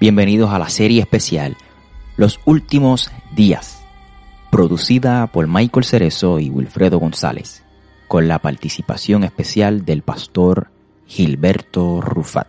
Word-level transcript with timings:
Bienvenidos 0.00 0.50
a 0.52 0.60
la 0.60 0.68
serie 0.68 1.00
especial 1.00 1.56
Los 2.16 2.38
Últimos 2.44 3.10
Días, 3.34 3.82
producida 4.48 5.26
por 5.26 5.48
Michael 5.48 5.84
Cerezo 5.84 6.38
y 6.38 6.50
Wilfredo 6.50 7.00
González, 7.00 7.64
con 8.06 8.28
la 8.28 8.38
participación 8.38 9.24
especial 9.24 9.84
del 9.84 10.02
pastor 10.02 10.70
Gilberto 11.08 12.00
Rufat. 12.00 12.46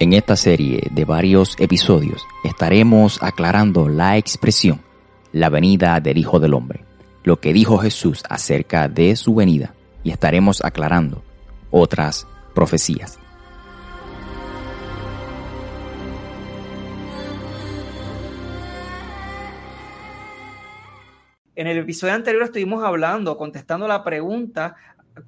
En 0.00 0.14
esta 0.14 0.34
serie 0.34 0.88
de 0.90 1.04
varios 1.04 1.54
episodios 1.60 2.26
estaremos 2.42 3.22
aclarando 3.22 3.88
la 3.88 4.16
expresión 4.16 4.80
la 5.32 5.48
venida 5.48 5.98
del 6.00 6.18
Hijo 6.18 6.38
del 6.38 6.54
Hombre, 6.54 6.84
lo 7.24 7.40
que 7.40 7.52
dijo 7.52 7.78
Jesús 7.78 8.22
acerca 8.28 8.88
de 8.88 9.16
su 9.16 9.34
venida, 9.34 9.74
y 10.04 10.10
estaremos 10.10 10.62
aclarando 10.64 11.22
otras 11.70 12.26
profecías. 12.54 13.18
En 21.54 21.66
el 21.66 21.78
episodio 21.78 22.14
anterior 22.14 22.44
estuvimos 22.44 22.82
hablando, 22.82 23.36
contestando 23.36 23.86
la 23.86 24.02
pregunta 24.02 24.74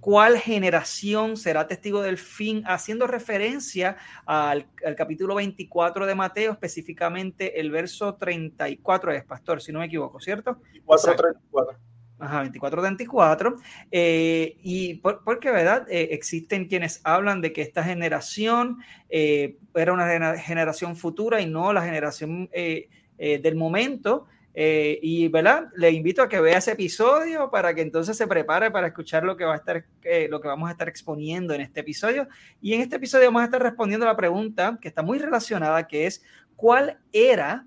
¿Cuál 0.01 0.39
generación 0.39 1.37
será 1.37 1.67
testigo 1.67 2.03
del 2.03 2.17
fin? 2.17 2.63
Haciendo 2.67 3.07
referencia 3.07 3.97
al, 4.25 4.67
capítulo 4.97 5.35
24 5.35 6.07
de 6.07 6.15
Mateo, 6.15 6.53
específicamente 6.53 7.61
el 7.61 7.71
verso 7.71 8.15
34 8.15 9.13
es, 9.13 9.25
pastor, 9.25 9.61
si 9.61 9.73
no 9.73 9.81
me 9.81 9.87
equivoco, 9.87 10.21
¿cierto? 10.21 10.59
24, 10.73 11.17
34. 11.17 11.79
Ajá, 12.19 12.41
24, 12.41 12.81
34. 12.81 13.57
Eh, 13.91 14.57
y 14.63 14.95
porque, 14.95 15.51
¿verdad? 15.51 15.87
Eh, 15.91 16.09
existen 16.13 16.67
quienes 16.67 17.01
hablan 17.05 17.41
de 17.41 17.53
que 17.53 17.61
esta 17.61 17.85
generación 17.85 18.79
eh, 19.11 19.59
era 19.75 19.93
una 19.93 20.39
generación 20.39 20.97
futura 20.97 21.41
y 21.41 21.47
no 21.47 21.73
la 21.73 21.83
generación 21.83 22.49
del 22.53 23.57
momento. 23.57 24.27
Eh, 24.57 25.01
y, 25.03 25.27
¿verdad? 25.29 25.69
Le 25.75 25.91
invito 25.91 26.23
a 26.23 26.29
que 26.29 26.41
vea 26.41 26.59
ese 26.59 26.73
episodio 26.73 27.51
para 27.51 27.75
que 27.75 27.83
entonces 27.83 28.17
se 28.17 28.29
prepare 28.29 28.71
para 28.71 28.87
escuchar 28.87 29.25
lo 29.25 29.37
que, 29.37 29.45
va 29.45 29.55
a 29.55 29.57
estar, 29.57 29.85
eh, 30.05 30.29
lo 30.31 30.41
que 30.41 30.47
vamos 30.47 30.69
a 30.69 30.73
estar 30.73 30.89
exponiendo 30.89 31.53
en 31.55 31.61
este 31.61 31.81
episodio. 31.81 32.29
Y 32.61 32.75
en 32.75 32.81
este 32.81 32.97
episodio 32.97 33.27
vamos 33.27 33.43
a 33.43 33.47
estar 33.47 33.61
respondiendo 33.61 34.07
a 34.07 34.11
la 34.11 34.17
pregunta 34.17 34.79
que 34.81 34.87
está 34.87 35.03
muy 35.03 35.19
relacionada, 35.19 35.89
que 35.89 36.07
es, 36.07 36.23
¿cuál 36.55 37.01
era 37.13 37.67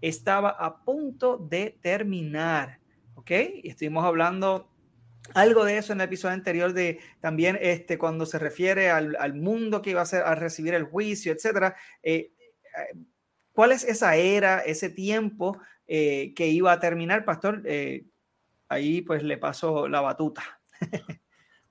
estaba 0.00 0.50
a 0.50 0.82
punto 0.82 1.38
de 1.38 1.78
terminar? 1.80 2.80
¿Ok? 3.14 3.30
Y 3.62 3.68
estuvimos 3.68 4.04
hablando 4.04 4.68
algo 5.34 5.64
de 5.64 5.78
eso 5.78 5.92
en 5.92 6.00
el 6.00 6.06
episodio 6.06 6.34
anterior 6.34 6.72
de 6.72 6.98
también 7.20 7.58
este, 7.62 7.96
cuando 7.96 8.26
se 8.26 8.40
refiere 8.40 8.90
al, 8.90 9.16
al 9.20 9.34
mundo 9.34 9.80
que 9.80 9.90
iba 9.90 10.02
a, 10.02 10.06
ser, 10.06 10.22
a 10.22 10.34
recibir 10.34 10.74
el 10.74 10.84
juicio, 10.84 11.32
etcétera. 11.32 11.76
Eh, 12.02 12.32
¿Cuál 13.52 13.70
es 13.70 13.84
esa 13.84 14.16
era, 14.16 14.58
ese 14.58 14.90
tiempo 14.90 15.60
eh, 15.86 16.32
que 16.34 16.46
iba 16.46 16.72
a 16.72 16.80
terminar, 16.80 17.24
pastor, 17.24 17.62
eh, 17.64 18.04
ahí 18.68 19.02
pues 19.02 19.22
le 19.22 19.38
paso 19.38 19.88
la 19.88 20.00
batuta. 20.00 20.60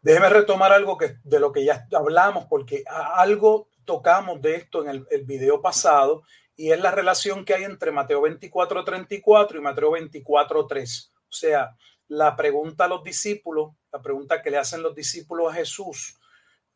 Déjeme 0.01 0.29
retomar 0.29 0.71
algo 0.71 0.97
que, 0.97 1.17
de 1.23 1.39
lo 1.39 1.51
que 1.51 1.63
ya 1.63 1.87
hablamos, 1.93 2.45
porque 2.45 2.83
algo 2.87 3.69
tocamos 3.85 4.41
de 4.41 4.55
esto 4.55 4.81
en 4.83 4.89
el, 4.89 5.07
el 5.11 5.23
video 5.23 5.61
pasado, 5.61 6.23
y 6.55 6.71
es 6.71 6.79
la 6.79 6.91
relación 6.91 7.45
que 7.45 7.53
hay 7.53 7.63
entre 7.63 7.91
Mateo 7.91 8.21
24, 8.21 8.83
34 8.83 9.57
y 9.57 9.61
Mateo 9.61 9.91
24, 9.91 10.67
3. 10.67 11.13
O 11.17 11.31
sea, 11.31 11.75
la 12.09 12.35
pregunta 12.35 12.85
a 12.85 12.87
los 12.87 13.03
discípulos, 13.03 13.71
la 13.91 14.01
pregunta 14.01 14.41
que 14.41 14.51
le 14.51 14.57
hacen 14.57 14.83
los 14.83 14.93
discípulos 14.93 15.51
a 15.51 15.55
Jesús 15.55 16.19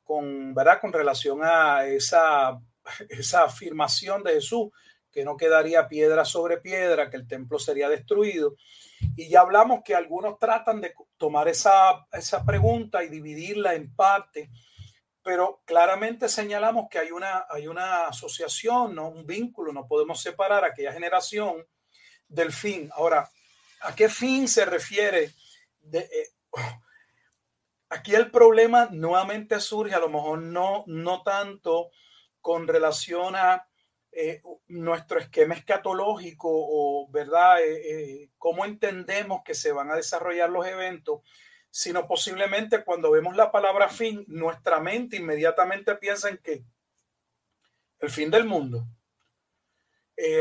con, 0.04 0.56
¿verdad? 0.56 0.80
con 0.80 0.94
relación 0.94 1.42
a 1.44 1.86
esa, 1.86 2.60
esa 3.10 3.44
afirmación 3.44 4.24
de 4.24 4.34
Jesús 4.34 4.70
que 5.18 5.26
no 5.26 5.36
quedaría 5.36 5.88
piedra 5.88 6.24
sobre 6.26 6.58
piedra, 6.58 7.10
que 7.10 7.18
el 7.18 7.28
templo 7.28 7.58
sería 7.58 7.90
destruido. 7.90 8.56
Y 9.16 9.30
ya 9.30 9.42
hablamos 9.42 9.82
que 9.84 9.96
algunos 9.96 10.38
tratan 10.38 10.80
de 10.80 10.94
tomar 11.18 11.48
esa, 11.48 12.06
esa 12.12 12.46
pregunta 12.46 13.04
y 13.04 13.08
dividirla 13.08 13.74
en 13.74 13.96
parte, 13.96 14.52
pero 15.24 15.64
claramente 15.66 16.30
señalamos 16.30 16.86
que 16.88 17.00
hay 17.00 17.10
una, 17.10 17.48
hay 17.50 17.68
una 17.68 18.06
asociación, 18.06 18.94
¿no? 18.94 19.08
un 19.10 19.26
vínculo, 19.26 19.74
no 19.74 19.88
podemos 19.88 20.22
separar 20.22 20.64
aquella 20.64 20.94
generación 20.94 21.66
del 22.28 22.52
fin. 22.52 22.88
Ahora, 22.94 23.28
¿a 23.82 23.96
qué 23.96 24.10
fin 24.10 24.48
se 24.48 24.66
refiere? 24.66 25.32
De, 25.80 26.02
eh, 26.02 26.30
aquí 27.90 28.14
el 28.14 28.30
problema 28.30 28.90
nuevamente 28.92 29.60
surge, 29.62 29.96
a 29.96 30.00
lo 30.00 30.10
mejor 30.10 30.44
no, 30.44 30.84
no 30.86 31.24
tanto 31.24 31.90
con 32.40 32.68
relación 32.68 33.36
a 33.36 33.67
eh, 34.20 34.42
nuestro 34.70 35.20
esquema 35.20 35.54
escatológico 35.54 36.50
o, 36.50 37.08
¿verdad?, 37.12 37.62
eh, 37.62 38.24
eh, 38.24 38.30
cómo 38.40 38.66
entendemos 38.66 39.44
que 39.46 39.54
se 39.54 39.72
van 39.72 39.92
a 39.92 39.96
desarrollar 39.96 40.50
los 40.50 40.66
eventos, 40.66 41.22
sino 41.70 42.08
posiblemente 42.08 42.84
cuando 42.84 43.12
vemos 43.12 43.36
la 43.36 43.52
palabra 43.52 43.90
fin, 43.90 44.26
nuestra 44.28 44.80
mente 44.80 45.18
inmediatamente 45.18 45.94
piensa 45.98 46.30
en 46.30 46.40
que 46.40 46.64
el 48.00 48.10
fin 48.10 48.32
del 48.32 48.46
mundo. 48.46 48.88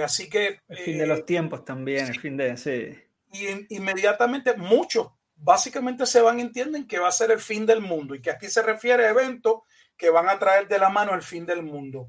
así 0.02 0.30
que... 0.30 0.62
El 0.68 0.78
fin 0.78 0.96
de 0.96 1.06
los 1.06 1.26
tiempos 1.26 1.62
también, 1.62 2.06
el 2.06 2.18
fin 2.18 2.38
de... 2.38 2.52
ese 2.52 3.10
Y 3.30 3.74
inmediatamente 3.74 4.56
muchos 4.56 5.08
básicamente 5.34 6.06
se 6.06 6.22
van, 6.22 6.40
entienden 6.40 6.86
que 6.86 6.98
va 6.98 7.08
a 7.08 7.12
ser 7.12 7.30
el 7.30 7.40
fin 7.40 7.66
del 7.66 7.82
mundo 7.82 8.14
y 8.14 8.22
que 8.22 8.30
aquí 8.30 8.48
se 8.48 8.62
refiere 8.62 9.04
a 9.04 9.10
eventos 9.10 9.64
que 9.98 10.08
van 10.08 10.30
a 10.30 10.38
traer 10.38 10.66
de 10.66 10.78
la 10.78 10.88
mano 10.88 11.12
el 11.12 11.20
fin 11.20 11.44
del 11.44 11.62
mundo 11.62 12.08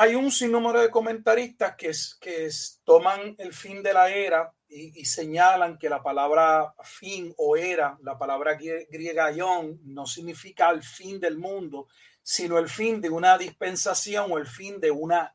hay 0.00 0.14
un 0.14 0.30
sinnúmero 0.30 0.80
de 0.80 0.90
comentaristas 0.90 1.74
que, 1.74 1.90
que 2.20 2.48
toman 2.84 3.34
el 3.36 3.52
fin 3.52 3.82
de 3.82 3.92
la 3.92 4.08
era 4.08 4.54
y, 4.68 5.04
señalan 5.04 5.76
que 5.76 5.88
la 5.88 6.00
palabra 6.00 6.72
fin 6.84 7.34
o 7.36 7.56
era, 7.56 7.98
la 8.02 8.16
palabra 8.16 8.54
griega 8.54 9.32
ion, 9.32 9.80
no 9.82 10.06
significa 10.06 10.70
el 10.70 10.84
fin 10.84 11.18
del 11.18 11.36
mundo, 11.36 11.88
sino 12.22 12.58
el 12.58 12.68
fin 12.68 13.00
de 13.00 13.10
una 13.10 13.36
dispensación 13.36 14.30
o 14.30 14.38
el 14.38 14.46
fin 14.46 14.78
de 14.78 14.92
una 14.92 15.34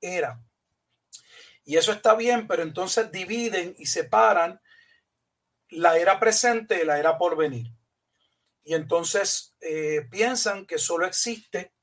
era. 0.00 0.40
Y 1.66 1.76
eso 1.76 1.92
está 1.92 2.14
bien, 2.14 2.46
pero 2.46 2.62
entonces 2.62 3.12
dividen 3.12 3.74
y 3.78 3.84
separan 3.84 4.58
la 5.68 5.98
era 5.98 6.18
presente 6.18 6.78
de 6.78 6.86
la 6.86 6.98
era 6.98 7.18
por 7.18 7.36
venir. 7.36 7.66
Y 8.64 8.72
entonces 8.72 9.54
eh, 9.60 10.08
piensan 10.10 10.64
que 10.64 10.78
solo 10.78 11.04
existe 11.04 11.74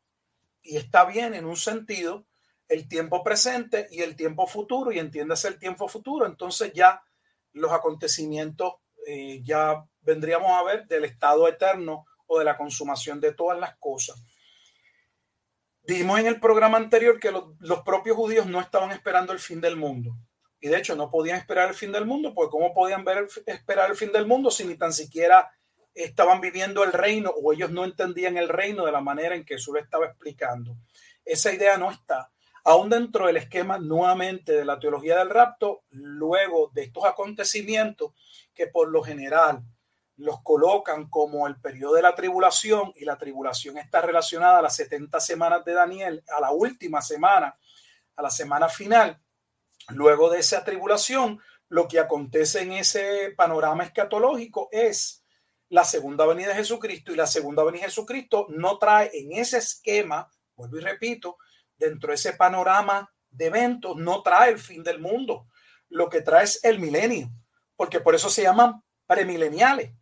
y 0.66 0.78
está 0.78 1.06
bien 1.06 1.34
en 1.34 1.46
un 1.46 1.56
sentido 1.56 2.26
el 2.68 2.88
tiempo 2.88 3.24
presente 3.24 3.88
y 3.92 4.02
el 4.02 4.16
tiempo 4.16 4.48
futuro, 4.48 4.92
y 4.92 5.00
entiéndase 5.00 5.48
el 5.48 5.60
tiempo 5.60 5.88
futuro, 5.88 6.26
entonces 6.26 6.74
ya 6.74 7.02
los 7.54 7.72
acontecimientos 7.72 8.74
eh, 9.08 9.42
ya 9.44 9.86
vendríamos 10.02 10.52
a 10.52 10.64
ver 10.64 10.88
del 10.88 11.06
estado 11.06 11.48
eterno 11.48 12.06
o 12.26 12.40
de 12.40 12.46
la 12.46 12.58
consumación 12.58 13.22
de 13.22 13.34
todas 13.34 13.60
las 13.60 13.78
cosas. 13.78 14.20
Dijimos 15.84 16.20
en 16.20 16.26
el 16.26 16.40
programa 16.40 16.78
anterior 16.78 17.20
que 17.20 17.32
los, 17.32 17.44
los 17.60 17.82
propios 17.82 18.18
judíos 18.18 18.48
no 18.48 18.60
estaban 18.60 18.92
esperando 18.92 19.32
el 19.32 19.40
fin 19.40 19.62
del 19.62 19.76
mundo. 19.76 20.18
Y 20.60 20.68
de 20.68 20.78
hecho 20.78 20.96
no 20.96 21.12
podían 21.12 21.38
esperar 21.38 21.70
el 21.70 21.76
fin 21.76 21.92
del 21.92 22.08
mundo, 22.08 22.34
porque 22.34 22.50
¿cómo 22.50 22.74
podían 22.74 23.06
ver 23.06 23.28
esperar 23.46 23.92
el 23.92 23.96
fin 23.96 24.12
del 24.12 24.26
mundo 24.26 24.50
si 24.50 24.66
ni 24.66 24.76
tan 24.76 24.92
siquiera 24.92 25.52
estaban 25.96 26.42
viviendo 26.42 26.84
el 26.84 26.92
reino 26.92 27.32
o 27.32 27.54
ellos 27.54 27.72
no 27.72 27.86
entendían 27.86 28.38
el 28.38 28.50
reino 28.50 28.86
de 28.86 28.92
la 28.92 29.02
manera 29.02 29.34
en 29.34 29.46
que 29.46 29.56
Jesús 29.56 29.74
lo 29.74 29.80
estaba 29.80 30.06
explicando. 30.06 30.78
Esa 31.24 31.54
idea 31.54 31.78
no 31.78 31.90
está. 31.90 32.32
Aún 32.66 32.90
dentro 32.90 33.28
del 33.28 33.38
esquema 33.38 33.78
nuevamente 33.78 34.52
de 34.52 34.66
la 34.66 34.80
teología 34.80 35.18
del 35.18 35.30
rapto, 35.30 35.84
luego 35.92 36.72
de 36.74 36.84
estos 36.84 37.06
acontecimientos 37.06 38.12
que 38.54 38.68
por 38.68 38.90
lo 38.90 39.04
general 39.04 39.64
los 40.18 40.42
colocan 40.42 41.10
como 41.10 41.48
el 41.48 41.60
periodo 41.60 41.96
de 41.96 42.02
la 42.02 42.16
tribulación 42.16 42.94
y 42.96 43.06
la 43.06 43.18
tribulación 43.18 43.78
está 43.78 44.02
relacionada 44.02 44.60
a 44.60 44.62
las 44.62 44.76
70 44.76 45.20
semanas 45.20 45.64
de 45.66 45.74
Daniel, 45.74 46.24
a 46.36 46.40
la 46.40 46.52
última 46.52 47.02
semana, 47.02 47.58
a 48.16 48.22
la 48.22 48.30
semana 48.30 48.70
final. 48.70 49.20
Luego 49.90 50.30
de 50.30 50.40
esa 50.40 50.64
tribulación, 50.64 51.40
lo 51.70 51.88
que 51.88 52.00
acontece 52.00 52.62
en 52.62 52.74
ese 52.74 53.34
panorama 53.36 53.84
escatológico 53.84 54.70
es 54.72 55.25
la 55.70 55.84
segunda 55.84 56.26
venida 56.26 56.50
de 56.50 56.56
Jesucristo 56.56 57.12
y 57.12 57.16
la 57.16 57.28
segunda 57.28 57.64
venida 57.64 57.84
de 57.84 57.90
Jesucristo 57.90 58.48
no 58.50 58.78
trae 58.78 59.10
en 59.14 59.34
ese 59.34 59.58
esquema, 59.58 60.30
vuelvo 60.56 60.78
y 60.78 60.82
repito, 60.82 61.38
dentro 61.78 62.10
de 62.10 62.16
ese 62.16 62.34
panorama 62.34 63.12
de 63.30 63.48
eventos, 63.48 63.98
no 63.98 64.22
trae 64.22 64.52
el 64.52 64.60
fin 64.60 64.84
del 64.84 65.00
mundo. 65.00 65.48
Lo 65.90 66.10
que 66.10 66.22
trae 66.22 66.44
es 66.44 66.64
el 66.64 66.80
milenio, 66.80 67.30
porque 67.76 68.00
por 68.00 68.16
eso 68.16 68.30
se 68.30 68.44
llaman 68.44 68.84
premileniales. 69.06 69.94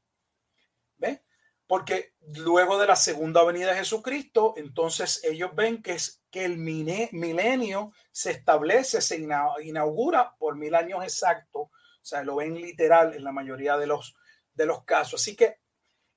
¿Ve? 0.98 1.24
Porque 1.66 2.14
luego 2.36 2.78
de 2.78 2.88
la 2.88 2.96
segunda 2.96 3.44
venida 3.44 3.72
de 3.72 3.80
Jesucristo, 3.80 4.54
entonces 4.58 5.24
ellos 5.24 5.52
ven 5.56 5.82
que 5.82 5.94
es 5.94 6.24
que 6.30 6.46
el 6.46 6.58
milenio 6.58 7.94
se 8.12 8.32
establece, 8.32 9.02
se 9.02 9.28
inaugura 9.64 10.36
por 10.38 10.56
mil 10.56 10.76
años 10.76 11.04
exactos. 11.04 11.64
O 11.64 12.06
sea, 12.06 12.24
lo 12.24 12.38
ven 12.38 12.56
literal 12.56 13.14
en 13.14 13.24
la 13.24 13.32
mayoría 13.32 13.78
de 13.78 13.88
los, 13.88 14.16
de 14.54 14.66
los 14.66 14.84
casos. 14.84 15.22
Así 15.22 15.36
que 15.36 15.58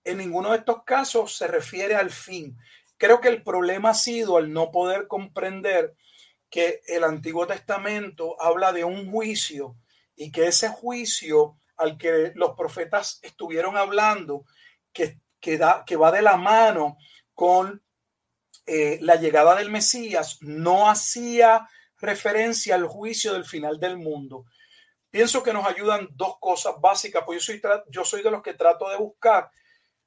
en 0.04 0.18
ninguno 0.18 0.52
de 0.52 0.58
estos 0.58 0.84
casos 0.84 1.36
se 1.36 1.46
refiere 1.46 1.94
al 1.94 2.10
fin. 2.10 2.56
Creo 2.96 3.20
que 3.20 3.28
el 3.28 3.42
problema 3.42 3.90
ha 3.90 3.94
sido 3.94 4.38
el 4.38 4.52
no 4.52 4.70
poder 4.70 5.06
comprender 5.06 5.94
que 6.48 6.80
el 6.86 7.04
Antiguo 7.04 7.46
Testamento 7.46 8.40
habla 8.40 8.72
de 8.72 8.84
un 8.84 9.10
juicio 9.10 9.76
y 10.14 10.30
que 10.30 10.46
ese 10.46 10.68
juicio 10.68 11.58
al 11.76 11.98
que 11.98 12.32
los 12.34 12.56
profetas 12.56 13.18
estuvieron 13.22 13.76
hablando, 13.76 14.44
que, 14.92 15.20
que, 15.40 15.60
que 15.84 15.96
va 15.96 16.12
de 16.12 16.22
la 16.22 16.36
mano 16.36 16.96
con 17.34 17.82
eh, 18.66 18.98
la 19.02 19.16
llegada 19.16 19.54
del 19.56 19.70
Mesías 19.70 20.38
no 20.40 20.88
hacía 20.88 21.68
referencia 21.98 22.74
al 22.74 22.86
juicio 22.86 23.32
del 23.32 23.44
final 23.44 23.78
del 23.78 23.96
mundo. 23.96 24.46
Pienso 25.16 25.42
que 25.42 25.54
nos 25.54 25.66
ayudan 25.66 26.10
dos 26.12 26.36
cosas 26.38 26.74
básicas, 26.78 27.22
pues 27.24 27.40
yo 27.40 27.46
soy, 27.46 27.62
yo 27.88 28.04
soy 28.04 28.22
de 28.22 28.30
los 28.30 28.42
que 28.42 28.52
trato 28.52 28.86
de 28.90 28.98
buscar 28.98 29.50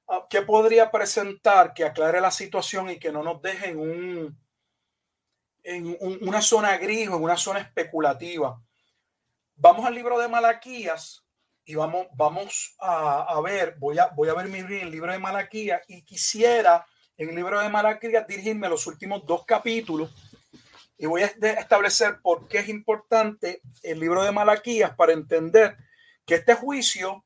uh, 0.06 0.27
qué 0.29 0.44
podría 0.44 0.91
presentar 0.91 1.73
que 1.73 1.83
aclare 1.83 2.21
la 2.21 2.29
situación 2.29 2.91
y 2.91 3.00
que 3.00 3.11
no 3.11 3.23
nos 3.23 3.41
deje 3.41 3.69
en, 3.69 3.79
un, 3.79 4.39
en 5.63 5.97
una 6.21 6.44
zona 6.44 6.77
gris 6.77 7.09
o 7.09 7.15
en 7.15 7.23
una 7.23 7.38
zona 7.38 7.57
especulativa. 7.57 8.61
Vamos 9.56 9.83
al 9.88 9.95
libro 9.95 10.19
de 10.19 10.27
Malaquías 10.27 11.25
y 11.65 11.73
vamos, 11.73 12.06
vamos 12.13 12.75
a, 12.77 13.23
a 13.35 13.41
ver, 13.41 13.77
voy 13.79 13.97
a, 13.97 14.09
voy 14.09 14.29
a 14.29 14.35
ver 14.35 14.47
mi 14.47 14.59
el 14.59 14.91
libro 14.91 15.11
de 15.11 15.17
Malaquías 15.17 15.81
y 15.88 16.03
quisiera 16.03 16.85
en 17.17 17.29
el 17.29 17.35
libro 17.35 17.59
de 17.59 17.69
Malaquías 17.69 18.27
dirigirme 18.27 18.67
a 18.67 18.69
los 18.69 18.85
últimos 18.85 19.25
dos 19.25 19.44
capítulos 19.44 20.13
y 20.99 21.05
voy 21.05 21.23
a 21.23 21.27
establecer 21.27 22.19
por 22.21 22.49
qué 22.49 22.59
es 22.59 22.67
importante 22.67 23.61
el 23.83 24.01
libro 24.01 24.21
de 24.21 24.33
Malaquías 24.33 24.93
para 24.95 25.13
entender 25.13 25.77
que 26.25 26.35
este 26.35 26.55
juicio 26.55 27.25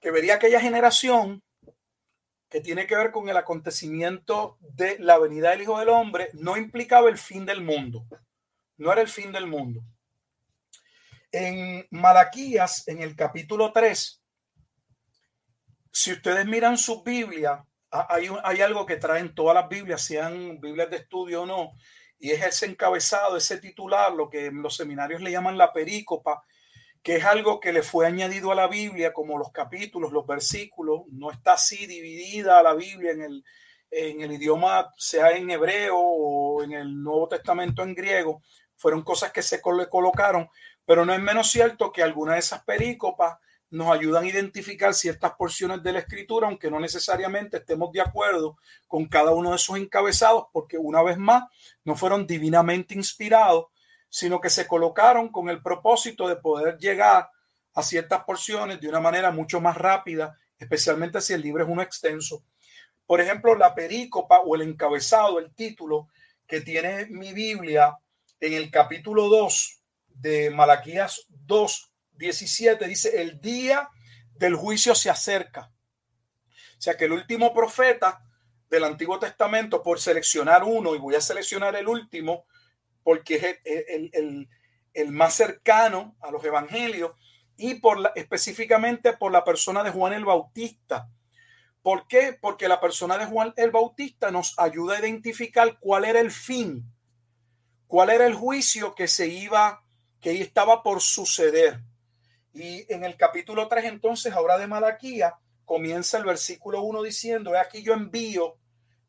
que 0.00 0.10
vería 0.10 0.34
aquella 0.34 0.60
generación 0.60 1.44
que 2.48 2.60
tiene 2.60 2.88
que 2.88 2.96
ver 2.96 3.12
con 3.12 3.28
el 3.28 3.36
acontecimiento 3.36 4.58
de 4.60 4.98
la 4.98 5.18
venida 5.18 5.50
del 5.50 5.62
Hijo 5.62 5.78
del 5.78 5.90
Hombre 5.90 6.30
no 6.32 6.56
implicaba 6.56 7.08
el 7.08 7.16
fin 7.16 7.46
del 7.46 7.62
mundo, 7.62 8.04
no 8.76 8.90
era 8.92 9.02
el 9.02 9.08
fin 9.08 9.30
del 9.30 9.46
mundo. 9.46 9.80
En 11.30 11.86
Malaquías, 11.90 12.88
en 12.88 13.02
el 13.02 13.14
capítulo 13.14 13.72
3, 13.72 14.20
si 15.92 16.12
ustedes 16.12 16.44
miran 16.44 16.76
su 16.76 17.04
Biblia, 17.04 17.64
hay, 17.90 18.28
hay 18.42 18.60
algo 18.62 18.84
que 18.84 18.96
traen 18.96 19.32
todas 19.32 19.54
las 19.54 19.68
Biblias, 19.68 20.02
sean 20.02 20.60
Biblias 20.60 20.90
de 20.90 20.96
estudio 20.96 21.42
o 21.42 21.46
no, 21.46 21.72
y 22.18 22.30
es 22.30 22.44
ese 22.44 22.66
encabezado, 22.66 23.36
ese 23.36 23.58
titular, 23.58 24.12
lo 24.12 24.28
que 24.28 24.46
en 24.46 24.62
los 24.62 24.76
seminarios 24.76 25.20
le 25.20 25.30
llaman 25.30 25.58
la 25.58 25.72
perícopa, 25.72 26.44
que 27.02 27.16
es 27.16 27.24
algo 27.24 27.60
que 27.60 27.72
le 27.72 27.82
fue 27.82 28.06
añadido 28.06 28.50
a 28.50 28.56
la 28.56 28.66
Biblia, 28.66 29.12
como 29.12 29.38
los 29.38 29.52
capítulos, 29.52 30.12
los 30.12 30.26
versículos, 30.26 31.02
no 31.12 31.30
está 31.30 31.52
así 31.52 31.86
dividida 31.86 32.62
la 32.62 32.74
Biblia 32.74 33.12
en 33.12 33.22
el, 33.22 33.44
en 33.90 34.20
el 34.20 34.32
idioma, 34.32 34.92
sea 34.96 35.30
en 35.30 35.50
hebreo 35.50 35.96
o 35.96 36.62
en 36.62 36.72
el 36.72 37.02
Nuevo 37.02 37.28
Testamento 37.28 37.82
en 37.82 37.94
griego, 37.94 38.42
fueron 38.76 39.02
cosas 39.02 39.32
que 39.32 39.42
se 39.42 39.60
colocaron, 39.60 40.48
pero 40.84 41.04
no 41.04 41.12
es 41.12 41.20
menos 41.20 41.50
cierto 41.50 41.92
que 41.92 42.02
algunas 42.02 42.34
de 42.34 42.40
esas 42.40 42.64
perícopas 42.64 43.38
nos 43.70 43.90
ayudan 43.90 44.24
a 44.24 44.28
identificar 44.28 44.94
ciertas 44.94 45.32
porciones 45.32 45.82
de 45.82 45.92
la 45.92 45.98
escritura, 46.00 46.48
aunque 46.48 46.70
no 46.70 46.80
necesariamente 46.80 47.58
estemos 47.58 47.92
de 47.92 48.00
acuerdo 48.00 48.56
con 48.86 49.06
cada 49.06 49.32
uno 49.32 49.50
de 49.50 49.56
esos 49.56 49.76
encabezados, 49.76 50.46
porque 50.52 50.78
una 50.78 51.02
vez 51.02 51.18
más 51.18 51.44
no 51.84 51.94
fueron 51.94 52.26
divinamente 52.26 52.94
inspirados, 52.94 53.66
sino 54.08 54.40
que 54.40 54.50
se 54.50 54.66
colocaron 54.66 55.28
con 55.28 55.48
el 55.50 55.62
propósito 55.62 56.28
de 56.28 56.36
poder 56.36 56.78
llegar 56.78 57.30
a 57.74 57.82
ciertas 57.82 58.24
porciones 58.24 58.80
de 58.80 58.88
una 58.88 59.00
manera 59.00 59.30
mucho 59.30 59.60
más 59.60 59.76
rápida, 59.76 60.36
especialmente 60.58 61.20
si 61.20 61.34
el 61.34 61.42
libro 61.42 61.62
es 61.62 61.70
uno 61.70 61.82
extenso. 61.82 62.42
Por 63.06 63.20
ejemplo, 63.20 63.54
la 63.54 63.74
perícopa 63.74 64.40
o 64.40 64.54
el 64.54 64.62
encabezado, 64.62 65.38
el 65.38 65.54
título 65.54 66.08
que 66.46 66.60
tiene 66.62 67.06
mi 67.06 67.32
Biblia 67.32 67.98
en 68.40 68.54
el 68.54 68.70
capítulo 68.70 69.28
2 69.28 69.80
de 70.08 70.50
Malaquías 70.50 71.26
2, 71.28 71.87
17 72.18 72.86
dice, 72.86 73.22
el 73.22 73.40
día 73.40 73.88
del 74.34 74.54
juicio 74.54 74.94
se 74.94 75.10
acerca. 75.10 75.72
O 76.78 76.80
sea 76.80 76.96
que 76.96 77.06
el 77.06 77.12
último 77.12 77.52
profeta 77.52 78.22
del 78.70 78.84
Antiguo 78.84 79.18
Testamento, 79.18 79.82
por 79.82 80.00
seleccionar 80.00 80.62
uno, 80.64 80.94
y 80.94 80.98
voy 80.98 81.14
a 81.14 81.20
seleccionar 81.20 81.74
el 81.76 81.88
último, 81.88 82.46
porque 83.02 83.58
es 83.64 84.12
el, 84.12 85.12
más 85.12 85.34
cercano 85.34 86.16
a 86.20 86.30
los 86.30 86.44
evangelios, 86.44 87.12
y 87.56 87.74
por 87.74 88.12
específicamente 88.14 89.14
por 89.14 89.32
la 89.32 89.44
persona 89.44 89.82
de 89.82 89.90
Juan 89.90 90.12
el 90.12 90.24
Bautista. 90.24 91.08
¿Por 91.82 92.06
qué? 92.06 92.36
Porque 92.40 92.68
la 92.68 92.80
persona 92.80 93.18
de 93.18 93.26
Juan 93.26 93.52
el 93.56 93.70
Bautista 93.70 94.30
nos 94.30 94.56
ayuda 94.58 94.96
a 94.96 95.00
identificar 95.00 95.78
cuál 95.80 96.04
era 96.04 96.20
el 96.20 96.30
fin, 96.30 96.84
cuál 97.86 98.10
era 98.10 98.26
el 98.26 98.34
juicio 98.34 98.94
que 98.94 99.08
se 99.08 99.26
iba, 99.26 99.82
que 100.20 100.40
estaba 100.40 100.82
por 100.82 101.00
suceder. 101.00 101.80
Y 102.58 102.92
en 102.92 103.04
el 103.04 103.16
capítulo 103.16 103.68
3 103.68 103.84
entonces, 103.84 104.32
ahora 104.32 104.58
de 104.58 104.66
Malaquía, 104.66 105.36
comienza 105.64 106.18
el 106.18 106.24
versículo 106.24 106.82
1 106.82 107.04
diciendo, 107.04 107.54
he 107.54 107.58
aquí 107.58 107.84
yo 107.84 107.92
envío 107.92 108.56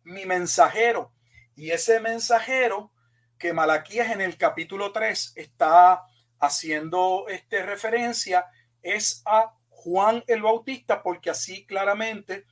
mi 0.04 0.28
mensajero. 0.28 1.14
Y 1.56 1.72
ese 1.72 2.00
mensajero 2.00 2.92
que 3.40 3.52
Malaquías 3.52 4.12
en 4.12 4.22
el 4.22 4.38
capítulo 4.38 4.92
3 4.92 5.34
está 5.36 6.04
haciendo 6.40 7.26
este 7.28 7.64
referencia 7.64 8.46
es 8.84 9.24
a 9.26 9.52
Juan 9.70 10.24
el 10.28 10.44
Bautista, 10.44 11.02
porque 11.02 11.32
así 11.32 11.66
claramente 11.66 12.46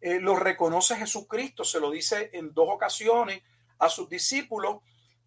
eh, 0.00 0.20
lo 0.20 0.36
reconoce 0.36 0.94
Jesucristo, 0.94 1.64
se 1.64 1.80
lo 1.80 1.90
dice 1.90 2.30
en 2.34 2.54
dos 2.54 2.68
ocasiones 2.70 3.42
a 3.80 3.88
sus 3.88 4.08
discípulos, 4.08 4.76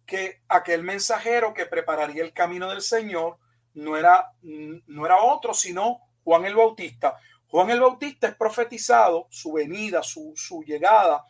que 0.06 0.40
aquel 0.48 0.82
mensajero 0.82 1.52
que 1.52 1.66
prepararía 1.66 2.22
el 2.22 2.32
camino 2.32 2.70
del 2.70 2.80
Señor 2.80 3.38
no 3.74 3.96
era, 3.96 4.32
no 4.42 5.06
era 5.06 5.22
otro, 5.22 5.54
sino 5.54 6.00
Juan 6.24 6.44
el 6.44 6.54
Bautista. 6.54 7.16
Juan 7.48 7.70
el 7.70 7.80
Bautista 7.80 8.28
es 8.28 8.34
profetizado, 8.34 9.26
su 9.30 9.52
venida, 9.52 10.02
su, 10.02 10.32
su 10.36 10.62
llegada 10.62 11.26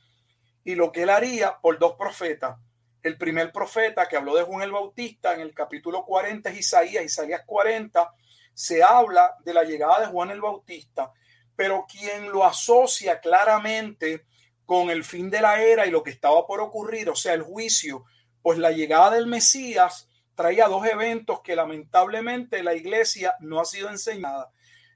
y 0.65 0.75
lo 0.75 0.93
que 0.93 1.03
él 1.03 1.11
haría 1.11 1.59
por 1.59 1.79
dos 1.79 1.95
profetas. 1.95 2.59
El 3.03 3.17
primer 3.17 3.51
profeta 3.51 4.07
que 4.07 4.17
habló 4.17 4.35
de 4.35 4.43
Juan 4.43 4.63
el 4.63 4.73
Bautista 4.73 5.33
en 5.35 5.41
el 5.41 5.55
capítulo 5.55 6.05
40 6.05 6.51
es 6.51 6.59
Isaías, 6.59 7.05
Isaías 7.05 7.43
40, 7.47 8.13
se 8.53 8.83
habla 8.83 9.35
de 9.43 9.55
la 9.55 9.65
llegada 9.65 10.01
de 10.01 10.07
Juan 10.07 10.31
el 10.31 10.43
Bautista, 10.43 11.13
pero 11.57 11.87
quien 11.91 12.31
lo 12.31 12.45
asocia 12.45 13.21
claramente 13.21 14.27
con 14.67 14.91
el 14.91 15.03
fin 15.03 15.31
de 15.31 15.41
la 15.41 15.63
era 15.63 15.87
y 15.87 15.91
lo 15.91 16.03
que 16.03 16.11
estaba 16.11 16.47
por 16.47 16.61
ocurrir, 16.61 17.09
o 17.09 17.17
sea, 17.17 17.33
el 17.33 17.43
juicio, 17.43 18.05
pues 18.43 18.59
la 18.59 18.71
llegada 18.71 19.13
del 19.13 19.27
Mesías 19.27 20.10
traía 20.41 20.69
dos 20.69 20.87
eventos 20.87 21.43
que 21.43 21.55
lamentablemente 21.55 22.63
la 22.63 22.75
iglesia 22.75 23.35
no 23.41 23.61
ha 23.61 23.67
sido 23.67 23.91
enseñada. 23.91 24.51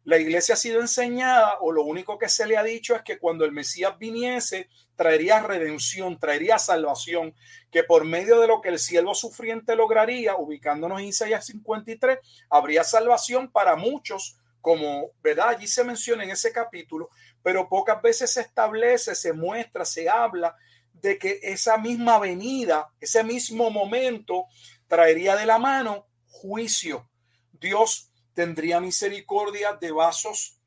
La 0.05 0.17
iglesia 0.17 0.55
ha 0.55 0.57
sido 0.57 0.81
enseñada 0.81 1.59
o 1.61 1.71
lo 1.71 1.83
único 1.83 2.17
que 2.17 2.31
se 2.31 2.47
le 2.47 2.57
ha 2.57 2.63
dicho 2.63 2.97
es 2.97 3.03
que 3.03 3.19
cuando 3.19 3.45
el 3.45 3.53
Mesías 3.53 3.99
viniese 3.99 4.71
traería 4.97 5.43
redención, 5.43 6.19
traería 6.19 6.59
salvación, 6.59 7.35
que 7.71 7.83
por 7.85 8.07
medio 8.07 8.41
de 8.41 8.47
lo 8.47 8.63
que 8.63 8.71
el 8.71 8.79
siervo 8.79 9.15
sufriente 9.15 9.77
lograría, 9.77 10.35
ubicándonos 10.35 10.99
en 11.01 11.09
Isaías 11.09 11.45
53, 11.45 12.21
habría 12.49 12.83
salvación 12.83 13.51
para 13.53 13.77
muchos, 13.77 14.39
como, 14.63 15.11
¿verdad? 15.23 15.51
Allí 15.51 15.67
se 15.67 15.85
menciona 15.85 16.25
en 16.25 16.31
ese 16.31 16.53
capítulo, 16.53 17.11
pero 17.43 17.69
pocas 17.69 18.01
veces 18.01 18.33
se 18.33 18.41
establece, 18.41 19.15
se 19.15 19.35
muestra, 19.35 19.85
se 19.85 20.09
habla 20.09 20.57
de 20.95 21.19
que 21.19 21.39
esa 21.43 21.77
misma 21.77 22.19
venida, 22.19 22.89
ese 22.99 23.23
mismo 23.23 23.69
momento 23.69 24.47
traería 24.95 25.35
de 25.35 25.45
la 25.45 25.59
mano 25.59 26.07
juicio. 26.29 27.11
Dios 27.51 28.13
tendría 28.33 28.79
misericordia 28.79 29.73
de 29.73 29.91
vasos 29.91 30.61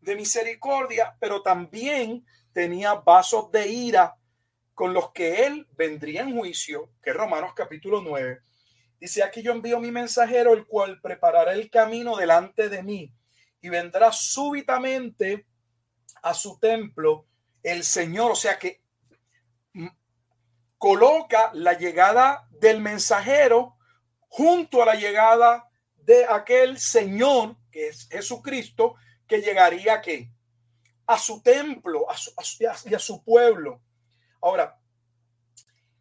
de 0.00 0.14
misericordia, 0.14 1.16
pero 1.18 1.42
también 1.42 2.24
tenía 2.52 2.94
vasos 2.94 3.50
de 3.50 3.66
ira 3.66 4.14
con 4.72 4.94
los 4.94 5.10
que 5.10 5.46
él 5.46 5.66
vendría 5.72 6.20
en 6.20 6.38
juicio, 6.38 6.92
que 7.02 7.12
Romanos 7.12 7.54
capítulo 7.56 8.00
9. 8.02 8.40
Dice, 9.00 9.24
aquí 9.24 9.42
yo 9.42 9.50
envío 9.50 9.80
mi 9.80 9.90
mensajero, 9.90 10.52
el 10.52 10.64
cual 10.64 11.00
preparará 11.00 11.52
el 11.52 11.68
camino 11.68 12.16
delante 12.16 12.68
de 12.68 12.84
mí 12.84 13.12
y 13.60 13.68
vendrá 13.68 14.12
súbitamente 14.12 15.44
a 16.22 16.34
su 16.34 16.56
templo 16.60 17.26
el 17.64 17.82
Señor. 17.82 18.30
O 18.30 18.36
sea 18.36 18.60
que 18.60 18.80
coloca 20.82 21.52
la 21.54 21.74
llegada 21.74 22.48
del 22.50 22.80
mensajero 22.80 23.76
junto 24.26 24.82
a 24.82 24.86
la 24.86 24.96
llegada 24.96 25.70
de 25.94 26.26
aquel 26.28 26.76
Señor, 26.76 27.56
que 27.70 27.86
es 27.86 28.08
Jesucristo, 28.08 28.96
que 29.28 29.40
llegaría 29.40 29.94
a 29.94 30.00
qué? 30.00 30.32
A 31.06 31.18
su 31.18 31.40
templo 31.40 32.10
a 32.10 32.16
su, 32.16 32.32
y 32.86 32.94
a 32.94 32.98
su 32.98 33.22
pueblo. 33.22 33.80
Ahora, 34.40 34.76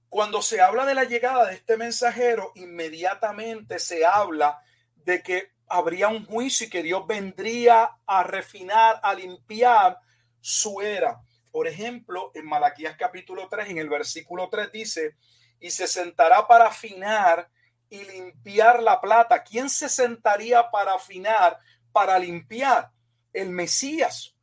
Cuando 0.10 0.42
se 0.42 0.60
habla 0.60 0.84
de 0.88 0.96
la 0.96 1.04
llegada 1.04 1.46
de 1.46 1.54
este 1.54 1.78
mensajero, 1.78 2.52
inmediatamente 2.56 3.78
se 3.78 4.04
habla 4.04 4.64
de 4.96 5.22
que 5.22 5.52
habría 5.68 6.08
un 6.08 6.26
juicio 6.26 6.66
y 6.66 6.70
que 6.72 6.82
Dios 6.82 7.06
vendría 7.06 7.98
a 8.08 8.24
refinar, 8.24 9.00
a 9.04 9.14
limpiar 9.14 10.00
su 10.40 10.82
era. 10.82 11.22
Por 11.52 11.68
ejemplo, 11.68 12.32
en 12.34 12.46
Malaquías 12.46 12.96
capítulo 12.98 13.48
3, 13.50 13.70
en 13.70 13.78
el 13.78 13.90
versículo 13.90 14.50
3 14.50 14.72
dice, 14.72 15.16
y 15.60 15.70
se 15.70 15.88
sentará 15.88 16.48
para 16.48 16.68
afinar 16.68 17.50
y 17.90 18.04
limpiar 18.04 18.82
la 18.82 19.00
plata. 19.00 19.44
¿Quién 19.44 19.70
se 19.70 19.90
sentaría 19.90 20.72
para 20.72 20.96
afinar, 20.96 21.60
para 21.92 22.18
limpiar? 22.18 22.90
El 23.34 23.50
Mesías. 23.50 24.34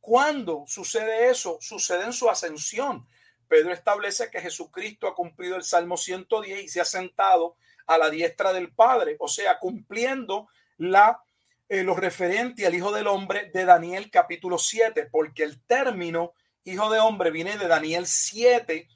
¿Cuándo 0.00 0.64
sucede 0.66 1.28
eso? 1.30 1.58
Sucede 1.60 2.04
en 2.04 2.12
su 2.12 2.30
ascensión. 2.30 3.06
Pedro 3.48 3.72
establece 3.72 4.30
que 4.30 4.40
Jesucristo 4.40 5.08
ha 5.08 5.14
cumplido 5.14 5.56
el 5.56 5.64
Salmo 5.64 5.96
110 5.96 6.64
y 6.64 6.68
se 6.68 6.80
ha 6.80 6.84
sentado 6.84 7.56
a 7.86 7.96
la 7.98 8.10
diestra 8.10 8.52
del 8.52 8.72
Padre, 8.72 9.16
o 9.18 9.28
sea, 9.28 9.58
cumpliendo 9.58 10.48
la, 10.76 11.22
eh, 11.68 11.82
lo 11.82 11.94
referente 11.94 12.66
al 12.66 12.74
Hijo 12.74 12.92
del 12.92 13.06
Hombre 13.06 13.50
de 13.52 13.64
Daniel 13.64 14.10
capítulo 14.10 14.58
7, 14.58 15.08
porque 15.10 15.42
el 15.42 15.62
término 15.62 16.34
Hijo 16.68 16.90
de 16.90 17.00
Hombre 17.00 17.30
viene 17.30 17.56
de 17.56 17.66
Daniel 17.66 18.06
7, 18.06 18.88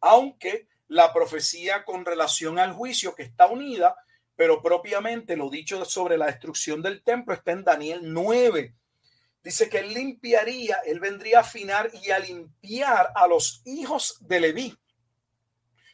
aunque 0.00 0.66
la 0.86 1.12
profecía 1.12 1.84
con 1.84 2.04
relación 2.04 2.58
al 2.58 2.72
juicio 2.72 3.14
que 3.14 3.22
está 3.22 3.46
unida, 3.46 3.96
pero 4.34 4.62
propiamente 4.62 5.36
lo 5.36 5.50
dicho 5.50 5.84
sobre 5.84 6.16
la 6.16 6.26
destrucción 6.26 6.80
del 6.80 7.02
templo 7.02 7.34
está 7.34 7.52
en 7.52 7.64
Daniel 7.64 8.00
9. 8.02 8.74
Dice 9.42 9.68
que 9.68 9.78
él 9.78 9.92
limpiaría, 9.92 10.78
él 10.86 11.00
vendría 11.00 11.38
a 11.38 11.40
afinar 11.42 11.90
y 11.92 12.10
a 12.10 12.18
limpiar 12.18 13.12
a 13.14 13.26
los 13.26 13.60
hijos 13.66 14.18
de 14.26 14.40
Leví. 14.40 14.78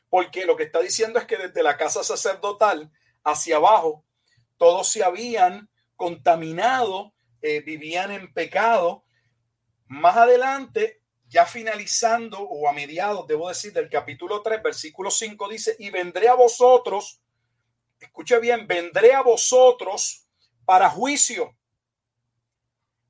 Porque 0.08 0.46
lo 0.46 0.56
que 0.56 0.64
está 0.64 0.80
diciendo 0.80 1.18
es 1.18 1.24
que 1.24 1.36
desde 1.36 1.64
la 1.64 1.76
casa 1.76 2.04
sacerdotal 2.04 2.92
hacia 3.24 3.56
abajo, 3.56 4.04
todos 4.56 4.88
se 4.88 5.02
habían 5.02 5.68
contaminado, 5.96 7.12
eh, 7.42 7.60
vivían 7.60 8.12
en 8.12 8.32
pecado. 8.32 9.04
Más 9.86 10.16
adelante, 10.16 11.02
ya 11.28 11.46
finalizando 11.46 12.40
o 12.40 12.68
a 12.68 12.72
mediados, 12.72 13.26
debo 13.26 13.48
decir, 13.48 13.72
del 13.72 13.88
capítulo 13.88 14.42
3, 14.42 14.62
versículo 14.62 15.10
5, 15.10 15.48
dice, 15.48 15.76
y 15.78 15.90
vendré 15.90 16.28
a 16.28 16.34
vosotros, 16.34 17.20
escuche 17.98 18.38
bien, 18.38 18.66
vendré 18.66 19.14
a 19.14 19.22
vosotros 19.22 20.26
para 20.64 20.90
juicio 20.90 21.56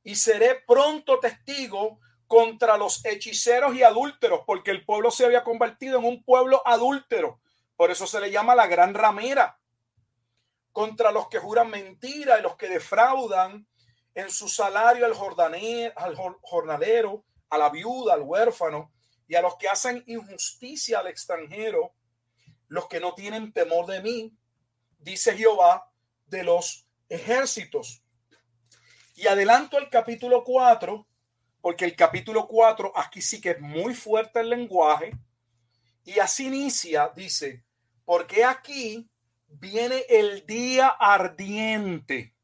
y 0.02 0.14
seré 0.14 0.62
pronto 0.66 1.18
testigo 1.18 1.98
contra 2.26 2.76
los 2.76 3.04
hechiceros 3.04 3.74
y 3.74 3.82
adúlteros, 3.82 4.40
porque 4.46 4.70
el 4.70 4.84
pueblo 4.84 5.10
se 5.10 5.24
había 5.24 5.44
convertido 5.44 5.98
en 5.98 6.04
un 6.04 6.24
pueblo 6.24 6.62
adúltero. 6.66 7.40
Por 7.76 7.90
eso 7.90 8.06
se 8.06 8.20
le 8.20 8.30
llama 8.30 8.54
la 8.54 8.66
gran 8.66 8.94
ramera. 8.94 9.58
Contra 10.72 11.12
los 11.12 11.28
que 11.28 11.38
juran 11.38 11.70
mentira 11.70 12.38
y 12.38 12.42
los 12.42 12.56
que 12.56 12.68
defraudan 12.68 13.66
en 14.14 14.30
su 14.30 14.48
salario 14.48 15.06
al, 15.06 15.12
al 15.96 16.16
jornalero, 16.42 17.24
a 17.54 17.58
la 17.58 17.70
viuda, 17.70 18.14
al 18.14 18.22
huérfano 18.22 18.92
y 19.26 19.34
a 19.34 19.42
los 19.42 19.56
que 19.56 19.68
hacen 19.68 20.02
injusticia 20.06 20.98
al 20.98 21.06
extranjero, 21.06 21.94
los 22.68 22.88
que 22.88 23.00
no 23.00 23.14
tienen 23.14 23.52
temor 23.52 23.86
de 23.86 24.02
mí, 24.02 24.36
dice 24.98 25.36
Jehová 25.36 25.90
de 26.26 26.42
los 26.42 26.86
ejércitos. 27.08 28.02
Y 29.14 29.26
adelanto 29.26 29.78
el 29.78 29.88
capítulo 29.88 30.42
4, 30.42 31.06
porque 31.60 31.84
el 31.84 31.94
capítulo 31.94 32.46
4 32.46 32.92
aquí 32.96 33.22
sí 33.22 33.40
que 33.40 33.50
es 33.50 33.60
muy 33.60 33.94
fuerte 33.94 34.40
el 34.40 34.50
lenguaje. 34.50 35.12
Y 36.04 36.18
así 36.18 36.46
inicia, 36.46 37.10
dice, 37.14 37.64
porque 38.04 38.44
aquí 38.44 39.08
viene 39.46 40.04
el 40.08 40.44
día 40.44 40.88
ardiente 40.88 42.34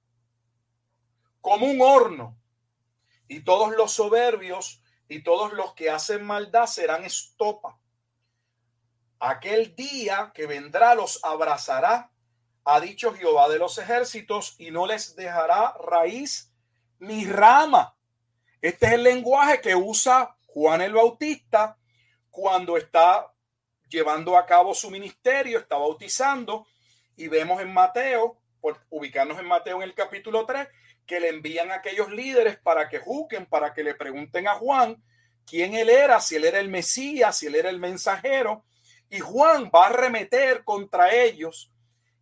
como 1.40 1.66
un 1.66 1.80
horno, 1.80 2.40
y 3.30 3.40
todos 3.40 3.76
los 3.76 3.92
soberbios 3.92 4.79
y 5.10 5.24
todos 5.24 5.52
los 5.52 5.74
que 5.74 5.90
hacen 5.90 6.24
maldad 6.24 6.66
serán 6.66 7.04
estopa. 7.04 7.76
Aquel 9.18 9.74
día 9.74 10.30
que 10.32 10.46
vendrá 10.46 10.94
los 10.94 11.22
abrazará, 11.24 12.12
ha 12.64 12.80
dicho 12.80 13.12
Jehová 13.12 13.48
de 13.48 13.58
los 13.58 13.76
ejércitos, 13.78 14.54
y 14.58 14.70
no 14.70 14.86
les 14.86 15.16
dejará 15.16 15.74
raíz 15.84 16.54
ni 17.00 17.26
rama. 17.26 17.96
Este 18.62 18.86
es 18.86 18.92
el 18.92 19.02
lenguaje 19.02 19.60
que 19.60 19.74
usa 19.74 20.36
Juan 20.46 20.80
el 20.80 20.94
Bautista 20.94 21.76
cuando 22.30 22.76
está 22.76 23.34
llevando 23.88 24.38
a 24.38 24.46
cabo 24.46 24.72
su 24.74 24.92
ministerio, 24.92 25.58
está 25.58 25.76
bautizando 25.76 26.68
y 27.16 27.26
vemos 27.26 27.60
en 27.60 27.74
Mateo, 27.74 28.40
por 28.60 28.78
ubicarnos 28.90 29.40
en 29.40 29.46
Mateo 29.46 29.78
en 29.78 29.82
el 29.82 29.94
capítulo 29.94 30.46
3, 30.46 30.68
que 31.10 31.18
le 31.18 31.30
envían 31.30 31.72
a 31.72 31.74
aquellos 31.74 32.12
líderes 32.12 32.56
para 32.58 32.88
que 32.88 33.00
juzguen, 33.00 33.44
para 33.44 33.74
que 33.74 33.82
le 33.82 33.96
pregunten 33.96 34.46
a 34.46 34.54
Juan 34.54 35.02
quién 35.44 35.74
él 35.74 35.88
era, 35.88 36.20
si 36.20 36.36
él 36.36 36.44
era 36.44 36.60
el 36.60 36.68
Mesías, 36.68 37.36
si 37.36 37.48
él 37.48 37.56
era 37.56 37.68
el 37.68 37.80
mensajero. 37.80 38.64
Y 39.08 39.18
Juan 39.18 39.72
va 39.74 39.88
a 39.88 39.92
remeter 39.92 40.62
contra 40.62 41.12
ellos 41.12 41.72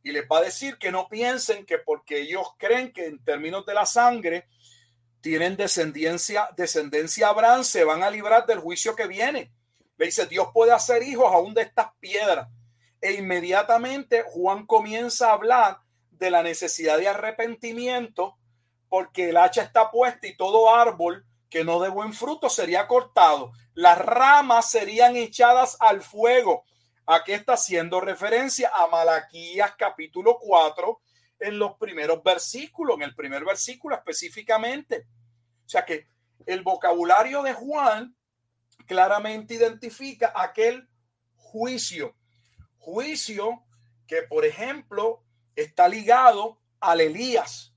y 0.02 0.10
les 0.10 0.24
va 0.24 0.38
a 0.38 0.44
decir 0.44 0.78
que 0.78 0.90
no 0.90 1.06
piensen 1.06 1.66
que 1.66 1.76
porque 1.76 2.22
ellos 2.22 2.46
creen 2.56 2.90
que 2.90 3.04
en 3.04 3.22
términos 3.22 3.66
de 3.66 3.74
la 3.74 3.84
sangre 3.84 4.48
tienen 5.20 5.54
descendencia, 5.54 6.48
descendencia 6.56 7.28
Abraham, 7.28 7.64
se 7.64 7.84
van 7.84 8.02
a 8.02 8.08
librar 8.08 8.46
del 8.46 8.60
juicio 8.60 8.96
que 8.96 9.06
viene. 9.06 9.52
Le 9.98 10.06
dice, 10.06 10.24
Dios 10.24 10.48
puede 10.54 10.72
hacer 10.72 11.02
hijos 11.02 11.30
aún 11.30 11.52
de 11.52 11.60
estas 11.60 11.88
piedras. 12.00 12.48
E 13.02 13.12
inmediatamente 13.12 14.22
Juan 14.22 14.64
comienza 14.64 15.28
a 15.28 15.34
hablar 15.34 15.80
de 16.10 16.30
la 16.30 16.42
necesidad 16.42 16.96
de 16.96 17.08
arrepentimiento 17.08 18.38
porque 18.88 19.30
el 19.30 19.36
hacha 19.36 19.62
está 19.62 19.90
puesta 19.90 20.26
y 20.26 20.36
todo 20.36 20.74
árbol 20.74 21.24
que 21.50 21.64
no 21.64 21.80
de 21.80 21.88
buen 21.88 22.12
fruto 22.12 22.48
sería 22.50 22.86
cortado. 22.86 23.52
Las 23.74 23.98
ramas 23.98 24.70
serían 24.70 25.16
echadas 25.16 25.76
al 25.80 26.02
fuego. 26.02 26.64
Aquí 27.06 27.32
está 27.32 27.54
haciendo 27.54 28.00
referencia 28.00 28.70
a 28.74 28.86
Malaquías 28.86 29.74
capítulo 29.78 30.38
4 30.38 31.00
en 31.40 31.58
los 31.58 31.76
primeros 31.76 32.22
versículos, 32.22 32.96
en 32.96 33.02
el 33.02 33.14
primer 33.14 33.44
versículo 33.44 33.94
específicamente. 33.94 35.06
O 35.64 35.68
sea 35.68 35.84
que 35.84 36.06
el 36.46 36.62
vocabulario 36.62 37.42
de 37.42 37.54
Juan 37.54 38.14
claramente 38.86 39.54
identifica 39.54 40.32
aquel 40.34 40.88
juicio. 41.36 42.14
Juicio 42.78 43.64
que, 44.06 44.22
por 44.22 44.44
ejemplo, 44.44 45.22
está 45.54 45.88
ligado 45.88 46.58
al 46.80 47.00
Elías, 47.00 47.74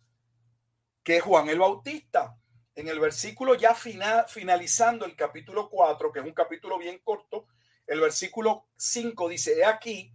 que 1.03 1.19
Juan 1.19 1.49
el 1.49 1.59
Bautista. 1.59 2.37
En 2.75 2.87
el 2.87 2.99
versículo 2.99 3.55
ya 3.55 3.75
final, 3.75 4.25
finalizando 4.27 5.05
el 5.05 5.15
capítulo 5.15 5.69
4, 5.69 6.11
que 6.11 6.19
es 6.19 6.25
un 6.25 6.33
capítulo 6.33 6.77
bien 6.77 6.99
corto, 7.03 7.47
el 7.85 7.99
versículo 7.99 8.67
5 8.77 9.27
dice, 9.27 9.59
he 9.59 9.65
aquí, 9.65 10.13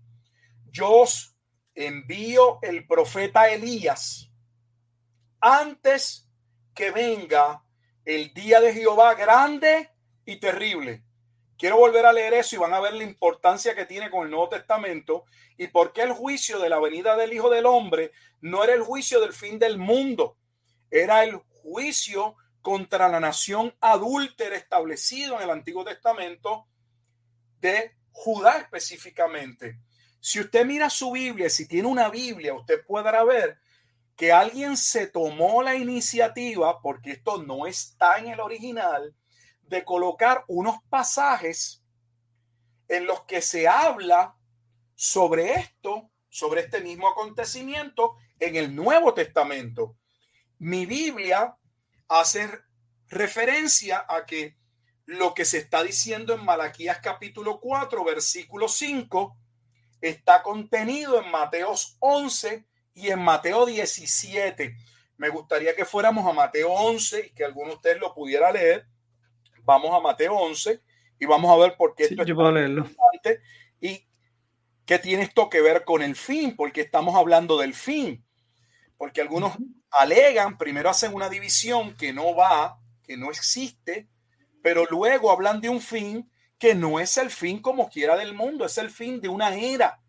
yo 0.70 0.90
os 0.90 1.36
envío 1.74 2.58
el 2.62 2.86
profeta 2.86 3.48
Elías 3.48 4.30
antes 5.40 6.28
que 6.74 6.90
venga 6.90 7.62
el 8.04 8.32
día 8.32 8.60
de 8.60 8.72
Jehová 8.72 9.14
grande 9.14 9.90
y 10.24 10.36
terrible. 10.36 11.02
Quiero 11.58 11.78
volver 11.78 12.04
a 12.04 12.12
leer 12.12 12.34
eso 12.34 12.56
y 12.56 12.58
van 12.58 12.74
a 12.74 12.80
ver 12.80 12.94
la 12.94 13.04
importancia 13.04 13.74
que 13.74 13.86
tiene 13.86 14.10
con 14.10 14.24
el 14.24 14.30
Nuevo 14.30 14.48
Testamento 14.48 15.24
y 15.56 15.68
por 15.68 15.92
qué 15.92 16.02
el 16.02 16.12
juicio 16.12 16.58
de 16.58 16.68
la 16.68 16.78
venida 16.78 17.16
del 17.16 17.32
Hijo 17.32 17.48
del 17.48 17.66
Hombre 17.66 18.12
no 18.40 18.62
era 18.62 18.74
el 18.74 18.82
juicio 18.82 19.20
del 19.20 19.32
fin 19.32 19.58
del 19.58 19.78
mundo, 19.78 20.36
era 20.90 21.24
el 21.24 21.36
juicio 21.62 22.36
contra 22.62 23.08
la 23.08 23.20
nación 23.20 23.74
adúltera 23.80 24.56
establecido 24.56 25.36
en 25.36 25.42
el 25.42 25.50
Antiguo 25.50 25.84
Testamento 25.84 26.66
de 27.60 27.96
Judá 28.10 28.58
específicamente. 28.58 29.78
Si 30.20 30.40
usted 30.40 30.66
mira 30.66 30.90
su 30.90 31.12
Biblia, 31.12 31.48
si 31.48 31.68
tiene 31.68 31.86
una 31.86 32.08
Biblia, 32.08 32.54
usted 32.54 32.84
podrá 32.84 33.22
ver 33.22 33.58
que 34.16 34.32
alguien 34.32 34.76
se 34.76 35.06
tomó 35.06 35.62
la 35.62 35.76
iniciativa, 35.76 36.80
porque 36.80 37.12
esto 37.12 37.42
no 37.42 37.66
está 37.66 38.18
en 38.18 38.28
el 38.28 38.40
original, 38.40 39.14
de 39.62 39.84
colocar 39.84 40.44
unos 40.48 40.76
pasajes 40.88 41.84
en 42.88 43.06
los 43.06 43.22
que 43.24 43.42
se 43.42 43.68
habla 43.68 44.36
sobre 44.94 45.54
esto, 45.54 46.10
sobre 46.28 46.62
este 46.62 46.80
mismo 46.80 47.08
acontecimiento 47.08 48.16
en 48.38 48.56
el 48.56 48.74
Nuevo 48.74 49.12
Testamento. 49.12 49.96
Mi 50.58 50.86
Biblia 50.86 51.56
hace 52.08 52.48
referencia 53.08 54.04
a 54.08 54.24
que 54.26 54.56
lo 55.04 55.34
que 55.34 55.44
se 55.44 55.58
está 55.58 55.82
diciendo 55.82 56.34
en 56.34 56.44
Malaquías 56.44 56.98
capítulo 57.02 57.60
4, 57.60 58.04
versículo 58.04 58.68
5, 58.68 59.36
está 60.00 60.42
contenido 60.42 61.22
en 61.22 61.30
Mateos 61.30 61.96
11 62.00 62.66
y 62.94 63.08
en 63.08 63.20
Mateo 63.20 63.66
17. 63.66 64.76
Me 65.18 65.28
gustaría 65.28 65.74
que 65.74 65.84
fuéramos 65.84 66.26
a 66.26 66.32
Mateo 66.32 66.72
11 66.72 67.26
y 67.26 67.30
que 67.30 67.44
alguno 67.44 67.68
de 67.68 67.74
ustedes 67.76 68.00
lo 68.00 68.14
pudiera 68.14 68.50
leer. 68.50 68.86
Vamos 69.64 69.94
a 69.94 70.00
Mateo 70.00 70.34
11 70.34 70.80
y 71.18 71.26
vamos 71.26 71.50
a 71.50 71.56
ver 71.56 71.76
por 71.76 71.94
qué 71.94 72.04
esto 72.04 72.24
yo 72.24 72.34
puedo 72.34 72.52
leerlo. 72.52 72.88
Y 73.80 74.06
¿Qué 74.86 75.00
tiene 75.00 75.24
esto 75.24 75.50
que 75.50 75.60
ver 75.60 75.84
con 75.84 76.00
el 76.00 76.14
fin? 76.14 76.54
Porque 76.54 76.80
estamos 76.80 77.16
hablando 77.16 77.58
del 77.58 77.74
fin. 77.74 78.24
Porque 78.96 79.20
algunos 79.20 79.54
alegan, 79.98 80.58
primero 80.58 80.90
hacen 80.90 81.14
una 81.14 81.28
división 81.28 81.96
que 81.96 82.12
no 82.12 82.34
va, 82.34 82.78
que 83.02 83.16
no 83.16 83.30
existe, 83.30 84.08
pero 84.62 84.84
luego 84.86 85.30
hablan 85.30 85.60
de 85.60 85.68
un 85.68 85.80
fin 85.80 86.30
que 86.58 86.74
no 86.74 86.98
es 87.00 87.16
el 87.18 87.30
fin 87.30 87.60
como 87.60 87.88
quiera 87.88 88.16
del 88.16 88.34
mundo, 88.34 88.64
es 88.64 88.78
el 88.78 88.90
fin 88.90 89.20
de 89.20 89.28
una 89.28 89.54
era, 89.54 90.00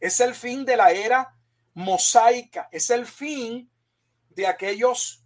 es 0.00 0.20
el 0.20 0.34
fin 0.34 0.64
de 0.64 0.76
la 0.76 0.92
era 0.92 1.34
mosaica, 1.74 2.68
es 2.72 2.90
el 2.90 3.06
fin 3.06 3.70
de 4.30 4.46
aquellos 4.46 5.24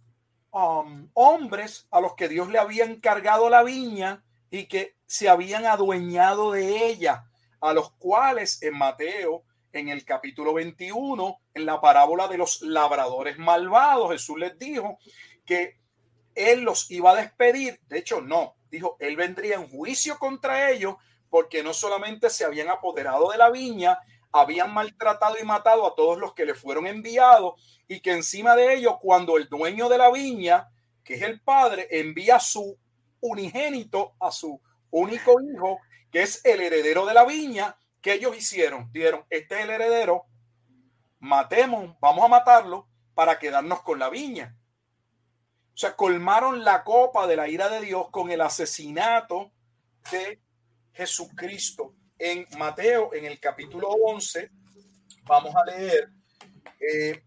um, 0.51 1.09
hombres 1.13 1.87
a 1.91 1.99
los 2.01 2.15
que 2.15 2.27
Dios 2.27 2.49
le 2.49 2.59
había 2.59 2.85
encargado 2.85 3.49
la 3.49 3.63
viña 3.63 4.23
y 4.49 4.67
que 4.67 4.97
se 5.05 5.29
habían 5.29 5.65
adueñado 5.65 6.51
de 6.51 6.87
ella, 6.87 7.25
a 7.61 7.73
los 7.73 7.91
cuales 7.93 8.61
en 8.63 8.77
Mateo, 8.77 9.43
en 9.73 9.89
el 9.89 10.05
capítulo 10.05 10.53
21, 10.53 11.41
en 11.55 11.65
la 11.65 11.81
parábola 11.81 12.27
de 12.27 12.37
los 12.37 12.61
labradores 12.61 13.37
malvados, 13.39 14.11
Jesús 14.11 14.37
les 14.37 14.57
dijo 14.57 14.99
que 15.45 15.79
él 16.35 16.61
los 16.61 16.89
iba 16.91 17.11
a 17.11 17.15
despedir. 17.15 17.79
De 17.87 17.97
hecho, 17.97 18.21
no, 18.21 18.55
dijo, 18.69 18.95
él 18.99 19.15
vendría 19.15 19.55
en 19.55 19.67
juicio 19.67 20.17
contra 20.17 20.69
ellos 20.69 20.95
porque 21.29 21.63
no 21.63 21.73
solamente 21.73 22.29
se 22.29 22.45
habían 22.45 22.69
apoderado 22.69 23.31
de 23.31 23.37
la 23.39 23.49
viña, 23.49 23.97
habían 24.31 24.71
maltratado 24.71 25.35
y 25.41 25.45
matado 25.45 25.87
a 25.87 25.95
todos 25.95 26.19
los 26.19 26.33
que 26.33 26.45
le 26.45 26.53
fueron 26.53 26.85
enviados 26.85 27.83
y 27.87 27.99
que 28.01 28.11
encima 28.11 28.55
de 28.55 28.75
ellos, 28.75 28.95
cuando 29.01 29.37
el 29.37 29.49
dueño 29.49 29.89
de 29.89 29.97
la 29.97 30.11
viña, 30.11 30.69
que 31.03 31.15
es 31.15 31.23
el 31.23 31.41
padre, 31.41 31.87
envía 31.89 32.35
a 32.35 32.39
su 32.39 32.77
unigénito, 33.21 34.13
a 34.19 34.31
su 34.31 34.61
único 34.91 35.33
hijo, 35.41 35.79
que 36.11 36.21
es 36.21 36.45
el 36.45 36.61
heredero 36.61 37.05
de 37.05 37.13
la 37.15 37.25
viña, 37.25 37.75
que 38.03 38.13
ellos 38.13 38.37
hicieron? 38.37 38.91
Dijeron, 38.91 39.25
este 39.29 39.55
es 39.55 39.61
el 39.61 39.69
heredero, 39.71 40.25
matemos, 41.19 41.95
vamos 42.01 42.25
a 42.25 42.27
matarlo 42.27 42.87
para 43.15 43.39
quedarnos 43.39 43.81
con 43.81 43.97
la 43.97 44.09
viña. 44.09 44.55
O 45.73 45.77
sea, 45.77 45.95
colmaron 45.95 46.65
la 46.65 46.83
copa 46.83 47.25
de 47.25 47.37
la 47.37 47.47
ira 47.47 47.69
de 47.69 47.79
Dios 47.79 48.09
con 48.11 48.29
el 48.29 48.41
asesinato 48.41 49.53
de 50.11 50.41
Jesucristo. 50.91 51.95
En 52.19 52.45
Mateo, 52.57 53.13
en 53.13 53.25
el 53.25 53.39
capítulo 53.39 53.87
11, 53.87 54.51
vamos 55.23 55.55
a 55.55 55.65
leer 55.65 56.09
eh, 56.79 57.23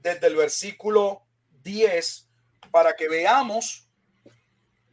desde 0.00 0.26
el 0.26 0.36
versículo 0.36 1.26
10 1.62 2.28
para 2.70 2.94
que 2.94 3.08
veamos 3.08 3.88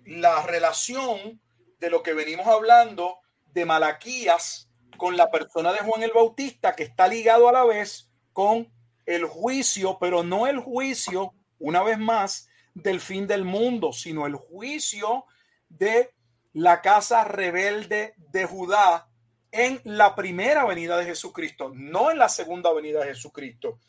la 0.06 0.42
relación 0.44 1.42
de 1.80 1.90
lo 1.90 2.02
que 2.02 2.14
venimos 2.14 2.48
hablando 2.48 3.20
de 3.46 3.66
Malaquías 3.66 4.70
con 5.04 5.18
la 5.18 5.30
persona 5.30 5.74
de 5.74 5.80
Juan 5.80 6.02
el 6.02 6.14
Bautista, 6.16 6.78
que 6.78 6.84
está 6.84 7.10
ligado 7.10 7.50
a 7.50 7.52
la 7.52 7.66
vez 7.66 8.10
con 8.32 8.72
el 9.06 9.26
juicio, 9.26 9.98
pero 10.00 10.24
no 10.24 10.48
el 10.48 10.60
juicio, 10.60 11.34
una 11.60 11.84
vez 11.84 12.00
más, 12.00 12.48
del 12.74 13.02
fin 13.02 13.28
del 13.28 13.44
mundo, 13.44 13.92
sino 13.92 14.26
el 14.28 14.36
juicio 14.36 15.26
de 15.68 16.14
la 16.54 16.82
casa 16.82 17.26
rebelde 17.26 18.14
de 18.16 18.46
Judá 18.46 19.10
en 19.52 19.82
la 19.84 20.16
primera 20.16 20.64
venida 20.64 20.96
de 20.96 21.04
Jesucristo, 21.04 21.70
no 21.76 22.10
en 22.10 22.18
la 22.18 22.30
segunda 22.30 22.72
venida 22.72 23.02
de 23.02 23.08
Jesucristo. 23.08 23.80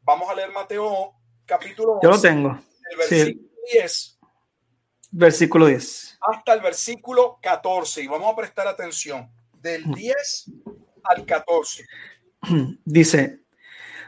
Vamos 0.00 0.30
a 0.30 0.34
leer 0.34 0.52
Mateo 0.52 1.12
capítulo 1.44 2.00
Yo 2.02 2.08
lo 2.08 2.18
tengo. 2.18 2.58
El 2.90 2.96
versículo 2.96 3.48
10. 3.74 4.18
Versículo 5.10 5.66
10. 5.66 6.18
Hasta 6.32 6.54
el 6.54 6.62
versículo 6.62 7.38
14. 7.42 8.04
Y 8.04 8.06
vamos 8.06 8.32
a 8.32 8.36
prestar 8.36 8.66
atención. 8.66 9.30
Del 9.62 9.84
10 9.84 10.50
al 11.04 11.24
14. 11.24 11.86
Dice, 12.84 13.44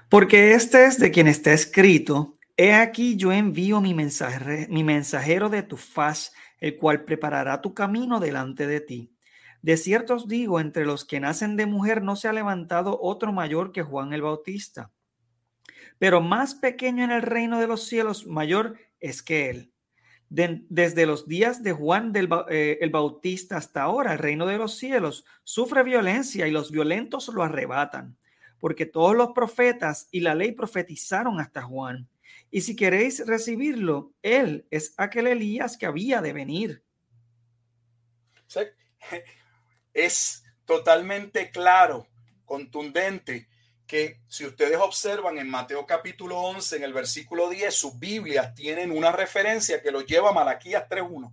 porque 0.08 0.52
este 0.52 0.86
es 0.86 0.98
de 0.98 1.10
quien 1.10 1.28
está 1.28 1.52
escrito, 1.52 2.34
He 2.56 2.72
aquí 2.72 3.16
yo 3.16 3.32
envío 3.32 3.80
mi, 3.80 3.94
mensajero, 3.94 4.68
mi 4.68 4.84
mensajero 4.84 5.48
de 5.48 5.62
tu 5.64 5.76
faz, 5.76 6.32
el 6.60 6.76
cual 6.76 7.04
preparará 7.04 7.60
tu 7.60 7.74
camino 7.74 8.20
delante 8.20 8.66
de 8.66 8.80
ti. 8.80 9.12
De 9.60 9.76
cierto 9.76 10.14
os 10.14 10.28
digo, 10.28 10.60
entre 10.60 10.84
los 10.84 11.04
que 11.04 11.18
nacen 11.18 11.56
de 11.56 11.66
mujer 11.66 12.02
no 12.02 12.16
se 12.16 12.28
ha 12.28 12.32
levantado 12.32 12.98
otro 13.00 13.32
mayor 13.32 13.72
que 13.72 13.82
Juan 13.82 14.12
el 14.12 14.22
Bautista. 14.22 14.92
Pero 15.98 16.20
más 16.20 16.54
pequeño 16.54 17.02
en 17.02 17.10
el 17.10 17.22
reino 17.22 17.58
de 17.58 17.66
los 17.66 17.86
cielos, 17.86 18.26
mayor 18.26 18.78
es 19.00 19.22
que 19.22 19.50
él. 19.50 19.73
Desde 20.34 21.06
los 21.06 21.28
días 21.28 21.62
de 21.62 21.72
Juan 21.72 22.12
del, 22.12 22.28
eh, 22.50 22.78
el 22.80 22.90
Bautista 22.90 23.56
hasta 23.56 23.82
ahora, 23.82 24.14
el 24.14 24.18
reino 24.18 24.46
de 24.46 24.58
los 24.58 24.76
cielos 24.76 25.24
sufre 25.44 25.84
violencia 25.84 26.48
y 26.48 26.50
los 26.50 26.72
violentos 26.72 27.28
lo 27.28 27.44
arrebatan, 27.44 28.16
porque 28.58 28.84
todos 28.84 29.14
los 29.14 29.30
profetas 29.32 30.08
y 30.10 30.20
la 30.20 30.34
ley 30.34 30.50
profetizaron 30.50 31.38
hasta 31.38 31.62
Juan. 31.62 32.08
Y 32.50 32.62
si 32.62 32.74
queréis 32.74 33.24
recibirlo, 33.26 34.12
él 34.22 34.66
es 34.70 34.94
aquel 34.96 35.28
Elías 35.28 35.76
que 35.76 35.86
había 35.86 36.20
de 36.20 36.32
venir. 36.32 36.82
Es 39.92 40.42
totalmente 40.64 41.52
claro, 41.52 42.08
contundente, 42.44 43.46
que 43.86 44.20
si 44.28 44.46
ustedes 44.46 44.78
observan 44.78 45.38
en 45.38 45.48
Mateo 45.48 45.86
capítulo 45.86 46.38
11, 46.40 46.76
en 46.76 46.84
el 46.84 46.92
versículo 46.92 47.50
10, 47.50 47.74
sus 47.74 47.98
Biblias 47.98 48.54
tienen 48.54 48.90
una 48.90 49.12
referencia 49.12 49.82
que 49.82 49.90
los 49.90 50.06
lleva 50.06 50.30
a 50.30 50.32
Malaquías 50.32 50.88
3.1. 50.88 51.32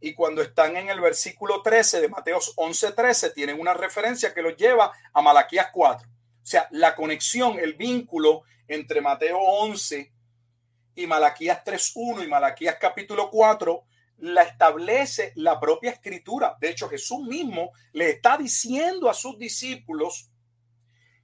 Y 0.00 0.14
cuando 0.14 0.42
están 0.42 0.76
en 0.76 0.88
el 0.88 1.00
versículo 1.00 1.62
13 1.62 2.00
de 2.00 2.08
Mateo 2.08 2.40
11.13, 2.40 3.32
tienen 3.32 3.60
una 3.60 3.72
referencia 3.72 4.34
que 4.34 4.42
los 4.42 4.56
lleva 4.56 4.92
a 5.12 5.22
Malaquías 5.22 5.68
4. 5.72 6.08
O 6.08 6.12
sea, 6.42 6.66
la 6.72 6.96
conexión, 6.96 7.60
el 7.60 7.74
vínculo 7.74 8.42
entre 8.66 9.00
Mateo 9.00 9.38
11 9.38 10.12
y 10.96 11.06
Malaquías 11.06 11.64
3.1 11.64 12.24
y 12.24 12.28
Malaquías 12.28 12.76
capítulo 12.80 13.30
4 13.30 13.84
la 14.18 14.42
establece 14.42 15.32
la 15.36 15.58
propia 15.58 15.92
escritura. 15.92 16.56
De 16.60 16.70
hecho, 16.70 16.88
Jesús 16.88 17.20
mismo 17.20 17.70
le 17.92 18.10
está 18.10 18.36
diciendo 18.36 19.08
a 19.08 19.14
sus 19.14 19.38
discípulos 19.38 20.31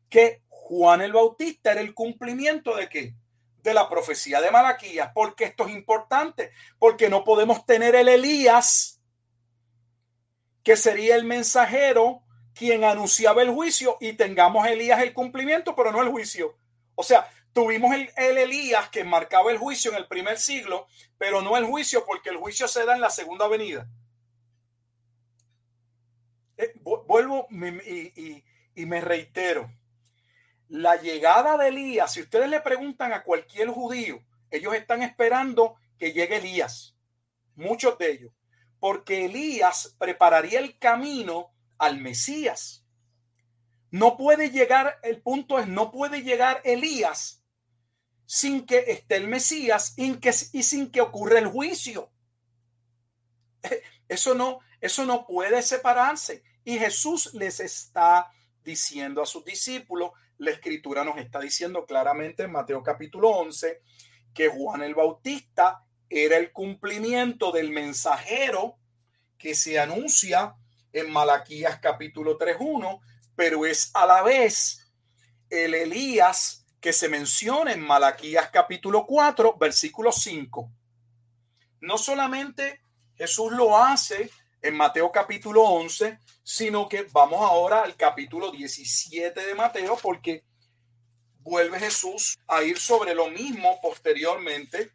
que 0.09 0.43
Juan 0.49 1.01
el 1.01 1.13
Bautista 1.13 1.73
era 1.73 1.81
el 1.81 1.95
cumplimiento 1.95 2.77
de 2.77 2.89
qué? 2.89 3.15
De 3.63 3.75
la 3.75 3.89
profecía 3.89 4.41
de 4.41 4.51
Malaquías. 4.51 5.11
Porque 5.15 5.45
esto 5.45 5.67
es 5.67 5.75
importante, 5.75 6.51
porque 6.79 7.09
no 7.09 7.25
podemos 7.25 7.65
tener 7.67 7.95
el 7.95 8.09
Elías, 8.09 9.01
que 10.63 10.77
sería 10.77 11.17
el 11.17 11.25
mensajero 11.25 12.23
quien 12.55 12.85
anunciaba 12.85 13.43
el 13.43 13.51
juicio, 13.51 13.97
y 14.01 14.15
tengamos 14.15 14.67
Elías 14.67 15.01
el 15.01 15.13
cumplimiento, 15.13 15.77
pero 15.77 15.93
no 15.93 16.03
el 16.03 16.09
juicio. 16.09 16.57
O 16.97 17.05
sea, 17.05 17.29
Tuvimos 17.53 17.93
el, 17.93 18.39
Elías 18.39 18.89
que 18.89 19.05
marcaba 19.05 19.51
el 19.51 19.59
juicio 19.59 19.91
en 19.91 19.97
el 19.97 20.07
primer 20.07 20.39
siglo, 20.39 20.87
pero 21.17 21.43
no 21.43 21.57
el 21.57 21.65
juicio 21.65 22.05
porque 22.07 22.31
el 22.31 22.37
juicio 22.37 22.69
se 22.69 22.85
da 22.85 22.95
en 22.95 23.01
la 23.01 23.11
segunda 23.11 23.49
venida. 23.49 23.89
Eh, 26.57 26.75
vuelvo 26.83 27.49
y 27.51 28.87
me 28.87 29.01
reitero. 29.01 29.73
La 30.69 30.97
llegada 30.97 31.57
de 31.57 31.69
Elías, 31.69 32.13
si 32.13 32.21
ustedes 32.21 32.49
le 32.49 32.61
preguntan 32.61 33.13
a 33.13 33.23
cualquier 33.23 33.69
judío, 33.69 34.23
ellos 34.51 34.75
están 34.75 35.03
esperando 35.03 35.77
que 35.99 36.13
llegue 36.13 36.37
Elías, 36.37 36.97
muchos 37.55 37.99
de 37.99 38.13
ellos, 38.13 38.33
porque 38.79 39.25
Elías 39.25 39.97
prepararía 39.99 40.61
el 40.61 40.79
camino 40.79 41.53
al 41.79 41.99
Mesías. 41.99 42.85
No 43.91 44.17
puede 44.17 44.51
llegar, 44.51 44.99
el 45.03 45.23
punto 45.23 45.59
es, 45.59 45.67
no 45.67 45.91
puede 45.91 46.23
llegar 46.23 46.61
Elías 46.65 47.43
sin 48.27 48.67
que 48.67 48.85
esté 48.89 49.17
el 49.17 49.27
Mesías 49.27 49.95
y, 49.97 50.17
que, 50.17 50.35
y 50.53 50.63
sin 50.63 50.91
que 50.91 51.01
ocurra 51.01 51.39
el 51.39 51.47
juicio. 51.47 52.13
Eso 54.09 54.35
no, 54.35 54.61
eso 54.81 55.05
no 55.05 55.27
puede 55.27 55.63
separarse. 55.63 56.43
Y 56.65 56.79
Jesús 56.79 57.35
les 57.35 57.61
está 57.61 58.31
diciendo 58.63 59.23
a 59.23 59.27
sus 59.27 59.45
discípulos, 59.45 60.13
la 60.39 60.51
escritura 60.53 61.05
nos 61.05 61.19
está 61.19 61.41
diciendo 61.41 61.85
claramente 61.85 62.45
en 62.45 62.53
Mateo 62.53 62.83
capítulo 62.83 63.29
11 63.31 63.83
que 64.33 64.49
Juan 64.49 64.83
el 64.83 64.95
Bautista 64.95 65.85
era 66.09 66.37
el 66.37 66.53
cumplimiento 66.53 67.51
del 67.53 67.71
mensajero 67.71 68.79
que 69.37 69.55
se 69.55 69.79
anuncia 69.79 70.55
en 70.93 71.11
Malaquías 71.11 71.79
capítulo 71.81 72.39
3.1, 72.39 73.01
pero 73.35 73.67
es 73.67 73.91
a 73.95 74.07
la 74.07 74.23
vez 74.23 74.93
el 75.51 75.75
Elías 75.75 76.67
que 76.81 76.93
se 76.93 77.09
menciona 77.09 77.73
en 77.73 77.81
Malaquías 77.81 78.51
capítulo 78.51 79.07
4, 79.07 79.57
versículo 79.59 80.13
5. 80.13 80.73
No 81.81 81.99
solamente 81.99 82.81
Jesús 83.15 83.53
lo 83.53 83.77
hace 83.77 84.31
en 84.63 84.77
Mateo 84.77 85.11
capítulo 85.13 85.63
11, 85.63 86.19
sino 86.43 86.89
que 86.89 87.07
vamos 87.13 87.41
ahora 87.41 87.83
al 87.83 87.97
capítulo 87.97 88.51
17 88.51 89.47
de 89.47 89.55
Mateo 89.55 89.99
porque 90.03 90.45
vuelve 91.41 91.79
Jesús 91.79 92.39
a 92.47 92.63
ir 92.63 92.79
sobre 92.79 93.15
lo 93.15 93.29
mismo 93.29 93.81
posteriormente. 93.81 94.93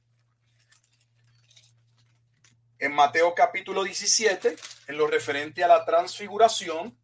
En 2.80 2.94
Mateo 2.94 3.34
capítulo 3.34 3.84
17, 3.84 4.56
en 4.88 4.98
lo 4.98 5.08
referente 5.08 5.64
a 5.64 5.68
la 5.68 5.86
transfiguración, 5.86 6.98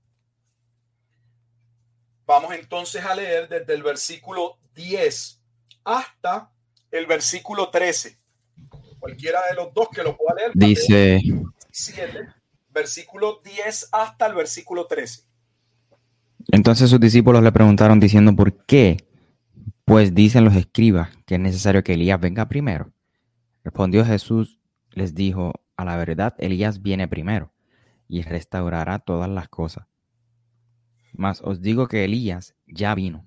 Vamos 2.29 2.53
entonces 2.53 3.03
a 3.03 3.15
leer 3.15 3.49
desde 3.49 3.73
el 3.73 3.81
versículo 3.81 4.59
10 4.75 5.41
hasta 5.83 6.51
el 6.91 7.07
versículo 7.07 7.71
13. 7.71 8.19
Cualquiera 8.99 9.41
de 9.49 9.55
los 9.55 9.73
dos 9.73 9.89
que 9.89 10.03
lo 10.03 10.15
pueda 10.15 10.35
leer. 10.35 10.51
Dice 10.53 11.19
7, 11.71 12.27
versículo 12.79 13.41
10 13.43 13.89
hasta 13.91 14.27
el 14.27 14.33
versículo 14.35 14.87
13. 14.87 15.23
Entonces 16.51 16.89
sus 16.89 16.99
discípulos 16.99 17.43
le 17.43 17.51
preguntaron 17.51 17.99
diciendo, 17.99 18.33
¿por 18.35 18.65
qué? 18.65 19.05
Pues 19.85 20.13
dicen 20.13 20.45
los 20.45 20.55
escribas 20.55 21.09
que 21.25 21.35
es 21.35 21.41
necesario 21.41 21.83
que 21.83 21.93
Elías 21.93 22.19
venga 22.19 22.47
primero. 22.47 22.93
Respondió 23.63 24.05
Jesús, 24.05 24.59
les 24.91 25.13
dijo, 25.13 25.53
a 25.75 25.83
la 25.83 25.97
verdad, 25.97 26.35
Elías 26.37 26.81
viene 26.81 27.07
primero 27.07 27.53
y 28.07 28.21
restaurará 28.21 28.99
todas 28.99 29.29
las 29.29 29.49
cosas. 29.49 29.85
Mas 31.13 31.41
os 31.43 31.61
digo 31.61 31.87
que 31.87 32.05
Elías 32.05 32.55
ya 32.65 32.95
vino 32.95 33.25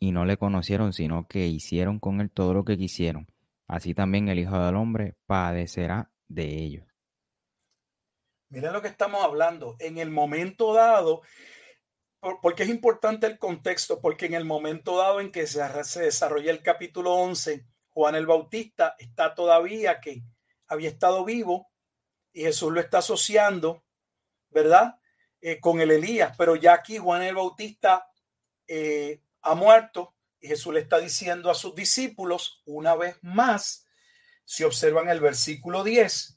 y 0.00 0.12
no 0.12 0.24
le 0.24 0.38
conocieron, 0.38 0.92
sino 0.92 1.26
que 1.28 1.46
hicieron 1.46 1.98
con 1.98 2.20
él 2.20 2.30
todo 2.30 2.54
lo 2.54 2.64
que 2.64 2.78
quisieron. 2.78 3.26
Así 3.68 3.94
también 3.94 4.28
el 4.28 4.38
Hijo 4.38 4.58
del 4.58 4.76
Hombre 4.76 5.16
padecerá 5.26 6.10
de 6.28 6.62
ellos. 6.62 6.93
Miren 8.54 8.72
lo 8.72 8.80
que 8.80 8.86
estamos 8.86 9.20
hablando. 9.24 9.74
En 9.80 9.98
el 9.98 10.10
momento 10.10 10.72
dado, 10.74 11.22
porque 12.40 12.62
es 12.62 12.68
importante 12.68 13.26
el 13.26 13.36
contexto, 13.36 14.00
porque 14.00 14.26
en 14.26 14.34
el 14.34 14.44
momento 14.44 14.96
dado 14.96 15.20
en 15.20 15.32
que 15.32 15.48
se, 15.48 15.60
desarrolla 16.00 16.52
el 16.52 16.62
capítulo 16.62 17.14
11, 17.14 17.66
Juan 17.88 18.14
el 18.14 18.26
Bautista 18.26 18.94
está 19.00 19.34
todavía 19.34 19.98
que 19.98 20.22
había 20.68 20.88
estado 20.88 21.24
vivo 21.24 21.68
y 22.32 22.42
Jesús 22.42 22.72
lo 22.72 22.78
está 22.78 22.98
asociando, 22.98 23.82
¿verdad? 24.50 25.00
Eh, 25.40 25.58
con 25.58 25.80
el 25.80 25.90
Elías, 25.90 26.36
pero 26.38 26.54
ya 26.54 26.74
aquí 26.74 26.98
Juan 26.98 27.22
el 27.22 27.34
Bautista 27.34 28.06
eh, 28.68 29.20
ha 29.42 29.56
muerto 29.56 30.14
y 30.38 30.46
Jesús 30.46 30.72
le 30.72 30.78
está 30.78 31.00
diciendo 31.00 31.50
a 31.50 31.54
sus 31.54 31.74
discípulos 31.74 32.62
una 32.66 32.94
vez 32.94 33.18
más, 33.20 33.88
si 34.44 34.62
observan 34.62 35.08
el 35.08 35.18
versículo 35.18 35.82
10, 35.82 36.33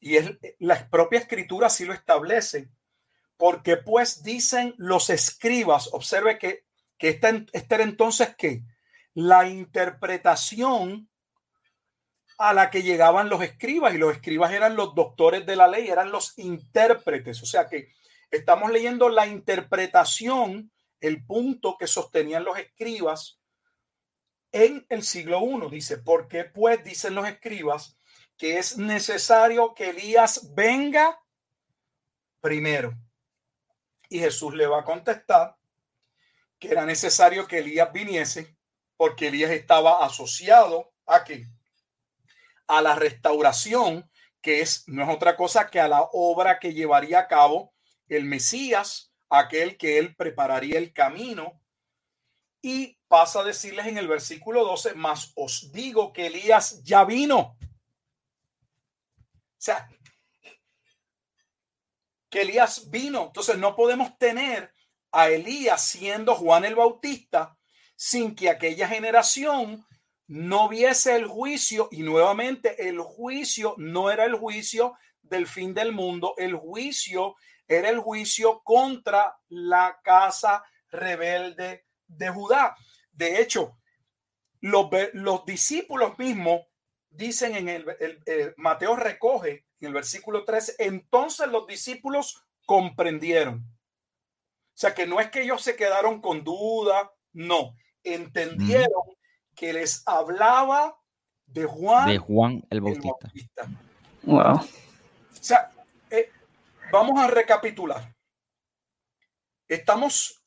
y 0.00 0.16
es, 0.16 0.30
la 0.58 0.88
propia 0.88 1.18
escritura 1.18 1.68
sí 1.68 1.84
lo 1.84 1.92
establece, 1.92 2.68
porque 3.36 3.76
pues 3.76 4.22
dicen 4.22 4.74
los 4.78 5.10
escribas, 5.10 5.90
observe 5.92 6.38
que, 6.38 6.64
que 6.98 7.18
era 7.20 7.82
entonces 7.82 8.34
que 8.36 8.62
la 9.14 9.48
interpretación 9.48 11.08
a 12.38 12.52
la 12.52 12.70
que 12.70 12.82
llegaban 12.82 13.30
los 13.30 13.42
escribas 13.42 13.94
y 13.94 13.98
los 13.98 14.12
escribas 14.12 14.52
eran 14.52 14.76
los 14.76 14.94
doctores 14.94 15.46
de 15.46 15.56
la 15.56 15.68
ley, 15.68 15.88
eran 15.88 16.12
los 16.12 16.38
intérpretes, 16.38 17.42
o 17.42 17.46
sea 17.46 17.66
que 17.66 17.88
estamos 18.30 18.70
leyendo 18.70 19.08
la 19.08 19.26
interpretación, 19.26 20.70
el 21.00 21.24
punto 21.24 21.76
que 21.78 21.86
sostenían 21.86 22.44
los 22.44 22.58
escribas 22.58 23.40
en 24.52 24.86
el 24.88 25.02
siglo 25.02 25.40
I. 25.42 25.70
Dice, 25.70 25.98
porque 25.98 26.44
pues 26.44 26.82
dicen 26.84 27.14
los 27.14 27.28
escribas 27.28 27.98
que 28.36 28.58
es 28.58 28.76
necesario 28.76 29.74
que 29.74 29.90
Elías 29.90 30.54
venga 30.54 31.20
primero. 32.40 32.94
Y 34.08 34.18
Jesús 34.18 34.54
le 34.54 34.66
va 34.66 34.80
a 34.80 34.84
contestar 34.84 35.56
que 36.58 36.68
era 36.68 36.84
necesario 36.86 37.46
que 37.46 37.58
Elías 37.58 37.92
viniese 37.92 38.56
porque 38.96 39.28
Elías 39.28 39.50
estaba 39.50 40.04
asociado 40.04 40.92
a 41.06 41.24
qué? 41.24 41.46
A 42.66 42.82
la 42.82 42.94
restauración, 42.94 44.10
que 44.40 44.60
es 44.60 44.84
no 44.86 45.02
es 45.02 45.08
otra 45.08 45.36
cosa 45.36 45.68
que 45.68 45.80
a 45.80 45.88
la 45.88 46.02
obra 46.12 46.58
que 46.58 46.72
llevaría 46.72 47.20
a 47.20 47.28
cabo 47.28 47.74
el 48.08 48.24
Mesías, 48.24 49.12
aquel 49.28 49.76
que 49.76 49.98
él 49.98 50.14
prepararía 50.16 50.78
el 50.78 50.92
camino. 50.92 51.60
Y 52.62 52.98
pasa 53.08 53.40
a 53.40 53.44
decirles 53.44 53.86
en 53.86 53.98
el 53.98 54.08
versículo 54.08 54.64
12, 54.64 54.94
más 54.94 55.32
os 55.36 55.70
digo 55.72 56.12
que 56.12 56.26
Elías 56.26 56.82
ya 56.82 57.04
vino. 57.04 57.56
Sea, 59.58 59.88
que 62.30 62.42
Elías 62.42 62.90
vino. 62.90 63.26
Entonces 63.26 63.58
no 63.58 63.74
podemos 63.74 64.16
tener 64.18 64.72
a 65.12 65.28
Elías 65.28 65.82
siendo 65.82 66.34
Juan 66.34 66.64
el 66.64 66.74
Bautista 66.74 67.56
sin 67.94 68.34
que 68.34 68.50
aquella 68.50 68.88
generación 68.88 69.86
no 70.26 70.68
viese 70.68 71.16
el 71.16 71.26
juicio 71.26 71.88
y 71.90 72.02
nuevamente 72.02 72.88
el 72.88 73.00
juicio 73.00 73.74
no 73.78 74.10
era 74.10 74.24
el 74.24 74.34
juicio 74.34 74.94
del 75.22 75.46
fin 75.46 75.72
del 75.72 75.92
mundo, 75.92 76.34
el 76.36 76.54
juicio 76.54 77.36
era 77.66 77.88
el 77.88 77.98
juicio 77.98 78.60
contra 78.62 79.36
la 79.48 79.98
casa 80.02 80.62
rebelde 80.90 81.86
de 82.06 82.28
Judá. 82.28 82.76
De 83.12 83.40
hecho, 83.40 83.78
los, 84.60 84.88
los 85.14 85.44
discípulos 85.46 86.18
mismos 86.18 86.62
dicen 87.16 87.56
en 87.56 87.68
el, 87.68 88.54
Mateo 88.56 88.96
recoge 88.96 89.66
en 89.80 89.88
el 89.88 89.92
versículo 89.92 90.44
13, 90.44 90.76
entonces 90.78 91.48
los 91.48 91.66
discípulos 91.66 92.44
comprendieron. 92.64 93.58
O 93.58 94.78
sea 94.78 94.94
que 94.94 95.06
no 95.06 95.20
es 95.20 95.30
que 95.30 95.42
ellos 95.42 95.62
se 95.62 95.76
quedaron 95.76 96.20
con 96.20 96.44
duda, 96.44 97.10
no, 97.32 97.74
entendieron 98.02 99.02
que 99.54 99.72
les 99.72 100.02
hablaba 100.06 100.98
de 101.46 101.64
Juan, 101.64 102.10
de 102.10 102.18
Juan 102.18 102.66
el 102.70 102.80
Bautista. 102.80 103.30
Wow. 104.22 104.56
O 104.56 104.68
sea, 105.40 105.70
eh, 106.10 106.30
vamos 106.92 107.18
a 107.18 107.28
recapitular. 107.28 108.14
Estamos 109.68 110.42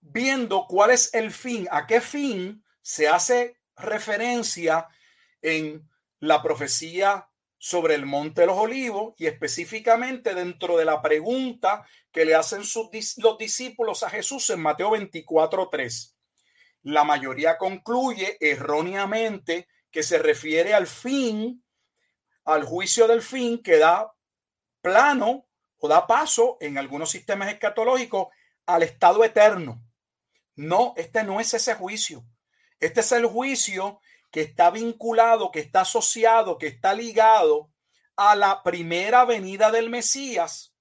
viendo 0.00 0.66
cuál 0.68 0.90
es 0.90 1.12
el 1.14 1.32
fin, 1.32 1.66
a 1.70 1.86
qué 1.86 2.00
fin 2.00 2.62
se 2.82 3.08
hace 3.08 3.58
referencia 3.76 4.86
en 5.40 5.88
la 6.26 6.42
profecía 6.42 7.28
sobre 7.58 7.94
el 7.94 8.06
monte 8.06 8.42
de 8.42 8.46
los 8.46 8.58
olivos 8.58 9.14
y 9.18 9.26
específicamente 9.26 10.34
dentro 10.34 10.76
de 10.76 10.84
la 10.84 11.00
pregunta 11.00 11.86
que 12.12 12.24
le 12.24 12.34
hacen 12.34 12.62
los 13.18 13.38
discípulos 13.38 14.02
a 14.02 14.10
Jesús 14.10 14.50
en 14.50 14.60
Mateo 14.60 14.90
24:3. 14.90 16.14
La 16.82 17.04
mayoría 17.04 17.56
concluye 17.56 18.36
erróneamente 18.40 19.68
que 19.90 20.02
se 20.02 20.18
refiere 20.18 20.74
al 20.74 20.86
fin, 20.86 21.64
al 22.44 22.64
juicio 22.64 23.06
del 23.06 23.22
fin 23.22 23.62
que 23.62 23.78
da 23.78 24.12
plano 24.82 25.46
o 25.78 25.88
da 25.88 26.06
paso 26.06 26.56
en 26.60 26.76
algunos 26.78 27.10
sistemas 27.10 27.48
escatológicos 27.50 28.28
al 28.66 28.82
estado 28.82 29.24
eterno. 29.24 29.82
No, 30.56 30.94
este 30.96 31.24
no 31.24 31.40
es 31.40 31.54
ese 31.54 31.74
juicio. 31.74 32.24
Este 32.80 33.00
es 33.00 33.12
el 33.12 33.26
juicio 33.26 34.00
que 34.34 34.40
está 34.40 34.72
vinculado, 34.72 35.52
que 35.52 35.60
está 35.60 35.82
asociado, 35.82 36.58
que 36.58 36.66
está 36.66 36.92
ligado 36.92 37.70
a 38.16 38.34
la 38.34 38.64
primera 38.64 39.24
venida 39.24 39.70
del 39.70 39.90
Mesías, 39.90 40.74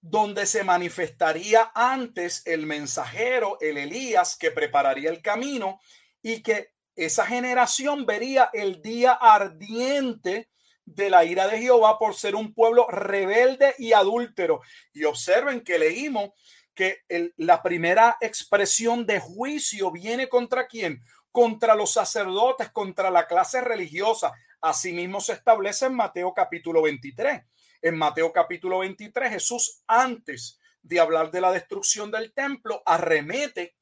donde 0.00 0.44
se 0.44 0.64
manifestaría 0.64 1.70
antes 1.72 2.44
el 2.48 2.66
mensajero, 2.66 3.58
el 3.60 3.78
Elías, 3.78 4.34
que 4.36 4.50
prepararía 4.50 5.08
el 5.08 5.22
camino 5.22 5.80
y 6.20 6.42
que 6.42 6.72
esa 6.96 7.24
generación 7.26 8.04
vería 8.06 8.50
el 8.52 8.82
día 8.82 9.12
ardiente 9.12 10.50
de 10.84 11.10
la 11.10 11.24
ira 11.24 11.46
de 11.46 11.60
Jehová 11.60 11.96
por 11.96 12.16
ser 12.16 12.34
un 12.34 12.54
pueblo 12.54 12.88
rebelde 12.88 13.76
y 13.78 13.92
adúltero. 13.92 14.62
Y 14.92 15.04
observen 15.04 15.60
que 15.60 15.78
leímos 15.78 16.30
que 16.74 17.02
la 17.36 17.62
primera 17.62 18.16
expresión 18.20 19.06
de 19.06 19.20
juicio 19.20 19.92
viene 19.92 20.28
contra 20.28 20.66
quién? 20.66 21.04
Contra 21.32 21.74
los 21.74 21.92
sacerdotes, 21.92 22.70
contra 22.70 23.10
la 23.10 23.26
clase 23.26 23.60
religiosa. 23.60 24.32
Asimismo 24.60 25.20
se 25.20 25.34
establece 25.34 25.86
en 25.86 25.94
Mateo 25.94 26.32
capítulo 26.34 26.82
23. 26.82 27.42
En 27.82 27.96
Mateo 27.96 28.32
capítulo 28.32 28.80
23 28.80 29.30
Jesús 29.30 29.82
antes 29.86 30.58
de 30.82 31.00
hablar 31.00 31.30
de 31.30 31.40
la 31.40 31.52
destrucción 31.52 32.10
del 32.10 32.32
templo 32.32 32.82
arremete 32.84 33.76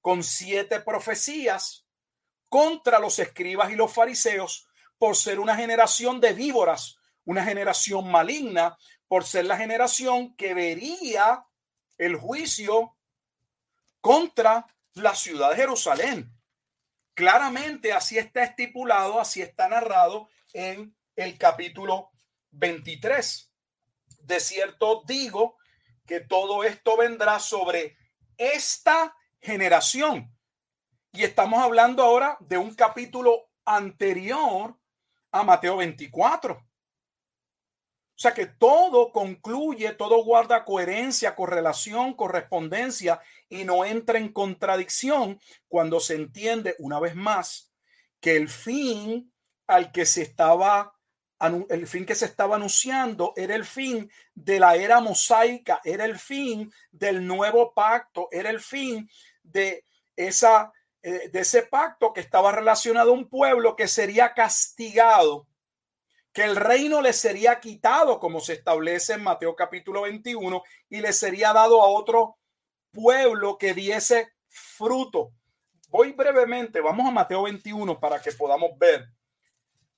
con 0.00 0.22
siete 0.22 0.80
profecías 0.80 1.86
contra 2.48 2.98
los 2.98 3.18
escribas 3.18 3.70
y 3.70 3.76
los 3.76 3.92
fariseos 3.92 4.68
por 4.98 5.16
ser 5.16 5.40
una 5.40 5.56
generación 5.56 6.20
de 6.20 6.32
víboras, 6.32 6.96
una 7.24 7.44
generación 7.44 8.10
maligna, 8.10 8.76
por 9.08 9.24
ser 9.24 9.46
la 9.46 9.56
generación 9.56 10.34
que 10.36 10.54
vería 10.54 11.44
el 11.98 12.16
juicio 12.16 12.96
contra 14.00 14.66
la 14.94 15.14
ciudad 15.14 15.50
de 15.50 15.56
Jerusalén. 15.56 16.32
Claramente 17.14 17.92
así 17.92 18.16
está 18.16 18.42
estipulado, 18.42 19.20
así 19.20 19.42
está 19.42 19.68
narrado 19.68 20.28
en 20.52 20.96
el 21.16 21.36
capítulo 21.36 22.10
23. 22.52 23.52
De 24.20 24.40
cierto 24.40 25.02
digo 25.06 25.56
que 26.06 26.20
todo 26.20 26.64
esto 26.64 26.96
vendrá 26.96 27.38
sobre 27.38 27.96
esta 28.36 29.14
generación. 29.40 30.34
Y 31.12 31.24
estamos 31.24 31.62
hablando 31.62 32.02
ahora 32.02 32.38
de 32.40 32.56
un 32.56 32.74
capítulo 32.74 33.50
anterior 33.64 34.78
a 35.30 35.42
Mateo 35.42 35.76
24. 35.76 36.54
O 36.54 38.18
sea 38.22 38.32
que 38.32 38.46
todo 38.46 39.10
concluye, 39.10 39.92
todo 39.94 40.22
guarda 40.22 40.64
coherencia, 40.64 41.34
correlación, 41.34 42.14
correspondencia 42.14 43.20
y 43.52 43.64
no 43.64 43.84
entra 43.84 44.18
en 44.18 44.32
contradicción 44.32 45.38
cuando 45.68 46.00
se 46.00 46.14
entiende 46.14 46.74
una 46.78 46.98
vez 46.98 47.14
más 47.14 47.70
que 48.18 48.36
el 48.36 48.48
fin 48.48 49.30
al 49.66 49.92
que 49.92 50.06
se 50.06 50.22
estaba 50.22 50.94
el 51.68 51.88
fin 51.88 52.06
que 52.06 52.14
se 52.14 52.24
estaba 52.26 52.54
anunciando 52.56 53.34
era 53.36 53.54
el 53.56 53.64
fin 53.64 54.08
de 54.32 54.60
la 54.60 54.76
era 54.76 55.00
mosaica, 55.00 55.80
era 55.84 56.04
el 56.04 56.16
fin 56.16 56.72
del 56.92 57.26
nuevo 57.26 57.74
pacto, 57.74 58.28
era 58.30 58.48
el 58.48 58.60
fin 58.60 59.10
de 59.42 59.84
esa 60.14 60.72
eh, 61.02 61.30
de 61.30 61.40
ese 61.40 61.64
pacto 61.64 62.12
que 62.12 62.20
estaba 62.20 62.52
relacionado 62.52 63.10
a 63.10 63.14
un 63.14 63.28
pueblo 63.28 63.74
que 63.74 63.88
sería 63.88 64.34
castigado, 64.34 65.48
que 66.32 66.44
el 66.44 66.54
reino 66.54 67.02
le 67.02 67.12
sería 67.12 67.58
quitado, 67.58 68.20
como 68.20 68.40
se 68.40 68.52
establece 68.52 69.14
en 69.14 69.24
Mateo 69.24 69.56
capítulo 69.56 70.02
21, 70.02 70.62
y 70.88 71.00
le 71.00 71.12
sería 71.12 71.52
dado 71.52 71.82
a 71.82 71.88
otro 71.88 72.38
pueblo 72.92 73.58
que 73.58 73.74
diese 73.74 74.32
fruto. 74.48 75.32
Voy 75.88 76.12
brevemente, 76.12 76.80
vamos 76.80 77.08
a 77.08 77.10
Mateo 77.10 77.42
21 77.42 77.98
para 77.98 78.20
que 78.20 78.32
podamos 78.32 78.78
ver 78.78 79.08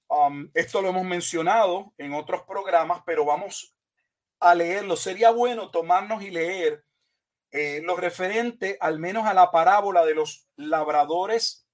Um, 0.09 0.51
esto 0.55 0.83
lo 0.83 0.91
hemos 0.91 1.05
mencionado 1.05 1.93
en 1.99 2.15
otros 2.15 2.43
programas, 2.43 3.03
pero 3.05 3.25
vamos 3.25 3.75
a 4.39 4.55
leerlo. 4.55 4.97
Sería 4.97 5.31
bueno 5.31 5.71
tomarnos 5.71 6.23
y 6.23 6.31
leer 6.31 6.85
eh, 7.51 7.81
lo 7.83 7.97
referente 7.97 8.77
al 8.81 8.99
menos 8.99 9.27
a 9.27 9.35
la 9.35 9.51
parábola 9.51 10.05
de 10.05 10.15
los 10.15 10.47
labradores 10.57 11.67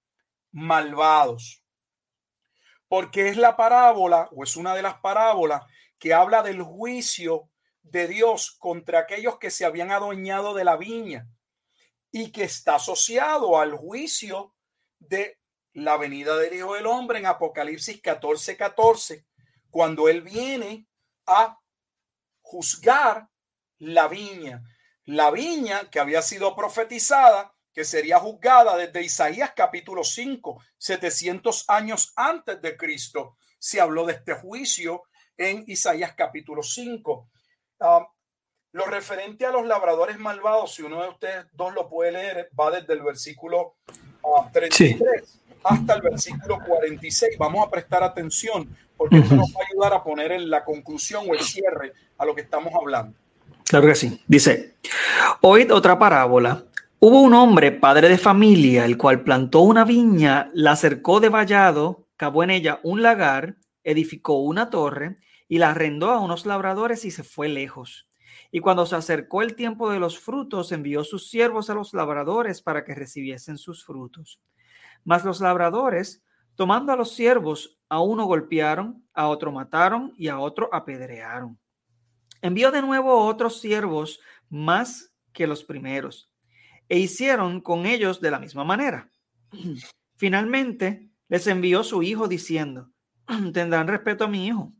malvados. 0.52 1.62
Porque 2.88 3.28
es 3.28 3.36
la 3.36 3.56
parábola 3.56 4.28
o 4.32 4.42
es 4.42 4.56
una 4.56 4.74
de 4.74 4.82
las 4.82 4.94
parábolas 5.00 5.62
que 5.98 6.14
habla 6.14 6.42
del 6.42 6.62
juicio 6.62 7.48
de 7.82 8.06
Dios 8.08 8.56
contra 8.58 9.00
aquellos 9.00 9.38
que 9.38 9.50
se 9.50 9.64
habían 9.64 9.90
adueñado 9.90 10.54
de 10.54 10.64
la 10.64 10.76
viña 10.76 11.28
y 12.10 12.32
que 12.32 12.44
está 12.44 12.76
asociado 12.76 13.58
al 13.58 13.74
juicio 13.74 14.54
de 14.98 15.38
la 15.72 15.96
venida 15.96 16.36
del 16.36 16.54
Hijo 16.54 16.74
del 16.74 16.86
Hombre 16.86 17.18
en 17.18 17.26
Apocalipsis 17.26 18.00
14, 18.02 18.56
14, 18.56 19.26
cuando 19.70 20.08
Él 20.08 20.22
viene 20.22 20.88
a 21.26 21.58
juzgar 22.40 23.28
la 23.78 24.08
viña. 24.08 24.62
La 25.04 25.30
viña 25.30 25.88
que 25.90 26.00
había 26.00 26.22
sido 26.22 26.54
profetizada, 26.54 27.54
que 27.72 27.84
sería 27.84 28.18
juzgada 28.18 28.76
desde 28.76 29.02
Isaías 29.02 29.52
capítulo 29.54 30.04
5, 30.04 30.62
700 30.76 31.64
años 31.68 32.12
antes 32.16 32.60
de 32.60 32.76
Cristo. 32.76 33.36
Se 33.58 33.80
habló 33.80 34.06
de 34.06 34.14
este 34.14 34.34
juicio 34.34 35.04
en 35.36 35.64
Isaías 35.66 36.14
capítulo 36.14 36.62
5. 36.62 37.30
Ah, 37.80 38.06
lo 38.72 38.84
referente 38.86 39.44
a 39.44 39.50
los 39.50 39.66
labradores 39.66 40.18
malvados, 40.18 40.74
si 40.74 40.82
uno 40.82 41.02
de 41.02 41.08
ustedes 41.08 41.46
dos 41.52 41.74
lo 41.74 41.88
puede 41.88 42.12
leer, 42.12 42.50
va 42.58 42.70
desde 42.70 42.92
el 42.92 43.02
versículo 43.02 43.76
33 44.52 45.40
hasta 45.64 45.94
el 45.94 46.02
versículo 46.02 46.58
46. 46.66 47.36
Vamos 47.38 47.66
a 47.66 47.70
prestar 47.70 48.02
atención 48.02 48.68
porque 48.96 49.18
esto 49.18 49.34
nos 49.34 49.50
va 49.50 49.60
a 49.60 49.66
ayudar 49.70 49.92
a 49.94 50.04
poner 50.04 50.32
en 50.32 50.50
la 50.50 50.64
conclusión 50.64 51.24
o 51.28 51.34
el 51.34 51.40
cierre 51.40 51.92
a 52.18 52.24
lo 52.24 52.34
que 52.34 52.42
estamos 52.42 52.72
hablando. 52.74 53.16
Claro 53.64 53.86
que 53.86 53.94
sí. 53.94 54.22
Dice, 54.26 54.74
oíd 55.40 55.72
otra 55.72 55.98
parábola. 55.98 56.64
Hubo 56.98 57.22
un 57.22 57.32
hombre, 57.34 57.72
padre 57.72 58.08
de 58.08 58.18
familia, 58.18 58.84
el 58.84 58.98
cual 58.98 59.22
plantó 59.22 59.60
una 59.60 59.84
viña, 59.84 60.50
la 60.52 60.76
cercó 60.76 61.18
de 61.20 61.30
vallado, 61.30 62.06
cavó 62.16 62.44
en 62.44 62.50
ella 62.50 62.80
un 62.82 63.02
lagar, 63.02 63.56
edificó 63.82 64.40
una 64.40 64.68
torre 64.68 65.16
y 65.50 65.58
la 65.58 65.70
arrendó 65.70 66.12
a 66.12 66.20
unos 66.20 66.46
labradores 66.46 67.04
y 67.04 67.10
se 67.10 67.24
fue 67.24 67.48
lejos. 67.48 68.08
Y 68.52 68.60
cuando 68.60 68.86
se 68.86 68.94
acercó 68.94 69.42
el 69.42 69.56
tiempo 69.56 69.90
de 69.90 69.98
los 69.98 70.16
frutos, 70.16 70.70
envió 70.70 71.02
sus 71.02 71.28
siervos 71.28 71.68
a 71.68 71.74
los 71.74 71.92
labradores 71.92 72.62
para 72.62 72.84
que 72.84 72.94
recibiesen 72.94 73.58
sus 73.58 73.84
frutos. 73.84 74.40
Mas 75.02 75.24
los 75.24 75.40
labradores, 75.40 76.22
tomando 76.54 76.92
a 76.92 76.96
los 76.96 77.16
siervos, 77.16 77.76
a 77.88 78.00
uno 78.00 78.26
golpearon, 78.26 79.04
a 79.12 79.26
otro 79.26 79.50
mataron 79.50 80.14
y 80.16 80.28
a 80.28 80.38
otro 80.38 80.70
apedrearon. 80.72 81.58
Envió 82.42 82.70
de 82.70 82.82
nuevo 82.82 83.26
otros 83.26 83.60
siervos 83.60 84.20
más 84.48 85.12
que 85.32 85.48
los 85.48 85.64
primeros, 85.64 86.30
e 86.88 87.00
hicieron 87.00 87.60
con 87.60 87.86
ellos 87.86 88.20
de 88.20 88.30
la 88.30 88.38
misma 88.38 88.62
manera. 88.62 89.10
Finalmente 90.16 91.10
les 91.28 91.48
envió 91.48 91.82
su 91.82 92.04
hijo 92.04 92.28
diciendo, 92.28 92.88
tendrán 93.52 93.88
respeto 93.88 94.22
a 94.22 94.28
mi 94.28 94.46
hijo. 94.46 94.72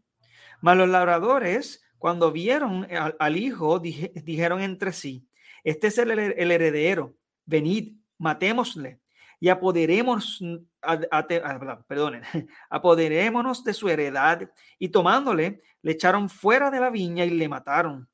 Mas 0.61 0.77
los 0.77 0.89
labradores, 0.89 1.83
cuando 1.99 2.33
vieron 2.33 2.87
al, 3.19 3.37
hijo, 3.37 3.79
dijeron 3.79 4.61
entre 4.61 4.93
sí, 4.93 5.27
este 5.65 5.89
es 5.89 5.99
el 5.99 6.11
heredero, 6.11 7.17
venid, 7.45 7.97
matémosle 8.19 9.01
y 9.41 9.49
apoderémonos, 9.49 10.43
perdonen, 11.89 12.23
apoderémonos 12.71 13.65
de 13.65 13.75
su 13.75 13.89
heredad. 13.89 14.51
Y 14.79 14.91
tomándole, 14.91 15.63
le 15.81 15.93
echaron 15.93 16.29
fuera 16.29 16.71
de 16.71 16.79
la 16.79 16.91
viña 16.91 17.25
y 17.25 17.31
le 17.31 17.49
mataron. 17.49 18.09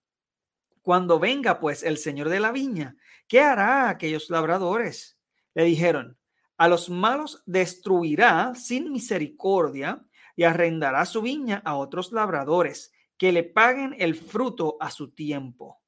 Cuando 0.83 1.19
venga 1.19 1.59
pues 1.59 1.83
el 1.83 1.99
señor 1.99 2.29
de 2.29 2.39
la 2.39 2.53
viña, 2.53 2.97
¿qué 3.27 3.41
hará 3.41 3.89
aquellos 3.89 4.31
labradores? 4.31 5.19
Le 5.53 5.65
dijeron, 5.65 6.17
a 6.57 6.69
los 6.69 6.89
malos 6.89 7.43
destruirá 7.45 8.55
sin 8.55 8.93
misericordia 8.93 10.01
y 10.37 10.45
arrendará 10.45 11.05
su 11.07 11.23
viña 11.23 11.63
a 11.65 11.75
otros 11.77 12.13
labradores 12.13 12.93
que 13.19 13.33
le 13.33 13.43
paguen 13.43 13.97
el 13.99 14.15
fruto 14.15 14.77
a 14.79 14.91
su 14.91 15.11
tiempo. 15.11 15.81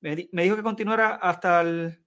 Me, 0.00 0.16
dijo 0.16 0.56
que 0.56 0.62
continuara 0.62 1.14
hasta 1.14 1.62
el 1.62 2.04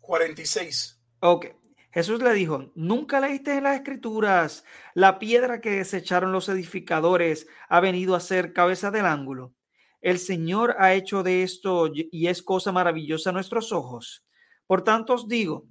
46. 0.00 1.02
Ok. 1.20 1.46
Jesús 1.92 2.22
le 2.22 2.32
dijo, 2.32 2.70
nunca 2.76 3.18
leíste 3.18 3.56
en 3.56 3.64
las 3.64 3.74
escrituras, 3.74 4.64
la 4.94 5.18
piedra 5.18 5.60
que 5.60 5.70
desecharon 5.70 6.30
los 6.30 6.48
edificadores 6.48 7.48
ha 7.68 7.80
venido 7.80 8.14
a 8.14 8.20
ser 8.20 8.52
cabeza 8.52 8.92
del 8.92 9.06
ángulo. 9.06 9.54
El 10.00 10.20
Señor 10.20 10.76
ha 10.78 10.94
hecho 10.94 11.24
de 11.24 11.42
esto 11.42 11.90
y 11.92 12.28
es 12.28 12.44
cosa 12.44 12.70
maravillosa 12.70 13.30
a 13.30 13.32
nuestros 13.32 13.72
ojos. 13.72 14.24
Por 14.68 14.84
tanto 14.84 15.14
os 15.14 15.26
digo 15.26 15.66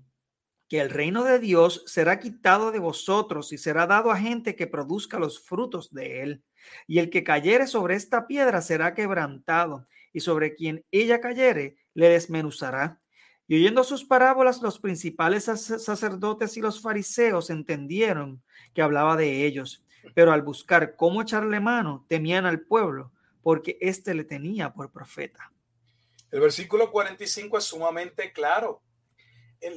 que 0.70 0.80
el 0.80 0.92
reino 0.92 1.24
de 1.24 1.40
Dios 1.40 1.84
será 1.88 2.20
quitado 2.20 2.72
de 2.72 2.78
vosotros 2.78 3.52
y 3.52 3.58
será 3.58 3.88
dado 3.88 4.12
a 4.12 4.18
gente 4.18 4.56
que 4.56 4.68
produzca 4.68 5.18
los 5.18 5.40
frutos 5.44 5.92
de 5.92 6.22
él. 6.22 6.44
Y 6.88 7.00
el 7.00 7.10
que 7.10 7.24
cayere 7.24 7.66
sobre 7.66 7.96
esta 7.96 8.28
piedra 8.28 8.62
será 8.62 8.94
quebrantado, 8.94 9.88
y 10.14 10.20
sobre 10.20 10.54
quien 10.54 10.86
ella 10.92 11.20
cayere 11.22 11.78
le 11.96 12.10
desmenuzará. 12.10 13.02
Y 13.48 13.56
oyendo 13.56 13.84
sus 13.84 14.06
parábolas, 14.06 14.62
los 14.62 14.80
principales 14.80 15.46
sacerdotes 15.46 16.56
y 16.56 16.62
los 16.62 16.82
fariseos 16.82 17.50
entendieron 17.50 18.44
que 18.76 18.84
hablaba 18.84 19.18
de 19.18 19.48
ellos, 19.48 19.84
pero 20.14 20.32
al 20.32 20.44
buscar 20.44 20.96
cómo 20.96 21.24
echarle 21.24 21.60
mano, 21.60 22.06
temían 22.08 22.46
al 22.46 22.62
pueblo, 22.62 23.12
porque 23.42 23.80
éste 23.82 24.14
le 24.14 24.24
tenía 24.24 24.72
por 24.72 24.92
profeta. 24.92 25.52
El 26.30 26.42
versículo 26.42 26.92
45 26.92 27.58
es 27.58 27.64
sumamente 27.64 28.32
claro. 28.32 28.84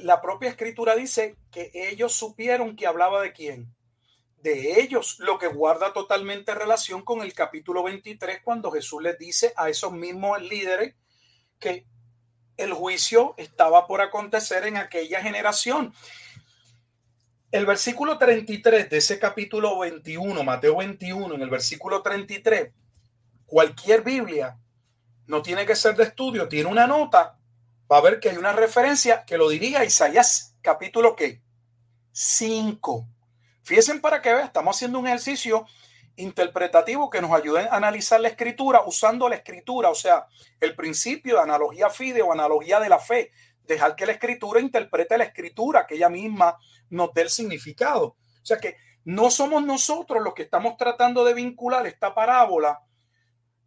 La 0.03 0.21
propia 0.21 0.49
escritura 0.49 0.95
dice 0.95 1.37
que 1.51 1.71
ellos 1.73 2.13
supieron 2.13 2.75
que 2.75 2.87
hablaba 2.87 3.21
de 3.21 3.33
quién. 3.33 3.75
De 4.37 4.81
ellos, 4.81 5.19
lo 5.19 5.37
que 5.37 5.47
guarda 5.47 5.93
totalmente 5.93 6.53
relación 6.53 7.03
con 7.03 7.21
el 7.21 7.33
capítulo 7.33 7.83
23, 7.83 8.41
cuando 8.43 8.71
Jesús 8.71 9.01
les 9.01 9.17
dice 9.17 9.53
a 9.55 9.69
esos 9.69 9.91
mismos 9.91 10.41
líderes 10.41 10.95
que 11.59 11.85
el 12.57 12.73
juicio 12.73 13.33
estaba 13.37 13.87
por 13.87 14.01
acontecer 14.01 14.65
en 14.65 14.77
aquella 14.77 15.21
generación. 15.21 15.93
El 17.51 17.65
versículo 17.65 18.17
33 18.17 18.89
de 18.89 18.97
ese 18.97 19.19
capítulo 19.19 19.79
21, 19.79 20.43
Mateo 20.43 20.77
21, 20.77 21.35
en 21.35 21.41
el 21.41 21.49
versículo 21.49 22.01
33, 22.01 22.71
cualquier 23.45 24.01
Biblia 24.01 24.57
no 25.27 25.41
tiene 25.41 25.65
que 25.65 25.75
ser 25.75 25.95
de 25.95 26.05
estudio, 26.05 26.47
tiene 26.47 26.69
una 26.69 26.87
nota, 26.87 27.37
va 27.93 27.99
a 27.99 28.01
ver 28.01 28.19
que 28.19 28.31
hay 28.31 28.37
una 28.37 28.53
referencia 28.53 29.23
que 29.23 29.37
lo 29.37 29.47
diría 29.49 29.85
Isaías 29.85 30.57
capítulo 30.63 31.15
¿qué? 31.15 31.43
5. 32.11 33.07
Fíjense 33.61 33.99
para 33.99 34.19
que 34.19 34.33
vean, 34.33 34.47
estamos 34.47 34.75
haciendo 34.75 34.97
un 34.97 35.05
ejercicio 35.05 35.67
interpretativo 36.15 37.11
que 37.11 37.21
nos 37.21 37.31
ayude 37.31 37.69
a 37.69 37.75
analizar 37.75 38.19
la 38.19 38.29
escritura 38.29 38.81
usando 38.87 39.29
la 39.29 39.35
escritura, 39.35 39.89
o 39.89 39.95
sea, 39.95 40.25
el 40.59 40.75
principio 40.75 41.35
de 41.35 41.41
analogía 41.43 41.91
fide 41.91 42.23
o 42.23 42.31
analogía 42.31 42.79
de 42.79 42.89
la 42.89 42.97
fe, 42.97 43.31
dejar 43.61 43.95
que 43.95 44.07
la 44.07 44.13
escritura 44.13 44.59
interprete 44.59 45.15
la 45.15 45.25
escritura, 45.25 45.85
que 45.85 45.93
ella 45.93 46.09
misma 46.09 46.57
nos 46.89 47.13
dé 47.13 47.21
el 47.21 47.29
significado. 47.29 48.05
O 48.05 48.45
sea 48.45 48.57
que 48.57 48.75
no 49.05 49.29
somos 49.29 49.63
nosotros 49.63 50.23
los 50.23 50.33
que 50.33 50.43
estamos 50.43 50.77
tratando 50.77 51.23
de 51.23 51.35
vincular 51.35 51.85
esta 51.85 52.15
parábola 52.15 52.81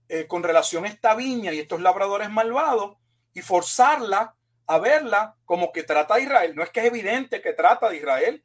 eh, 0.08 0.26
con 0.26 0.42
relación 0.42 0.84
a 0.84 0.88
esta 0.88 1.14
viña 1.14 1.52
y 1.52 1.60
estos 1.60 1.80
labradores 1.80 2.28
malvados 2.28 2.96
y 3.36 3.42
forzarla 3.42 4.34
a 4.66 4.78
verla 4.78 5.36
como 5.44 5.70
que 5.70 5.82
trata 5.82 6.14
de 6.14 6.22
Israel. 6.22 6.56
No 6.56 6.62
es 6.62 6.70
que 6.70 6.80
es 6.80 6.86
evidente 6.86 7.42
que 7.42 7.52
trata 7.52 7.90
de 7.90 7.98
Israel. 7.98 8.42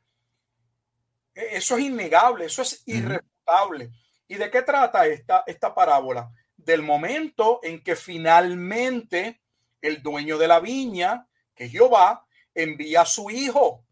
E, 1.34 1.56
eso 1.56 1.78
es 1.78 1.84
innegable, 1.84 2.46
eso 2.46 2.62
es 2.62 2.84
irrefutable 2.86 3.90
¿Y 4.28 4.36
de 4.36 4.52
qué 4.52 4.62
trata 4.62 5.08
esta, 5.08 5.44
esta 5.48 5.74
parábola? 5.74 6.30
del 6.58 6.84
momento 6.84 7.60
en 7.64 7.84
que 7.84 7.96
finalmente 7.96 9.42
el 9.82 10.04
dueño 10.04 10.38
de 10.38 10.48
la 10.48 10.60
viña, 10.60 11.28
que 11.56 11.70
Jehová, 11.70 12.28
envía 12.54 13.02
a 13.02 13.06
su 13.06 13.32
hijo 13.32 13.84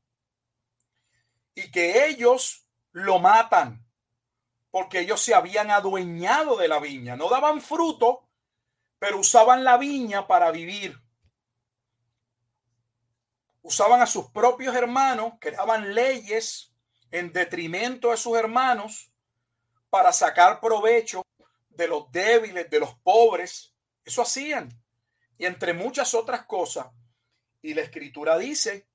y 1.56 1.72
que 1.72 2.06
ellos 2.06 2.68
lo 2.92 3.18
matan 3.18 3.84
porque 4.70 5.00
ellos 5.00 5.20
se 5.20 5.34
habían 5.34 5.72
adueñado 5.72 6.58
de 6.58 6.68
la 6.68 6.80
viña. 6.80 7.16
No 7.16 7.28
daban 7.28 7.60
fruto, 7.60 8.29
pero 9.00 9.20
usaban 9.20 9.64
la 9.64 9.78
viña 9.78 10.28
para 10.28 10.52
vivir. 10.52 11.02
Usaban 13.62 14.02
a 14.02 14.06
sus 14.06 14.30
propios 14.32 14.76
hermanos, 14.76 15.34
creaban 15.40 15.96
leyes 15.96 16.74
en 17.12 17.32
detrimento 17.32 18.12
de 18.12 18.18
sus 18.18 18.38
hermanos 18.38 19.12
para 19.90 20.12
sacar 20.12 20.60
provecho 20.60 21.26
de 21.70 21.88
los 21.88 22.12
débiles, 22.12 22.70
de 22.70 22.80
los 22.80 22.96
pobres. 22.96 23.74
Eso 24.04 24.22
hacían. 24.22 24.70
Y 25.38 25.46
entre 25.46 25.74
muchas 25.74 26.14
otras 26.14 26.46
cosas. 26.46 26.88
Y 27.62 27.74
la 27.74 27.82
escritura 27.82 28.38
dice 28.38 28.88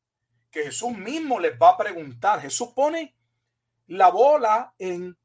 que 0.50 0.64
Jesús 0.64 0.92
mismo 0.96 1.40
les 1.40 1.58
va 1.60 1.70
a 1.70 1.76
preguntar. 1.76 2.40
Jesús 2.40 2.68
pone 2.74 3.14
la 3.86 4.08
bola 4.10 4.74
en 4.78 5.16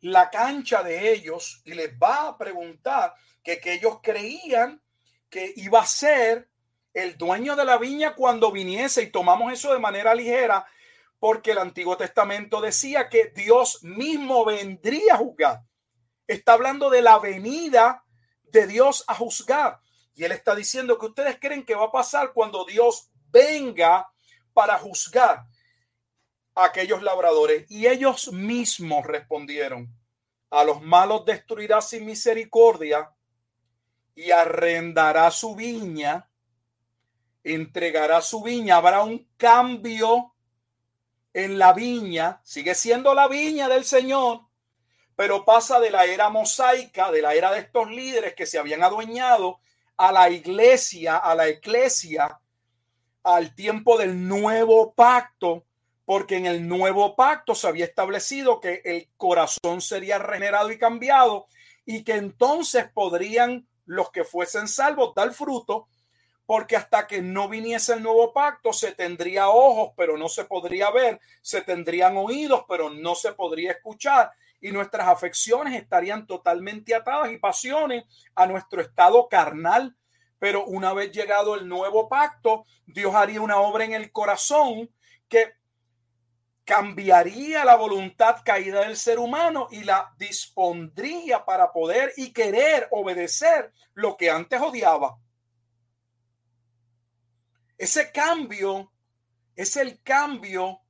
la 0.00 0.30
cancha 0.30 0.82
de 0.82 1.12
ellos 1.12 1.62
y 1.64 1.74
les 1.74 1.92
va 1.98 2.28
a 2.28 2.38
preguntar 2.38 3.14
que, 3.54 3.72
ellos 3.72 4.00
creían 4.02 4.82
que 5.30 5.52
iba 5.56 5.80
a 5.80 5.86
ser 5.86 6.50
el 6.92 7.16
dueño 7.16 7.54
de 7.54 7.64
la 7.64 7.78
viña 7.78 8.14
cuando 8.14 8.50
viniese 8.50 9.02
y 9.02 9.10
tomamos 9.10 9.52
eso 9.52 9.72
de 9.72 9.78
manera 9.78 10.14
ligera 10.14 10.66
porque 11.18 11.52
el 11.52 11.58
Antiguo 11.58 11.96
Testamento 11.96 12.60
decía 12.60 13.08
que 13.08 13.32
Dios 13.34 13.82
mismo 13.82 14.44
vendría 14.44 15.14
a 15.14 15.18
juzgar. 15.18 15.62
Está 16.26 16.54
hablando 16.54 16.90
de 16.90 17.02
la 17.02 17.18
venida 17.18 18.04
de 18.44 18.66
Dios 18.66 19.04
a 19.06 19.14
juzgar. 19.14 19.80
Y 20.14 20.24
él 20.24 20.32
está 20.32 20.54
diciendo 20.54 20.98
que 20.98 21.06
ustedes 21.06 21.38
creen 21.40 21.64
que 21.64 21.74
va 21.74 21.86
a 21.86 21.92
pasar 21.92 22.32
cuando 22.32 22.64
Dios 22.64 23.10
venga 23.30 24.10
para 24.52 24.78
juzgar 24.78 25.46
a 26.54 26.64
aquellos 26.64 27.02
labradores. 27.02 27.66
Y 27.70 27.86
ellos 27.86 28.32
mismos 28.32 29.04
respondieron, 29.06 29.88
a 30.50 30.64
los 30.64 30.82
malos 30.82 31.24
destruirá 31.24 31.80
sin 31.80 32.06
misericordia 32.06 33.10
y 34.16 34.30
arrendará 34.30 35.30
su 35.30 35.54
viña, 35.54 36.28
entregará 37.44 38.22
su 38.22 38.42
viña, 38.42 38.76
habrá 38.76 39.02
un 39.04 39.28
cambio 39.36 40.34
en 41.34 41.58
la 41.58 41.74
viña, 41.74 42.40
sigue 42.42 42.74
siendo 42.74 43.14
la 43.14 43.28
viña 43.28 43.68
del 43.68 43.84
Señor, 43.84 44.40
pero 45.14 45.44
pasa 45.44 45.78
de 45.78 45.90
la 45.90 46.06
era 46.06 46.30
mosaica, 46.30 47.12
de 47.12 47.20
la 47.20 47.34
era 47.34 47.52
de 47.52 47.60
estos 47.60 47.90
líderes 47.90 48.34
que 48.34 48.46
se 48.46 48.58
habían 48.58 48.82
adueñado 48.82 49.60
a 49.98 50.10
la 50.12 50.30
iglesia, 50.30 51.18
a 51.18 51.34
la 51.34 51.48
iglesia, 51.50 52.40
al 53.22 53.54
tiempo 53.54 53.98
del 53.98 54.26
nuevo 54.26 54.94
pacto, 54.94 55.66
porque 56.06 56.36
en 56.36 56.46
el 56.46 56.66
nuevo 56.66 57.14
pacto 57.16 57.54
se 57.54 57.68
había 57.68 57.84
establecido 57.84 58.60
que 58.60 58.80
el 58.82 59.10
corazón 59.18 59.82
sería 59.82 60.18
regenerado 60.18 60.70
y 60.72 60.78
cambiado 60.78 61.48
y 61.84 62.02
que 62.02 62.14
entonces 62.14 62.86
podrían 62.94 63.66
los 63.86 64.10
que 64.10 64.24
fuesen 64.24 64.68
salvos 64.68 65.14
dar 65.14 65.32
fruto 65.32 65.88
porque 66.46 66.76
hasta 66.76 67.06
que 67.06 67.20
no 67.20 67.48
viniese 67.48 67.94
el 67.94 68.02
nuevo 68.02 68.32
pacto 68.32 68.72
se 68.72 68.92
tendría 68.92 69.48
ojos, 69.48 69.92
pero 69.96 70.16
no 70.16 70.28
se 70.28 70.44
podría 70.44 70.90
ver, 70.92 71.20
se 71.42 71.60
tendrían 71.60 72.16
oídos, 72.16 72.64
pero 72.68 72.88
no 72.88 73.16
se 73.16 73.32
podría 73.32 73.72
escuchar, 73.72 74.30
y 74.60 74.70
nuestras 74.70 75.08
afecciones 75.08 75.74
estarían 75.74 76.26
totalmente 76.26 76.94
atadas 76.94 77.32
y 77.32 77.38
pasiones 77.38 78.04
a 78.34 78.46
nuestro 78.46 78.80
estado 78.80 79.28
carnal. 79.28 79.94
Pero 80.38 80.64
una 80.66 80.92
vez 80.92 81.12
llegado 81.12 81.54
el 81.54 81.68
nuevo 81.68 82.08
pacto, 82.08 82.64
Dios 82.86 83.14
haría 83.14 83.40
una 83.40 83.58
obra 83.58 83.84
en 83.84 83.94
el 83.94 84.12
corazón 84.12 84.90
que 85.28 85.54
cambiaría 86.66 87.64
la 87.64 87.76
voluntad 87.76 88.42
caída 88.44 88.80
del 88.80 88.96
ser 88.96 89.20
humano 89.20 89.68
y 89.70 89.84
la 89.84 90.12
dispondría 90.18 91.44
para 91.44 91.72
poder 91.72 92.12
y 92.16 92.32
querer 92.32 92.88
obedecer 92.90 93.72
lo 93.94 94.16
que 94.16 94.30
antes 94.30 94.60
odiaba. 94.60 95.16
Ese 97.78 98.10
cambio 98.10 98.92
es 99.54 99.76
el 99.76 100.02
cambio 100.02 100.80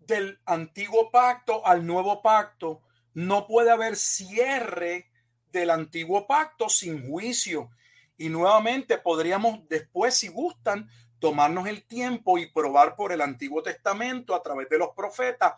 del 0.00 0.38
antiguo 0.44 1.10
pacto 1.10 1.66
al 1.66 1.86
nuevo 1.86 2.20
pacto. 2.20 2.82
No 3.14 3.46
puede 3.46 3.70
haber 3.70 3.96
cierre 3.96 5.10
del 5.50 5.70
antiguo 5.70 6.26
pacto 6.26 6.68
sin 6.68 7.08
juicio. 7.08 7.70
Y 8.18 8.28
nuevamente 8.28 8.98
podríamos 8.98 9.66
después, 9.68 10.14
si 10.14 10.28
gustan, 10.28 10.90
tomarnos 11.22 11.68
el 11.68 11.84
tiempo 11.84 12.36
y 12.36 12.50
probar 12.50 12.96
por 12.96 13.12
el 13.12 13.20
Antiguo 13.20 13.62
Testamento 13.62 14.34
a 14.34 14.42
través 14.42 14.68
de 14.68 14.76
los 14.76 14.88
profetas 14.88 15.52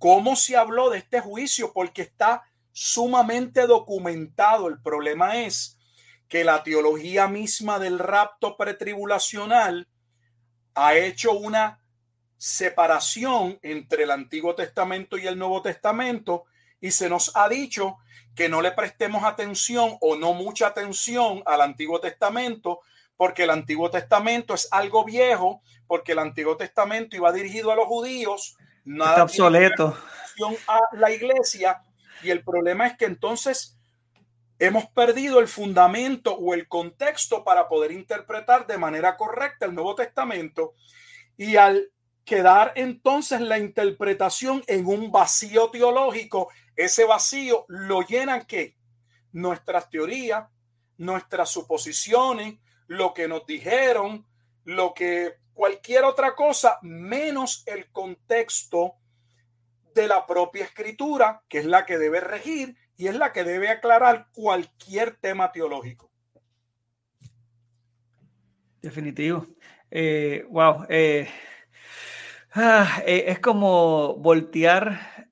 cómo 0.00 0.34
se 0.34 0.56
habló 0.56 0.90
de 0.90 0.98
este 0.98 1.20
juicio, 1.20 1.72
porque 1.72 2.02
está 2.02 2.42
sumamente 2.72 3.68
documentado. 3.68 4.66
El 4.66 4.82
problema 4.82 5.44
es 5.44 5.78
que 6.26 6.42
la 6.42 6.64
teología 6.64 7.28
misma 7.28 7.78
del 7.78 8.00
rapto 8.00 8.56
pretribulacional 8.56 9.86
ha 10.74 10.96
hecho 10.96 11.34
una 11.34 11.80
separación 12.36 13.60
entre 13.62 14.02
el 14.02 14.10
Antiguo 14.10 14.56
Testamento 14.56 15.16
y 15.16 15.28
el 15.28 15.38
Nuevo 15.38 15.62
Testamento 15.62 16.46
y 16.80 16.90
se 16.90 17.08
nos 17.08 17.30
ha 17.36 17.48
dicho 17.48 17.98
que 18.34 18.48
no 18.48 18.60
le 18.60 18.72
prestemos 18.72 19.22
atención 19.22 19.96
o 20.00 20.16
no 20.16 20.34
mucha 20.34 20.66
atención 20.66 21.44
al 21.46 21.60
Antiguo 21.60 22.00
Testamento 22.00 22.80
porque 23.16 23.44
el 23.44 23.50
Antiguo 23.50 23.90
Testamento 23.90 24.54
es 24.54 24.68
algo 24.70 25.04
viejo, 25.04 25.62
porque 25.86 26.12
el 26.12 26.18
Antiguo 26.18 26.56
Testamento 26.56 27.16
iba 27.16 27.32
dirigido 27.32 27.70
a 27.70 27.76
los 27.76 27.86
judíos, 27.86 28.56
nada 28.84 29.24
obsoleto. 29.24 29.96
a 30.68 30.80
la 30.92 31.10
iglesia 31.10 31.82
y 32.22 32.30
el 32.30 32.44
problema 32.44 32.86
es 32.86 32.96
que 32.96 33.06
entonces 33.06 33.76
hemos 34.58 34.86
perdido 34.86 35.38
el 35.40 35.48
fundamento 35.48 36.34
o 36.34 36.54
el 36.54 36.66
contexto 36.68 37.44
para 37.44 37.68
poder 37.68 37.92
interpretar 37.92 38.66
de 38.66 38.78
manera 38.78 39.16
correcta 39.16 39.66
el 39.66 39.74
Nuevo 39.74 39.94
Testamento 39.94 40.74
y 41.36 41.56
al 41.56 41.90
quedar 42.24 42.72
entonces 42.74 43.40
la 43.40 43.58
interpretación 43.58 44.62
en 44.66 44.86
un 44.86 45.12
vacío 45.12 45.70
teológico, 45.70 46.48
ese 46.74 47.04
vacío 47.04 47.64
lo 47.68 48.02
llenan 48.02 48.46
que 48.46 48.76
nuestras 49.32 49.88
teorías, 49.90 50.48
nuestras 50.96 51.50
suposiciones, 51.50 52.56
lo 52.86 53.14
que 53.14 53.28
nos 53.28 53.46
dijeron, 53.46 54.26
lo 54.64 54.94
que 54.94 55.34
cualquier 55.54 56.04
otra 56.04 56.34
cosa, 56.34 56.78
menos 56.82 57.62
el 57.66 57.90
contexto 57.90 58.94
de 59.94 60.06
la 60.06 60.26
propia 60.26 60.64
escritura, 60.64 61.42
que 61.48 61.58
es 61.58 61.64
la 61.64 61.86
que 61.86 61.98
debe 61.98 62.20
regir 62.20 62.76
y 62.96 63.08
es 63.08 63.16
la 63.16 63.32
que 63.32 63.44
debe 63.44 63.70
aclarar 63.70 64.28
cualquier 64.32 65.16
tema 65.16 65.52
teológico. 65.52 66.10
Definitivo. 68.80 69.46
Eh, 69.90 70.44
wow. 70.50 70.84
Eh, 70.88 71.28
ah, 72.54 73.02
eh, 73.06 73.24
es 73.28 73.40
como 73.40 74.16
voltear 74.16 75.26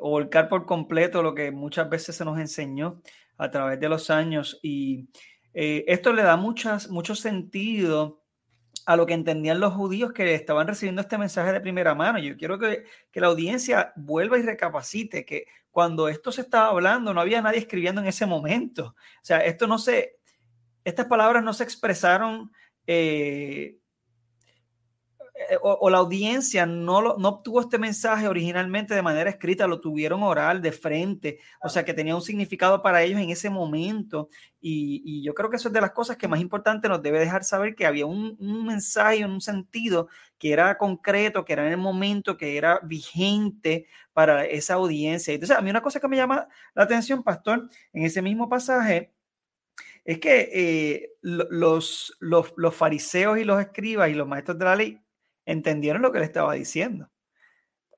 o 0.00 0.10
volcar 0.10 0.48
por 0.48 0.64
completo 0.64 1.22
lo 1.22 1.34
que 1.34 1.50
muchas 1.50 1.90
veces 1.90 2.16
se 2.16 2.24
nos 2.24 2.38
enseñó 2.38 3.02
a 3.36 3.50
través 3.50 3.78
de 3.78 3.88
los 3.88 4.08
años 4.08 4.58
y 4.62 5.10
esto 5.56 6.12
le 6.12 6.22
da 6.22 6.36
muchas, 6.36 6.90
mucho 6.90 7.14
sentido 7.14 8.22
a 8.84 8.96
lo 8.96 9.06
que 9.06 9.14
entendían 9.14 9.58
los 9.58 9.72
judíos 9.72 10.12
que 10.12 10.34
estaban 10.34 10.68
recibiendo 10.68 11.00
este 11.00 11.18
mensaje 11.18 11.52
de 11.52 11.60
primera 11.60 11.94
mano. 11.94 12.18
Yo 12.18 12.36
quiero 12.36 12.58
que, 12.58 12.84
que, 13.10 13.20
la 13.20 13.28
audiencia 13.28 13.92
vuelva 13.96 14.38
y 14.38 14.42
recapacite 14.42 15.24
que 15.24 15.46
cuando 15.70 16.08
esto 16.08 16.30
se 16.30 16.42
estaba 16.42 16.68
hablando 16.68 17.12
no 17.12 17.20
había 17.20 17.40
nadie 17.42 17.58
escribiendo 17.58 18.00
en 18.00 18.06
ese 18.06 18.26
momento. 18.26 18.94
O 18.96 19.24
sea, 19.24 19.38
esto 19.38 19.66
no 19.66 19.78
se, 19.78 20.18
estas 20.84 21.06
palabras 21.06 21.42
no 21.42 21.52
se 21.52 21.64
expresaron 21.64 22.52
eh, 22.86 23.78
eh, 25.38 25.58
o, 25.60 25.90
la 25.90 25.98
audiencia 25.98 26.64
no, 26.64 27.16
no 27.18 27.28
obtuvo 27.28 27.60
este 27.60 27.78
mensaje 27.78 28.26
originalmente 28.26 28.94
de 28.94 29.02
manera 29.02 29.28
escrita, 29.28 29.66
lo 29.66 29.80
tuvieron 29.80 30.22
oral, 30.22 30.62
de 30.62 30.72
frente, 30.72 31.38
o 31.62 31.68
sea 31.68 31.84
que 31.84 31.92
tenía 31.92 32.14
un 32.14 32.22
significado 32.22 32.82
para 32.82 33.02
ellos 33.02 33.20
en 33.20 33.30
ese 33.30 33.50
momento. 33.50 34.30
Y, 34.60 35.22
yo 35.22 35.34
creo 35.34 35.50
que 35.50 35.56
eso 35.56 35.68
es 35.68 35.74
de 35.74 35.80
las 35.80 35.92
cosas 35.92 36.16
que 36.16 36.28
más 36.28 36.40
importante 36.40 36.88
nos 36.88 37.02
debe 37.02 37.18
dejar 37.18 37.44
saber 37.44 37.74
que 37.74 37.86
había 37.86 38.06
un, 38.06 38.36
un 38.40 38.66
mensaje, 38.66 39.24
un 39.24 39.40
sentido 39.40 40.08
que 40.38 40.52
era 40.52 40.78
concreto, 40.78 41.44
que 41.44 41.52
era 41.52 41.66
en 41.66 41.72
el 41.72 41.78
momento, 41.78 42.36
que 42.36 42.56
era 42.56 42.80
vigente 42.82 43.86
para 44.12 44.46
esa 44.46 44.74
audiencia. 44.74 45.34
Entonces, 45.34 45.56
a 45.56 45.60
mí 45.60 45.70
una 45.70 45.82
cosa 45.82 46.00
que 46.00 46.08
me 46.08 46.16
llama 46.16 46.48
la 46.74 46.84
atención, 46.84 47.22
pastor, 47.22 47.68
en 47.92 48.04
ese 48.04 48.22
mismo 48.22 48.48
pasaje, 48.48 49.12
es 50.04 50.18
que 50.18 50.50
eh, 50.52 51.10
los, 51.20 52.16
los, 52.20 52.54
los, 52.56 52.74
fariseos 52.74 53.38
y 53.38 53.44
los 53.44 53.60
escribas 53.60 54.08
y 54.08 54.14
los 54.14 54.28
maestros 54.28 54.58
de 54.58 54.64
la 54.64 54.76
ley 54.76 55.05
entendieron 55.46 56.02
lo 56.02 56.12
que 56.12 56.18
le 56.18 56.26
estaba 56.26 56.52
diciendo. 56.54 57.10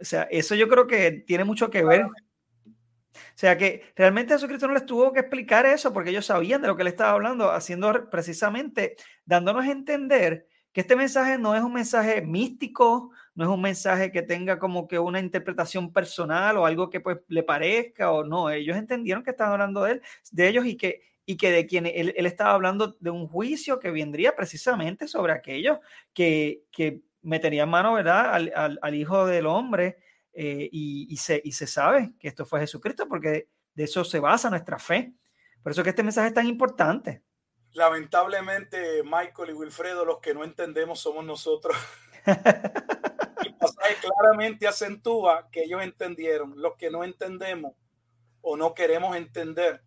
O 0.00 0.04
sea, 0.04 0.22
eso 0.30 0.54
yo 0.54 0.68
creo 0.68 0.86
que 0.86 1.10
tiene 1.10 1.44
mucho 1.44 1.70
que 1.70 1.84
ver. 1.84 2.04
O 2.04 3.34
sea 3.34 3.58
que 3.58 3.82
realmente 3.96 4.34
Jesucristo 4.34 4.68
no 4.68 4.74
les 4.74 4.86
tuvo 4.86 5.12
que 5.12 5.20
explicar 5.20 5.66
eso 5.66 5.92
porque 5.92 6.10
ellos 6.10 6.26
sabían 6.26 6.62
de 6.62 6.68
lo 6.68 6.76
que 6.76 6.82
él 6.82 6.88
estaba 6.88 7.12
hablando, 7.12 7.50
haciendo 7.50 8.08
precisamente, 8.10 8.96
dándonos 9.24 9.64
a 9.64 9.72
entender 9.72 10.46
que 10.72 10.82
este 10.82 10.94
mensaje 10.94 11.38
no 11.38 11.56
es 11.56 11.62
un 11.62 11.72
mensaje 11.72 12.20
místico, 12.22 13.10
no 13.34 13.44
es 13.44 13.50
un 13.50 13.60
mensaje 13.60 14.12
que 14.12 14.22
tenga 14.22 14.58
como 14.58 14.86
que 14.86 14.98
una 14.98 15.18
interpretación 15.18 15.92
personal 15.92 16.58
o 16.58 16.66
algo 16.66 16.90
que 16.90 17.00
pues 17.00 17.18
le 17.28 17.42
parezca 17.42 18.12
o 18.12 18.22
no. 18.22 18.50
Ellos 18.50 18.76
entendieron 18.76 19.24
que 19.24 19.30
estaban 19.30 19.54
hablando 19.54 19.82
de 19.82 19.92
él, 19.92 20.02
de 20.30 20.48
ellos 20.48 20.66
y 20.66 20.76
que 20.76 21.08
y 21.28 21.36
que 21.36 21.50
de 21.50 21.66
quien 21.66 21.84
él, 21.84 22.14
estaba 22.16 22.54
hablando 22.54 22.96
de 23.00 23.10
un 23.10 23.28
juicio 23.28 23.78
que 23.78 23.90
vendría 23.90 24.34
precisamente 24.34 25.06
sobre 25.06 25.34
aquellos 25.34 25.78
que, 26.14 26.62
que 26.70 27.02
meterían 27.22 27.68
mano, 27.68 27.94
¿verdad?, 27.94 28.34
al, 28.34 28.78
al, 28.80 28.94
Hijo 28.94 29.26
del 29.26 29.46
Hombre 29.46 29.98
eh, 30.32 30.68
y, 30.70 31.06
y, 31.10 31.16
se, 31.16 31.40
y 31.44 31.52
se 31.52 31.66
sabe 31.66 32.12
que 32.18 32.28
esto 32.28 32.46
fue 32.46 32.60
Jesucristo 32.60 33.08
porque 33.08 33.48
de 33.74 33.84
eso 33.84 34.04
se 34.04 34.20
basa 34.20 34.50
nuestra 34.50 34.78
fe. 34.78 35.12
Por 35.62 35.72
eso 35.72 35.82
que 35.82 35.90
este 35.90 36.02
mensaje 36.02 36.28
es 36.28 36.34
tan 36.34 36.46
importante. 36.46 37.22
Lamentablemente, 37.72 39.02
Michael 39.04 39.50
y 39.50 39.52
Wilfredo, 39.52 40.04
los 40.04 40.20
que 40.20 40.34
no 40.34 40.44
entendemos 40.44 41.00
somos 41.00 41.24
nosotros. 41.24 41.76
El 42.26 43.54
pasaje 43.56 43.96
claramente 44.00 44.66
acentúa 44.66 45.48
que 45.50 45.62
ellos 45.62 45.82
entendieron. 45.82 46.54
Los 46.56 46.76
que 46.76 46.90
no 46.90 47.04
entendemos 47.04 47.74
o 48.40 48.56
no 48.56 48.74
queremos 48.74 49.16
entender, 49.16 49.82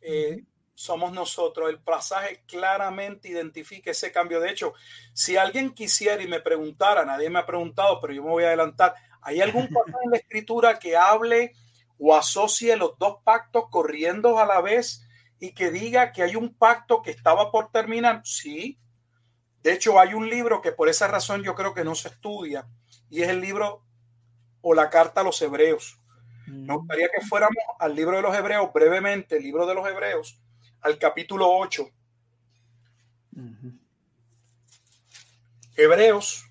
eh, 0.00 0.44
somos 0.78 1.12
nosotros. 1.12 1.68
El 1.68 1.80
pasaje 1.80 2.44
claramente 2.46 3.28
identifica 3.28 3.90
ese 3.90 4.12
cambio. 4.12 4.38
De 4.38 4.48
hecho, 4.48 4.74
si 5.12 5.36
alguien 5.36 5.74
quisiera 5.74 6.22
y 6.22 6.28
me 6.28 6.38
preguntara, 6.38 7.04
nadie 7.04 7.28
me 7.28 7.40
ha 7.40 7.46
preguntado, 7.46 8.00
pero 8.00 8.12
yo 8.12 8.22
me 8.22 8.30
voy 8.30 8.44
a 8.44 8.48
adelantar, 8.48 8.94
¿hay 9.20 9.40
algún 9.40 9.66
pasaje 9.74 10.04
en 10.04 10.10
la 10.12 10.18
escritura 10.18 10.78
que 10.78 10.96
hable 10.96 11.52
o 11.98 12.14
asocie 12.14 12.76
los 12.76 12.96
dos 12.96 13.16
pactos 13.24 13.64
corriendo 13.70 14.38
a 14.38 14.46
la 14.46 14.60
vez 14.60 15.04
y 15.40 15.52
que 15.52 15.72
diga 15.72 16.12
que 16.12 16.22
hay 16.22 16.36
un 16.36 16.54
pacto 16.54 17.02
que 17.02 17.10
estaba 17.10 17.50
por 17.50 17.72
terminar? 17.72 18.20
Sí. 18.24 18.78
De 19.64 19.72
hecho, 19.72 19.98
hay 19.98 20.14
un 20.14 20.30
libro 20.30 20.62
que 20.62 20.70
por 20.70 20.88
esa 20.88 21.08
razón 21.08 21.42
yo 21.42 21.56
creo 21.56 21.74
que 21.74 21.82
no 21.82 21.96
se 21.96 22.06
estudia 22.06 22.68
y 23.10 23.22
es 23.22 23.28
el 23.30 23.40
libro 23.40 23.82
o 24.60 24.74
la 24.74 24.90
carta 24.90 25.22
a 25.22 25.24
los 25.24 25.42
hebreos. 25.42 25.98
Me 26.46 26.72
mm. 26.72 26.76
gustaría 26.76 27.08
que 27.08 27.26
fuéramos 27.26 27.56
al 27.80 27.96
libro 27.96 28.14
de 28.14 28.22
los 28.22 28.36
hebreos 28.36 28.72
brevemente, 28.72 29.38
el 29.38 29.42
libro 29.42 29.66
de 29.66 29.74
los 29.74 29.84
hebreos, 29.88 30.40
al 30.82 30.98
capítulo 30.98 31.50
8. 31.50 31.90
Hebreos, 35.76 36.44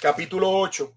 capítulo 0.00 0.50
8. 0.50 0.94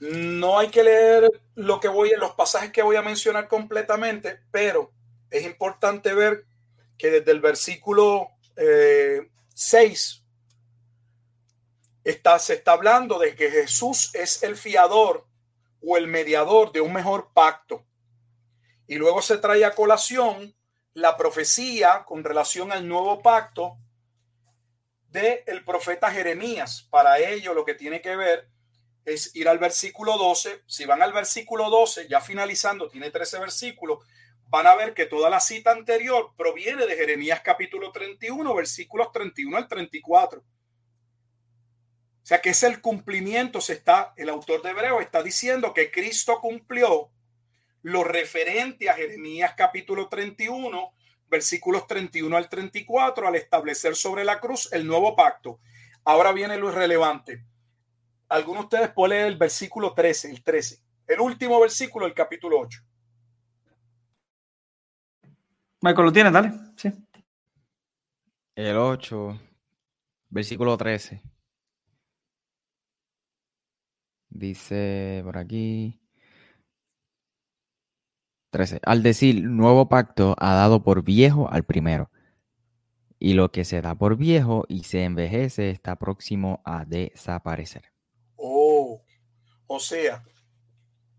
No 0.00 0.58
hay 0.58 0.68
que 0.68 0.82
leer 0.82 1.30
lo 1.54 1.78
que 1.78 1.88
voy, 1.88 2.12
los 2.18 2.32
pasajes 2.32 2.72
que 2.72 2.82
voy 2.82 2.96
a 2.96 3.02
mencionar 3.02 3.48
completamente, 3.48 4.40
pero 4.50 4.90
es 5.30 5.44
importante 5.44 6.12
ver 6.14 6.44
que 6.98 7.10
desde 7.10 7.30
el 7.30 7.40
versículo 7.40 8.30
6 8.56 8.56
eh, 8.56 10.22
está, 12.04 12.38
se 12.38 12.54
está 12.54 12.72
hablando 12.72 13.18
de 13.18 13.34
que 13.34 13.50
Jesús 13.50 14.14
es 14.14 14.42
el 14.42 14.56
fiador 14.56 15.26
o 15.82 15.96
el 15.96 16.06
mediador 16.06 16.72
de 16.72 16.80
un 16.80 16.92
mejor 16.92 17.30
pacto. 17.32 17.84
Y 18.86 18.96
luego 18.96 19.22
se 19.22 19.38
trae 19.38 19.64
a 19.64 19.74
colación 19.74 20.54
la 20.94 21.16
profecía 21.16 22.04
con 22.04 22.24
relación 22.24 22.72
al 22.72 22.86
nuevo 22.86 23.22
pacto 23.22 23.78
de 25.08 25.44
el 25.46 25.64
profeta 25.64 26.10
Jeremías. 26.10 26.86
Para 26.90 27.18
ello 27.18 27.54
lo 27.54 27.64
que 27.64 27.74
tiene 27.74 28.00
que 28.00 28.16
ver 28.16 28.48
es 29.04 29.34
ir 29.34 29.48
al 29.48 29.58
versículo 29.58 30.16
12. 30.16 30.62
Si 30.66 30.84
van 30.84 31.02
al 31.02 31.12
versículo 31.12 31.70
12, 31.70 32.08
ya 32.08 32.20
finalizando, 32.20 32.88
tiene 32.88 33.10
13 33.10 33.40
versículos, 33.40 33.98
van 34.48 34.66
a 34.66 34.74
ver 34.74 34.94
que 34.94 35.06
toda 35.06 35.30
la 35.30 35.40
cita 35.40 35.70
anterior 35.70 36.32
proviene 36.36 36.86
de 36.86 36.96
Jeremías 36.96 37.40
capítulo 37.42 37.90
31, 37.90 38.54
versículos 38.54 39.10
31 39.12 39.56
al 39.56 39.68
34. 39.68 40.42
O 42.22 42.26
sea 42.26 42.40
que 42.40 42.50
es 42.50 42.62
el 42.62 42.80
cumplimiento, 42.80 43.60
se 43.60 43.72
está, 43.72 44.14
el 44.16 44.28
autor 44.28 44.62
de 44.62 44.70
Hebreo 44.70 45.00
está 45.00 45.24
diciendo 45.24 45.74
que 45.74 45.90
Cristo 45.90 46.38
cumplió 46.40 47.10
lo 47.82 48.04
referente 48.04 48.88
a 48.88 48.94
Jeremías 48.94 49.54
capítulo 49.56 50.08
31, 50.08 50.92
versículos 51.28 51.88
31 51.88 52.36
al 52.36 52.48
34, 52.48 53.26
al 53.26 53.34
establecer 53.34 53.96
sobre 53.96 54.22
la 54.22 54.38
cruz 54.38 54.72
el 54.72 54.86
nuevo 54.86 55.16
pacto. 55.16 55.58
Ahora 56.04 56.30
viene 56.30 56.56
lo 56.58 56.70
irrelevante. 56.70 57.44
Algunos 58.28 58.62
de 58.62 58.64
ustedes 58.66 58.90
pueden 58.94 59.18
leer 59.18 59.26
el 59.26 59.36
versículo 59.36 59.92
13, 59.92 60.30
el 60.30 60.44
13, 60.44 60.78
el 61.08 61.20
último 61.20 61.60
versículo 61.60 62.06
del 62.06 62.14
capítulo 62.14 62.60
8. 62.60 62.82
Michael, 65.80 66.06
¿lo 66.06 66.12
tiene? 66.12 66.30
Dale. 66.30 66.52
Sí. 66.76 66.92
El 68.54 68.76
8, 68.76 69.40
versículo 70.30 70.76
13. 70.76 71.31
Dice 74.34 75.20
por 75.24 75.36
aquí. 75.36 76.00
13. 78.50 78.80
Al 78.82 79.02
decir 79.02 79.44
nuevo 79.44 79.88
pacto 79.88 80.34
ha 80.38 80.54
dado 80.54 80.82
por 80.82 81.04
viejo 81.04 81.50
al 81.50 81.64
primero. 81.64 82.10
Y 83.18 83.34
lo 83.34 83.52
que 83.52 83.64
se 83.64 83.82
da 83.82 83.94
por 83.94 84.16
viejo 84.16 84.64
y 84.68 84.84
se 84.84 85.04
envejece 85.04 85.70
está 85.70 85.96
próximo 85.96 86.62
a 86.64 86.84
desaparecer. 86.84 87.92
Oh, 88.36 89.02
o 89.66 89.78
sea, 89.78 90.24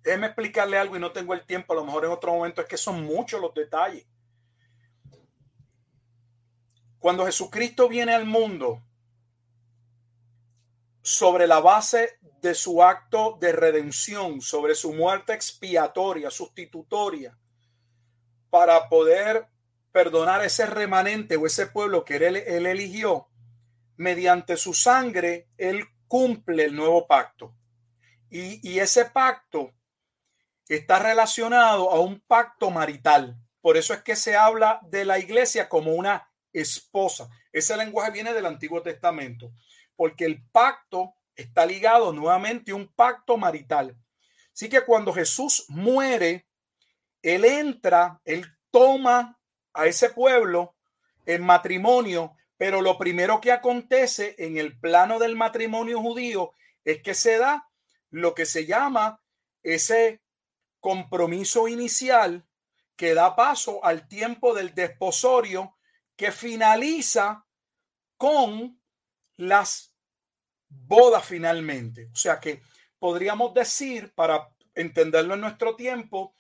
déjeme 0.03 0.28
explicarle 0.28 0.78
algo 0.78 0.97
y 0.97 0.99
no 0.99 1.11
tengo 1.11 1.34
el 1.34 1.45
tiempo, 1.45 1.74
a 1.74 1.78
lo 1.78 1.86
mejor 1.86 2.05
en 2.05 2.11
otro 2.11 2.34
momento, 2.34 2.61
es 2.61 2.68
que 2.68 2.78
son 2.78 3.03
muchos 3.05 3.39
los 3.39 3.53
detalles. 3.53 4.05
Cuando 6.99 7.26
Jesucristo 7.26 7.88
viene 7.88 8.14
al 8.14 8.26
mundo, 8.26 8.84
sobre 11.03 11.47
la 11.47 11.59
base 11.59 12.17
de 12.41 12.55
su 12.55 12.81
acto 12.81 13.37
de 13.39 13.51
redención, 13.51 14.41
sobre 14.41 14.73
su 14.73 14.93
muerte 14.93 15.33
expiatoria, 15.33 16.31
sustitutoria, 16.31 17.37
para 18.49 18.87
poder 18.87 19.47
perdonar 19.91 20.43
ese 20.43 20.65
remanente 20.65 21.35
o 21.35 21.45
ese 21.45 21.67
pueblo 21.67 22.05
que 22.05 22.15
él, 22.15 22.37
él 22.37 22.65
eligió, 22.65 23.27
mediante 23.97 24.55
su 24.55 24.73
sangre, 24.73 25.49
él 25.57 25.85
cumple 26.07 26.65
el 26.65 26.75
nuevo 26.75 27.05
pacto. 27.05 27.53
Y, 28.29 28.67
y 28.67 28.79
ese 28.79 29.05
pacto 29.05 29.73
está 30.69 30.99
relacionado 30.99 31.91
a 31.91 31.99
un 31.99 32.21
pacto 32.21 32.71
marital. 32.71 33.37
Por 33.61 33.75
eso 33.75 33.93
es 33.93 34.01
que 34.03 34.15
se 34.15 34.37
habla 34.37 34.79
de 34.83 35.03
la 35.03 35.19
iglesia 35.19 35.67
como 35.67 35.93
una 35.93 36.31
esposa. 36.53 37.29
Ese 37.51 37.75
lenguaje 37.75 38.11
viene 38.11 38.33
del 38.33 38.45
Antiguo 38.45 38.81
Testamento 38.81 39.51
porque 40.03 40.25
el 40.25 40.43
pacto 40.51 41.15
está 41.33 41.65
ligado 41.65 42.11
nuevamente 42.11 42.73
a 42.73 42.75
un 42.75 42.93
pacto 42.93 43.37
marital. 43.37 43.97
Así 44.53 44.67
que 44.67 44.81
cuando 44.81 45.13
Jesús 45.13 45.63
muere, 45.69 46.45
Él 47.21 47.45
entra, 47.45 48.19
Él 48.25 48.45
toma 48.69 49.39
a 49.71 49.85
ese 49.85 50.09
pueblo 50.09 50.75
en 51.25 51.41
matrimonio, 51.41 52.35
pero 52.57 52.81
lo 52.81 52.97
primero 52.97 53.39
que 53.39 53.53
acontece 53.53 54.35
en 54.39 54.57
el 54.57 54.77
plano 54.77 55.19
del 55.19 55.37
matrimonio 55.37 56.01
judío 56.01 56.51
es 56.83 57.01
que 57.01 57.13
se 57.13 57.37
da 57.37 57.69
lo 58.09 58.35
que 58.35 58.45
se 58.45 58.65
llama 58.65 59.23
ese 59.61 60.21
compromiso 60.81 61.69
inicial 61.69 62.45
que 62.97 63.13
da 63.13 63.37
paso 63.37 63.79
al 63.85 64.09
tiempo 64.09 64.53
del 64.53 64.75
desposorio 64.75 65.77
que 66.17 66.33
finaliza 66.33 67.47
con 68.17 68.81
las 69.37 69.92
bodas 70.86 71.26
finalmente. 71.26 72.09
O 72.11 72.15
sea 72.15 72.39
que 72.39 72.61
podríamos 72.99 73.53
decir, 73.53 74.13
para 74.13 74.49
entenderlo 74.76 75.34
en 75.34 75.41
nuestro 75.41 75.76
tiempo, 75.76 76.36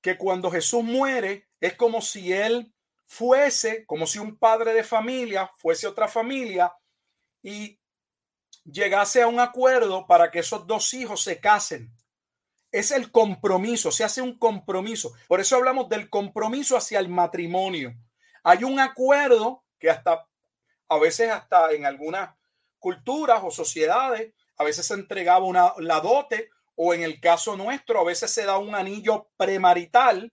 que 0.00 0.16
cuando 0.16 0.50
Jesús 0.50 0.84
muere 0.84 1.48
es 1.60 1.74
como 1.74 2.00
si 2.00 2.32
él 2.32 2.72
fuese, 3.06 3.86
como 3.86 4.06
si 4.06 4.18
un 4.18 4.38
padre 4.38 4.72
de 4.74 4.84
familia 4.84 5.50
fuese 5.58 5.86
otra 5.86 6.08
familia 6.08 6.72
y 7.42 7.78
llegase 8.64 9.22
a 9.22 9.28
un 9.28 9.40
acuerdo 9.40 10.06
para 10.06 10.30
que 10.30 10.40
esos 10.40 10.66
dos 10.66 10.92
hijos 10.94 11.22
se 11.22 11.40
casen. 11.40 11.92
Es 12.72 12.90
el 12.90 13.10
compromiso, 13.10 13.90
se 13.90 14.04
hace 14.04 14.20
un 14.20 14.38
compromiso. 14.38 15.14
Por 15.28 15.40
eso 15.40 15.56
hablamos 15.56 15.88
del 15.88 16.10
compromiso 16.10 16.76
hacia 16.76 16.98
el 16.98 17.08
matrimonio. 17.08 17.94
Hay 18.42 18.64
un 18.64 18.78
acuerdo 18.80 19.64
que 19.78 19.88
hasta 19.90 20.28
a 20.88 20.98
veces 20.98 21.30
hasta 21.30 21.72
en 21.72 21.84
algunas 21.84 22.35
culturas 22.86 23.40
o 23.42 23.50
sociedades, 23.50 24.32
a 24.56 24.62
veces 24.62 24.86
se 24.86 24.94
entregaba 24.94 25.44
una, 25.44 25.72
la 25.78 25.98
dote 25.98 26.50
o 26.76 26.94
en 26.94 27.02
el 27.02 27.20
caso 27.20 27.56
nuestro, 27.56 27.98
a 27.98 28.04
veces 28.04 28.30
se 28.30 28.44
da 28.44 28.58
un 28.58 28.76
anillo 28.76 29.28
premarital 29.36 30.32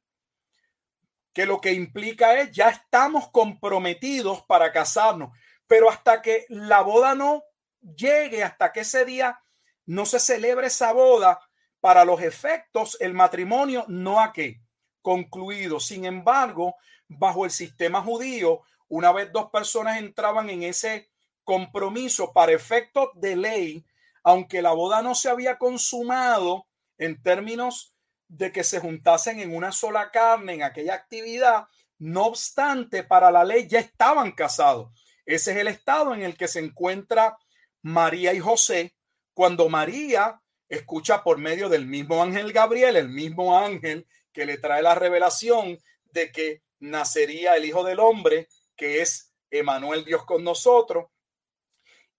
que 1.34 1.48
lo 1.48 1.60
que 1.60 1.74
implica 1.74 2.40
es 2.40 2.52
ya 2.52 2.70
estamos 2.70 3.32
comprometidos 3.32 4.44
para 4.44 4.72
casarnos, 4.72 5.36
pero 5.66 5.90
hasta 5.90 6.22
que 6.22 6.46
la 6.48 6.82
boda 6.82 7.16
no 7.16 7.42
llegue, 7.82 8.44
hasta 8.44 8.72
que 8.72 8.82
ese 8.82 9.04
día 9.04 9.42
no 9.88 10.06
se 10.06 10.20
celebra 10.20 10.68
esa 10.68 10.94
boda 10.94 11.40
para 11.80 12.06
los 12.06 12.22
efectos, 12.22 12.98
el 13.00 13.16
matrimonio 13.16 13.84
no 13.88 14.22
ha 14.22 14.32
que 14.32 14.62
concluido. 15.02 15.80
Sin 15.80 16.06
embargo, 16.06 16.76
bajo 17.08 17.46
el 17.46 17.52
sistema 17.52 18.04
judío, 18.04 18.62
una 18.90 19.12
vez 19.12 19.32
dos 19.34 19.50
personas 19.50 19.98
entraban 19.98 20.52
en 20.52 20.62
ese 20.62 21.13
compromiso 21.44 22.32
para 22.34 22.54
efectos 22.54 23.10
de 23.16 23.36
ley, 23.36 23.86
aunque 24.24 24.62
la 24.62 24.72
boda 24.72 25.02
no 25.02 25.16
se 25.16 25.30
había 25.30 25.58
consumado 25.58 26.68
en 26.98 27.22
términos 27.22 27.94
de 28.28 28.52
que 28.52 28.64
se 28.64 28.80
juntasen 28.80 29.40
en 29.40 29.56
una 29.56 29.72
sola 29.72 30.12
carne 30.12 30.54
en 30.54 30.64
aquella 30.64 30.96
actividad, 30.96 31.68
no 32.00 32.26
obstante, 32.26 33.04
para 33.04 33.32
la 33.32 33.44
ley 33.44 33.68
ya 33.68 33.80
estaban 33.80 34.32
casados. 34.32 34.90
Ese 35.26 35.52
es 35.52 35.58
el 35.58 35.68
estado 35.68 36.14
en 36.14 36.24
el 36.24 36.36
que 36.36 36.48
se 36.48 36.60
encuentra 36.60 37.38
María 37.82 38.34
y 38.34 38.40
José 38.40 38.96
cuando 39.34 39.70
María 39.70 40.42
escucha 40.70 41.24
por 41.24 41.38
medio 41.38 41.70
del 41.70 41.86
mismo 41.86 42.22
ángel 42.22 42.52
Gabriel, 42.52 42.96
el 42.96 43.10
mismo 43.10 43.58
ángel 43.58 44.08
que 44.32 44.46
le 44.46 44.58
trae 44.58 44.82
la 44.82 44.96
revelación 44.96 45.78
de 46.06 46.32
que 46.32 46.64
nacería 46.80 47.56
el 47.56 47.66
Hijo 47.66 47.84
del 47.84 48.00
Hombre, 48.00 48.48
que 48.76 49.02
es 49.02 49.34
Emanuel 49.52 50.04
Dios 50.06 50.26
con 50.26 50.44
nosotros. 50.44 51.06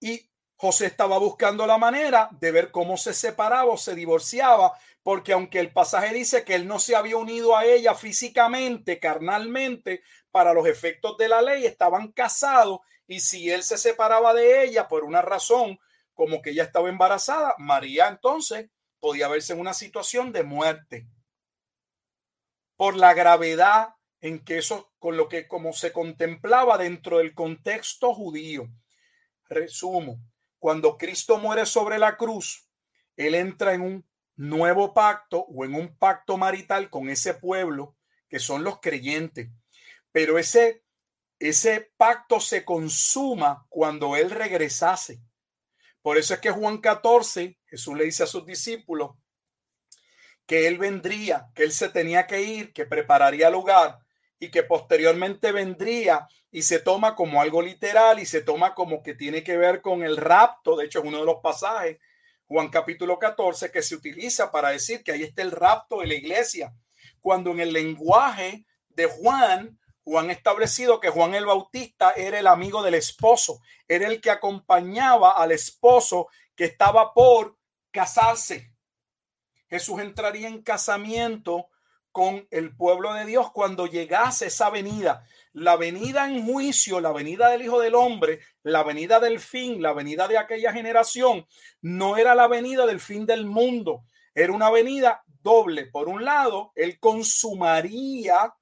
Y 0.00 0.30
José 0.56 0.86
estaba 0.86 1.18
buscando 1.18 1.66
la 1.66 1.78
manera 1.78 2.28
de 2.32 2.52
ver 2.52 2.70
cómo 2.70 2.96
se 2.96 3.12
separaba 3.12 3.72
o 3.72 3.76
se 3.76 3.94
divorciaba, 3.94 4.72
porque 5.02 5.32
aunque 5.32 5.60
el 5.60 5.72
pasaje 5.72 6.14
dice 6.14 6.44
que 6.44 6.54
él 6.54 6.66
no 6.66 6.78
se 6.78 6.96
había 6.96 7.16
unido 7.16 7.56
a 7.56 7.64
ella 7.64 7.94
físicamente, 7.94 8.98
carnalmente, 8.98 10.02
para 10.30 10.54
los 10.54 10.66
efectos 10.66 11.16
de 11.18 11.28
la 11.28 11.42
ley, 11.42 11.66
estaban 11.66 12.12
casados 12.12 12.80
y 13.06 13.20
si 13.20 13.50
él 13.50 13.62
se 13.62 13.76
separaba 13.76 14.34
de 14.34 14.64
ella 14.64 14.88
por 14.88 15.04
una 15.04 15.22
razón, 15.22 15.78
como 16.14 16.40
que 16.42 16.50
ella 16.50 16.64
estaba 16.64 16.88
embarazada, 16.88 17.54
María 17.58 18.08
entonces 18.08 18.70
podía 19.00 19.28
verse 19.28 19.52
en 19.52 19.60
una 19.60 19.74
situación 19.74 20.32
de 20.32 20.44
muerte 20.44 21.06
por 22.76 22.96
la 22.96 23.14
gravedad 23.14 23.94
en 24.20 24.42
que 24.42 24.58
eso, 24.58 24.92
con 24.98 25.16
lo 25.16 25.28
que 25.28 25.46
como 25.46 25.72
se 25.72 25.92
contemplaba 25.92 26.78
dentro 26.78 27.18
del 27.18 27.34
contexto 27.34 28.14
judío. 28.14 28.68
Resumo, 29.54 30.20
cuando 30.58 30.96
Cristo 30.96 31.38
muere 31.38 31.66
sobre 31.66 31.98
la 31.98 32.16
cruz, 32.16 32.68
Él 33.16 33.34
entra 33.34 33.74
en 33.74 33.80
un 33.80 34.08
nuevo 34.36 34.92
pacto 34.92 35.40
o 35.40 35.64
en 35.64 35.74
un 35.74 35.96
pacto 35.96 36.36
marital 36.36 36.90
con 36.90 37.08
ese 37.08 37.34
pueblo 37.34 37.96
que 38.28 38.38
son 38.38 38.64
los 38.64 38.80
creyentes. 38.80 39.48
Pero 40.10 40.38
ese, 40.38 40.84
ese 41.38 41.92
pacto 41.96 42.40
se 42.40 42.64
consuma 42.64 43.66
cuando 43.68 44.16
Él 44.16 44.30
regresase. 44.30 45.20
Por 46.02 46.18
eso 46.18 46.34
es 46.34 46.40
que 46.40 46.50
Juan 46.50 46.78
14, 46.78 47.58
Jesús 47.66 47.96
le 47.96 48.04
dice 48.04 48.24
a 48.24 48.26
sus 48.26 48.44
discípulos 48.44 49.12
que 50.46 50.66
Él 50.66 50.78
vendría, 50.78 51.48
que 51.54 51.62
Él 51.62 51.72
se 51.72 51.88
tenía 51.88 52.26
que 52.26 52.42
ir, 52.42 52.72
que 52.72 52.84
prepararía 52.84 53.48
lugar 53.50 54.03
y 54.38 54.50
que 54.50 54.62
posteriormente 54.62 55.52
vendría 55.52 56.28
y 56.50 56.62
se 56.62 56.78
toma 56.78 57.16
como 57.16 57.40
algo 57.40 57.62
literal 57.62 58.18
y 58.20 58.26
se 58.26 58.40
toma 58.42 58.74
como 58.74 59.02
que 59.02 59.14
tiene 59.14 59.42
que 59.42 59.56
ver 59.56 59.80
con 59.80 60.02
el 60.02 60.16
rapto. 60.16 60.76
De 60.76 60.86
hecho, 60.86 61.00
es 61.00 61.04
uno 61.04 61.18
de 61.18 61.24
los 61.24 61.40
pasajes, 61.42 61.98
Juan 62.46 62.68
capítulo 62.68 63.18
14, 63.18 63.70
que 63.72 63.82
se 63.82 63.94
utiliza 63.94 64.52
para 64.52 64.68
decir 64.68 65.02
que 65.02 65.12
ahí 65.12 65.22
está 65.22 65.42
el 65.42 65.50
rapto 65.50 66.00
de 66.00 66.06
la 66.06 66.14
iglesia. 66.14 66.74
Cuando 67.20 67.50
en 67.50 67.60
el 67.60 67.72
lenguaje 67.72 68.66
de 68.90 69.06
Juan, 69.06 69.78
Juan 70.04 70.30
establecido 70.30 71.00
que 71.00 71.08
Juan 71.08 71.34
el 71.34 71.46
Bautista 71.46 72.12
era 72.12 72.38
el 72.38 72.46
amigo 72.46 72.82
del 72.82 72.94
esposo, 72.94 73.60
era 73.88 74.06
el 74.06 74.20
que 74.20 74.30
acompañaba 74.30 75.32
al 75.32 75.50
esposo 75.50 76.28
que 76.54 76.66
estaba 76.66 77.14
por 77.14 77.56
casarse. 77.90 78.72
Jesús 79.68 80.00
entraría 80.00 80.46
en 80.46 80.62
casamiento 80.62 81.68
con 82.14 82.46
el 82.52 82.76
pueblo 82.76 83.12
de 83.12 83.24
Dios 83.24 83.50
cuando 83.50 83.88
llegase 83.88 84.46
esa 84.46 84.70
venida. 84.70 85.26
La 85.52 85.74
venida 85.74 86.28
en 86.28 86.46
juicio, 86.46 87.00
la 87.00 87.10
venida 87.10 87.50
del 87.50 87.62
Hijo 87.62 87.80
del 87.80 87.96
Hombre, 87.96 88.38
la 88.62 88.84
venida 88.84 89.18
del 89.18 89.40
fin, 89.40 89.82
la 89.82 89.92
venida 89.92 90.28
de 90.28 90.38
aquella 90.38 90.72
generación, 90.72 91.44
no 91.80 92.16
era 92.16 92.36
la 92.36 92.46
venida 92.46 92.86
del 92.86 93.00
fin 93.00 93.26
del 93.26 93.46
mundo, 93.46 94.04
era 94.32 94.52
una 94.52 94.70
venida 94.70 95.24
doble. 95.26 95.86
Por 95.86 96.08
un 96.08 96.24
lado, 96.24 96.70
él 96.76 97.00
consumaría 97.00 98.54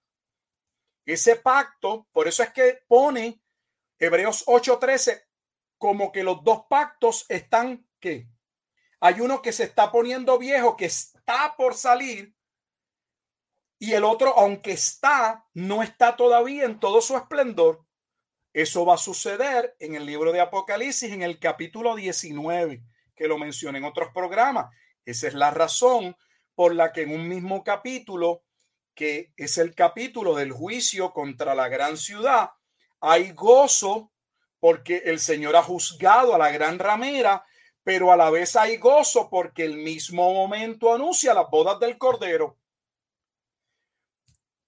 ese 1.05 1.37
pacto, 1.37 2.07
por 2.11 2.29
eso 2.29 2.43
es 2.43 2.55
que 2.55 2.79
pone 2.89 3.43
Hebreos 3.99 4.45
8:13 4.47 5.27
como 5.77 6.11
que 6.11 6.25
los 6.25 6.43
dos 6.43 6.63
pactos 6.71 7.27
están 7.29 7.87
que 8.01 8.29
hay 8.99 9.21
uno 9.21 9.43
que 9.43 9.53
se 9.53 9.65
está 9.65 9.93
poniendo 9.93 10.39
viejo, 10.39 10.75
que 10.75 10.87
está 10.87 11.55
por 11.55 11.75
salir, 11.75 12.35
y 13.83 13.95
el 13.95 14.05
otro, 14.05 14.39
aunque 14.39 14.71
está, 14.71 15.45
no 15.55 15.83
está 15.83 16.15
todavía 16.15 16.67
en 16.67 16.79
todo 16.79 17.01
su 17.01 17.17
esplendor. 17.17 17.85
Eso 18.53 18.87
va 18.87 18.95
a 18.95 18.97
suceder 18.97 19.75
en 19.81 19.97
el 19.97 20.07
libro 20.07 20.31
de 20.31 20.41
Apocalipsis, 20.41 21.11
en 21.11 21.23
el 21.23 21.41
capítulo 21.41 21.97
19, 21.97 22.81
que 23.17 23.27
lo 23.27 23.39
mencioné 23.39 23.79
en 23.79 23.85
otros 23.85 24.11
programas. 24.15 24.67
Esa 25.05 25.27
es 25.27 25.35
la 25.35 25.51
razón 25.51 26.17
por 26.55 26.77
la 26.77 26.93
que 26.93 27.03
en 27.03 27.11
un 27.11 27.29
mismo 27.29 27.65
capítulo, 27.65 28.45
que 28.95 29.33
es 29.37 29.59
el 29.59 29.75
capítulo 29.75 30.37
del 30.37 30.53
juicio 30.53 31.13
contra 31.13 31.57
la 31.57 31.67
gran 31.67 31.97
ciudad, 31.97 32.51
hay 33.01 33.33
gozo 33.33 34.13
porque 34.61 35.03
el 35.07 35.19
Señor 35.19 35.57
ha 35.57 35.63
juzgado 35.65 36.37
a 36.37 36.39
la 36.39 36.53
gran 36.53 36.79
ramera, 36.79 37.45
pero 37.83 38.13
a 38.13 38.17
la 38.17 38.31
vez 38.31 38.55
hay 38.55 38.77
gozo 38.77 39.29
porque 39.29 39.65
el 39.65 39.79
mismo 39.79 40.33
momento 40.33 40.95
anuncia 40.95 41.35
las 41.35 41.51
bodas 41.51 41.81
del 41.81 41.99
Cordero 41.99 42.62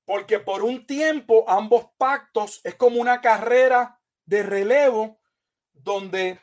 porque 0.05 0.38
por 0.38 0.62
un 0.62 0.86
tiempo 0.86 1.44
ambos 1.48 1.86
pactos 1.96 2.61
es 2.64 2.74
como 2.74 3.00
una 3.00 3.20
carrera 3.20 4.00
de 4.26 4.42
relevo 4.42 5.20
donde 5.72 6.40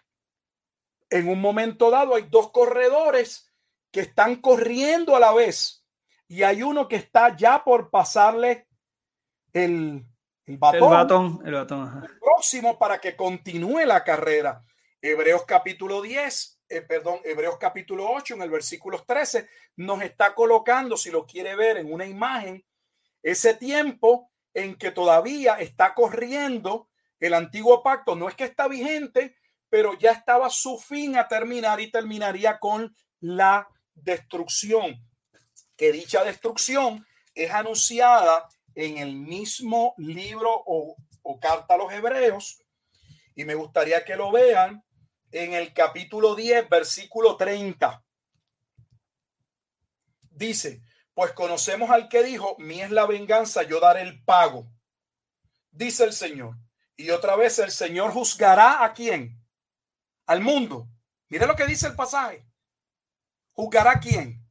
en 1.09 1.27
un 1.27 1.39
momento 1.41 1.89
dado 1.91 2.15
hay 2.15 2.23
dos 2.29 2.51
corredores 2.51 3.51
que 3.91 4.01
están 4.01 4.37
corriendo 4.37 5.15
a 5.15 5.19
la 5.19 5.33
vez 5.33 5.85
y 6.27 6.43
hay 6.43 6.63
uno 6.63 6.87
que 6.87 6.95
está 6.95 7.35
ya 7.35 7.63
por 7.63 7.89
pasarle 7.89 8.67
el, 9.51 10.05
el 10.45 10.57
batón, 10.57 11.41
el 11.45 11.53
batón, 11.53 12.07
próximo 12.19 12.79
para 12.79 12.99
que 12.99 13.15
continúe 13.15 13.85
la 13.85 14.03
carrera. 14.03 14.63
Hebreos 15.01 15.43
capítulo 15.45 16.01
10, 16.01 16.61
eh, 16.69 16.81
perdón, 16.81 17.19
Hebreos 17.25 17.57
capítulo 17.59 18.09
8 18.09 18.35
en 18.35 18.43
el 18.43 18.49
versículo 18.49 19.03
13 19.03 19.49
nos 19.77 20.01
está 20.03 20.33
colocando, 20.33 20.95
si 20.95 21.11
lo 21.11 21.25
quiere 21.25 21.55
ver 21.55 21.77
en 21.77 21.91
una 21.91 22.05
imagen, 22.05 22.63
ese 23.23 23.53
tiempo 23.53 24.31
en 24.53 24.75
que 24.75 24.91
todavía 24.91 25.55
está 25.55 25.93
corriendo 25.93 26.89
el 27.19 27.33
antiguo 27.33 27.83
pacto, 27.83 28.15
no 28.15 28.27
es 28.27 28.35
que 28.35 28.45
está 28.45 28.67
vigente, 28.67 29.35
pero 29.69 29.97
ya 29.97 30.11
estaba 30.11 30.49
su 30.49 30.77
fin 30.77 31.15
a 31.15 31.27
terminar 31.27 31.79
y 31.79 31.91
terminaría 31.91 32.59
con 32.59 32.93
la 33.19 33.67
destrucción. 33.93 35.07
Que 35.77 35.91
dicha 35.91 36.23
destrucción 36.23 37.05
es 37.33 37.51
anunciada 37.51 38.47
en 38.75 38.97
el 38.97 39.15
mismo 39.15 39.93
libro 39.97 40.51
o, 40.65 40.95
carta 41.39 41.75
a 41.75 41.77
los 41.77 41.93
hebreos. 41.93 42.61
Y 43.35 43.45
me 43.45 43.55
gustaría 43.55 44.03
que 44.03 44.15
lo 44.15 44.31
vean 44.31 44.83
en 45.31 45.53
el 45.53 45.73
capítulo 45.73 46.35
10, 46.35 46.67
versículo 46.67 47.37
30. 47.37 48.03
Dice, 50.31 50.81
pues 51.13 51.33
conocemos 51.33 51.89
al 51.89 52.09
que 52.09 52.23
dijo, 52.23 52.55
mi 52.59 52.81
es 52.81 52.91
la 52.91 53.05
venganza, 53.05 53.63
yo 53.63 53.79
daré 53.79 54.01
el 54.01 54.23
pago. 54.23 54.71
Dice 55.71 56.03
el 56.03 56.13
Señor. 56.13 56.57
Y 56.95 57.09
otra 57.09 57.35
vez 57.35 57.59
el 57.59 57.71
Señor 57.71 58.11
juzgará 58.11 58.83
a 58.83 58.93
quién? 58.93 59.43
Al 60.27 60.41
mundo. 60.41 60.87
Mire 61.29 61.47
lo 61.47 61.55
que 61.55 61.65
dice 61.65 61.87
el 61.87 61.95
pasaje. 61.95 62.45
¿Juzgará 63.53 63.91
a 63.91 63.99
quién? 63.99 64.45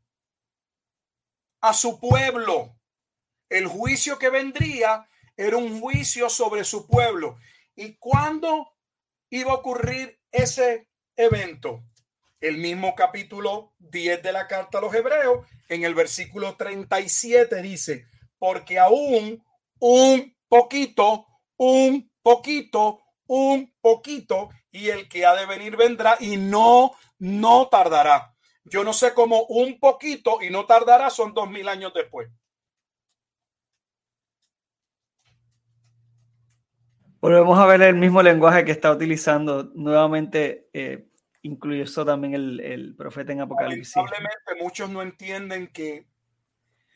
A 1.61 1.73
su 1.73 1.99
pueblo. 1.99 2.77
El 3.49 3.67
juicio 3.67 4.19
que 4.19 4.31
vendría 4.31 5.09
era 5.37 5.57
un 5.57 5.81
juicio 5.81 6.29
sobre 6.29 6.65
su 6.65 6.87
pueblo. 6.87 7.39
¿Y 7.75 7.97
cuándo 7.97 8.77
iba 9.31 9.53
a 9.53 9.57
ocurrir 9.57 10.21
ese 10.31 10.89
evento? 11.17 11.85
El 12.41 12.57
mismo 12.57 12.95
capítulo 12.95 13.75
10 13.81 14.23
de 14.23 14.33
la 14.33 14.47
carta 14.47 14.79
a 14.79 14.81
los 14.81 14.95
hebreos 14.95 15.47
en 15.69 15.85
el 15.85 15.95
versículo 15.95 16.57
37 16.57 17.61
dice, 17.61 18.07
porque 18.39 18.79
aún 18.79 19.45
un 19.79 20.37
poquito, 20.49 21.27
un 21.59 22.11
poquito, 22.23 23.03
un 23.27 23.75
poquito, 23.83 24.49
y 24.71 24.89
el 24.89 25.07
que 25.07 25.27
ha 25.27 25.35
de 25.35 25.45
venir 25.45 25.77
vendrá 25.77 26.17
y 26.19 26.39
no, 26.39 26.93
no 27.19 27.69
tardará. 27.69 28.35
Yo 28.65 28.85
no 28.85 28.95
sé 28.95 29.13
cómo 29.13 29.45
un 29.45 29.79
poquito 29.79 30.41
y 30.41 30.49
no 30.49 30.65
tardará 30.65 31.11
son 31.11 31.35
dos 31.35 31.51
mil 31.51 31.69
años 31.69 31.93
después. 31.93 32.31
Volvemos 37.21 37.59
a 37.59 37.67
ver 37.67 37.83
el 37.83 37.97
mismo 37.97 38.23
lenguaje 38.23 38.65
que 38.65 38.73
está 38.73 38.91
utilizando 38.91 39.65
nuevamente 39.75 40.71
eh, 40.73 41.10
incluyó 41.43 42.05
también 42.05 42.35
el, 42.35 42.95
profeta 42.97 43.33
en 43.33 43.41
Apocalipsis. 43.41 43.95
Probablemente 43.95 44.55
muchos 44.61 44.91
no 44.91 45.03
entienden 45.03 45.69
que 45.69 46.07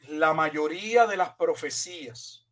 la 0.08 0.34
mayoría 0.34 1.06
de 1.06 1.16
las 1.16 1.30
profecías 1.34 2.46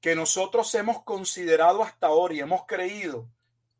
que 0.00 0.14
nosotros 0.14 0.74
hemos 0.74 1.02
considerado 1.02 1.82
hasta 1.82 2.06
ahora 2.06 2.34
y 2.34 2.40
hemos 2.40 2.64
creído 2.66 3.28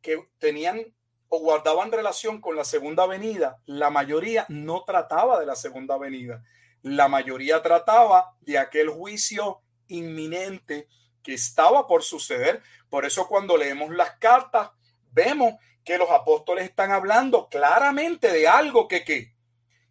que 0.03 0.29
tenían 0.39 0.95
o 1.29 1.41
guardaban 1.41 1.93
relación 1.93 2.41
con 2.41 2.57
la 2.57 2.65
segunda 2.65 3.07
venida, 3.07 3.61
la 3.67 3.91
mayoría 3.91 4.47
no 4.49 4.85
trataba 4.85 5.39
de 5.39 5.47
la 5.47 5.57
segunda 5.57 5.99
venida. 5.99 6.43
La 6.83 7.09
mayoría 7.09 7.63
trataba 7.63 8.35
de 8.41 8.59
aquel 8.59 8.89
juicio 8.89 9.61
inminente 9.89 10.89
que 11.23 11.35
estaba 11.35 11.87
por 11.87 12.03
suceder. 12.03 12.63
Por 12.89 13.05
eso 13.05 13.29
cuando 13.29 13.57
leemos 13.57 13.91
las 13.91 14.13
cartas, 14.13 14.71
vemos 15.13 15.55
que 15.89 15.97
los 15.97 16.11
apóstoles 16.11 16.66
están 16.66 16.93
hablando 16.93 17.49
claramente 17.49 18.30
de 18.30 18.47
algo 18.47 18.86
que, 18.86 19.05
que, 19.05 19.34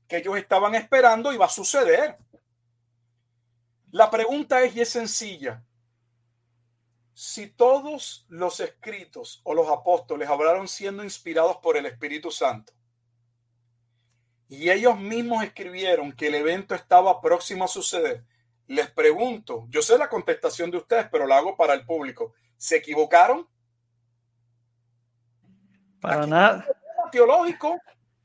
que 0.07 0.17
ellos 0.17 0.37
estaban 0.37 0.75
esperando 0.75 1.33
y 1.33 1.37
va 1.37 1.47
a 1.47 1.49
suceder. 1.49 2.19
La 3.89 4.11
pregunta 4.11 4.61
es 4.61 4.75
y 4.75 4.81
es 4.81 4.89
sencilla. 4.89 5.65
Si 7.15 7.47
todos 7.47 8.27
los 8.29 8.59
escritos 8.59 9.41
o 9.43 9.55
los 9.55 9.69
apóstoles 9.69 10.29
hablaron 10.29 10.67
siendo 10.67 11.03
inspirados 11.03 11.57
por 11.63 11.77
el 11.77 11.87
Espíritu 11.87 12.29
Santo 12.29 12.73
y 14.47 14.69
ellos 14.69 14.99
mismos 14.99 15.43
escribieron 15.43 16.11
que 16.11 16.27
el 16.27 16.35
evento 16.35 16.75
estaba 16.75 17.19
próximo 17.21 17.63
a 17.65 17.67
suceder, 17.67 18.23
les 18.67 18.91
pregunto, 18.91 19.65
yo 19.69 19.81
sé 19.81 19.97
la 19.97 20.09
contestación 20.09 20.69
de 20.69 20.77
ustedes, 20.77 21.07
pero 21.11 21.25
la 21.25 21.37
hago 21.37 21.57
para 21.57 21.73
el 21.73 21.87
público. 21.87 22.35
¿Se 22.55 22.75
equivocaron? 22.75 23.49
Para 26.07 26.27
nada. 26.27 26.65
Teológico. 27.11 27.79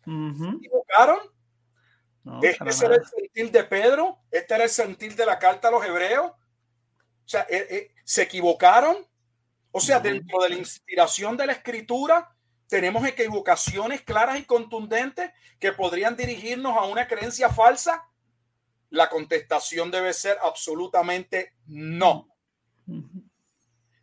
¿Se 0.04 0.56
equivocaron? 0.56 1.18
este 2.42 2.86
era 2.86 2.94
el 2.96 3.04
sentir 3.04 3.50
de 3.50 3.64
Pedro, 3.64 4.18
este 4.30 4.54
era 4.54 4.64
el 4.64 4.70
sentir 4.70 5.16
de 5.16 5.26
la 5.26 5.38
carta 5.38 5.68
a 5.68 5.70
los 5.70 5.84
hebreos. 5.84 6.30
O 6.30 7.28
sea, 7.28 7.46
eh, 7.48 7.66
eh, 7.70 7.94
se 8.04 8.22
equivocaron. 8.22 8.96
O 9.70 9.80
sea, 9.80 10.00
dentro 10.00 10.42
de 10.42 10.50
la 10.50 10.56
inspiración 10.56 11.36
de 11.36 11.46
la 11.46 11.52
escritura, 11.52 12.36
tenemos 12.68 13.06
equivocaciones 13.06 14.02
claras 14.02 14.38
y 14.38 14.44
contundentes 14.44 15.30
que 15.58 15.72
podrían 15.72 16.16
dirigirnos 16.16 16.76
a 16.76 16.84
una 16.84 17.08
creencia 17.08 17.48
falsa. 17.48 18.06
La 18.90 19.08
contestación 19.08 19.90
debe 19.90 20.12
ser 20.12 20.36
absolutamente 20.42 21.54
no. 21.66 22.28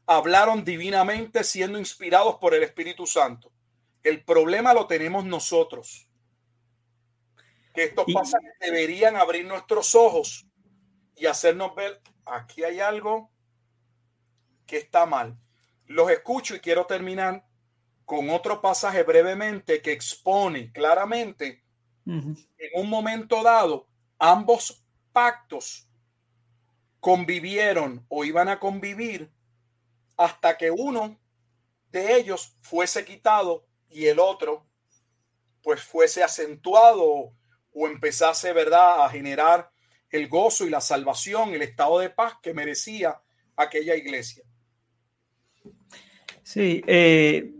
Hablaron 0.07 0.65
divinamente 0.65 1.43
siendo 1.43 1.77
inspirados 1.77 2.35
por 2.37 2.55
el 2.55 2.63
Espíritu 2.63 3.05
Santo. 3.05 3.51
El 4.03 4.23
problema 4.23 4.73
lo 4.73 4.87
tenemos 4.87 5.25
nosotros 5.25 6.09
que 7.73 7.83
estos 7.83 8.05
pasajes 8.13 8.53
deberían 8.59 9.15
abrir 9.15 9.45
nuestros 9.45 9.93
ojos 9.95 10.47
y 11.15 11.25
hacernos 11.25 11.75
ver, 11.75 12.01
aquí 12.25 12.63
hay 12.63 12.79
algo 12.79 13.31
que 14.65 14.77
está 14.77 15.05
mal. 15.05 15.37
Los 15.85 16.09
escucho 16.11 16.55
y 16.55 16.59
quiero 16.59 16.85
terminar 16.85 17.45
con 18.05 18.29
otro 18.29 18.61
pasaje 18.61 19.03
brevemente 19.03 19.81
que 19.81 19.91
expone 19.91 20.71
claramente 20.71 21.63
en 22.05 22.37
un 22.73 22.89
momento 22.89 23.43
dado 23.43 23.87
ambos 24.17 24.83
pactos 25.11 25.87
convivieron 26.99 28.03
o 28.09 28.25
iban 28.25 28.49
a 28.49 28.59
convivir 28.59 29.31
hasta 30.17 30.57
que 30.57 30.71
uno 30.71 31.19
de 31.91 32.17
ellos 32.17 32.57
fuese 32.61 33.05
quitado 33.05 33.68
y 33.89 34.07
el 34.07 34.19
otro 34.19 34.65
pues 35.61 35.81
fuese 35.81 36.23
acentuado 36.23 37.33
o 37.73 37.87
empezase, 37.87 38.53
¿verdad?, 38.53 39.05
a 39.05 39.09
generar 39.09 39.69
el 40.09 40.27
gozo 40.27 40.65
y 40.65 40.69
la 40.69 40.81
salvación, 40.81 41.53
el 41.53 41.61
estado 41.61 41.99
de 41.99 42.09
paz 42.09 42.33
que 42.41 42.53
merecía 42.53 43.21
aquella 43.55 43.95
iglesia. 43.95 44.43
Sí, 46.41 46.81
eh, 46.87 47.51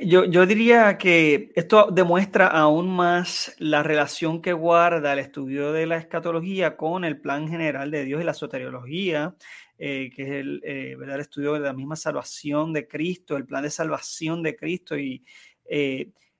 yo, 0.00 0.24
yo, 0.24 0.46
diría 0.46 0.96
que 0.96 1.52
esto 1.54 1.88
demuestra 1.90 2.46
aún 2.46 2.88
más 2.88 3.54
la 3.58 3.82
relación 3.82 4.40
que 4.40 4.52
guarda 4.52 5.12
el 5.12 5.18
estudio 5.18 5.72
de 5.72 5.86
la 5.86 5.96
escatología 5.96 6.76
con 6.76 7.04
el 7.04 7.20
plan 7.20 7.48
general 7.48 7.90
de 7.90 8.04
Dios 8.04 8.22
y 8.22 8.24
la 8.24 8.34
soteriología, 8.34 9.34
eh, 9.78 10.10
que 10.14 10.22
es 10.22 10.30
el, 10.30 10.62
eh, 10.64 10.96
el 11.00 11.20
estudio 11.20 11.54
de 11.54 11.60
la 11.60 11.72
misma 11.72 11.96
salvación 11.96 12.72
de 12.72 12.88
Cristo, 12.88 13.36
el 13.36 13.46
plan 13.46 13.62
de 13.62 13.70
salvación 13.70 14.42
de 14.42 14.56
Cristo 14.56 14.98
y 14.98 15.24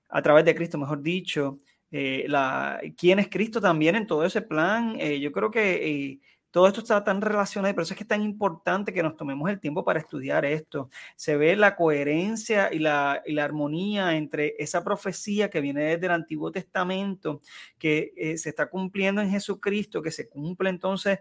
a 0.09 0.21
través 0.21 0.45
de 0.45 0.55
Cristo, 0.55 0.77
mejor 0.77 1.01
dicho, 1.01 1.59
eh, 1.91 2.27
quién 2.97 3.19
es 3.19 3.29
Cristo 3.29 3.59
también 3.61 3.95
en 3.95 4.07
todo 4.07 4.25
ese 4.25 4.41
plan. 4.41 4.95
Eh, 4.99 5.19
yo 5.19 5.31
creo 5.31 5.49
que 5.51 5.87
eh, 5.87 6.19
todo 6.51 6.67
esto 6.67 6.81
está 6.81 7.03
tan 7.03 7.21
relacionado 7.21 7.71
y 7.71 7.73
por 7.73 7.83
eso 7.83 7.93
es 7.93 7.97
que 7.97 8.03
es 8.03 8.07
tan 8.07 8.23
importante 8.23 8.93
que 8.93 9.03
nos 9.03 9.15
tomemos 9.15 9.49
el 9.49 9.59
tiempo 9.59 9.83
para 9.83 9.99
estudiar 9.99 10.45
esto. 10.45 10.89
Se 11.15 11.37
ve 11.37 11.55
la 11.55 11.75
coherencia 11.75 12.69
y 12.73 12.79
la 12.79 13.21
armonía 13.39 14.15
entre 14.17 14.55
esa 14.57 14.83
profecía 14.83 15.49
que 15.49 15.61
viene 15.61 15.83
desde 15.83 16.07
el 16.07 16.11
Antiguo 16.11 16.51
Testamento, 16.51 17.41
que 17.77 18.35
se 18.37 18.49
está 18.49 18.67
cumpliendo 18.67 19.21
en 19.21 19.29
Jesucristo, 19.29 20.01
que 20.01 20.11
se 20.11 20.27
cumple 20.27 20.69
entonces 20.69 21.19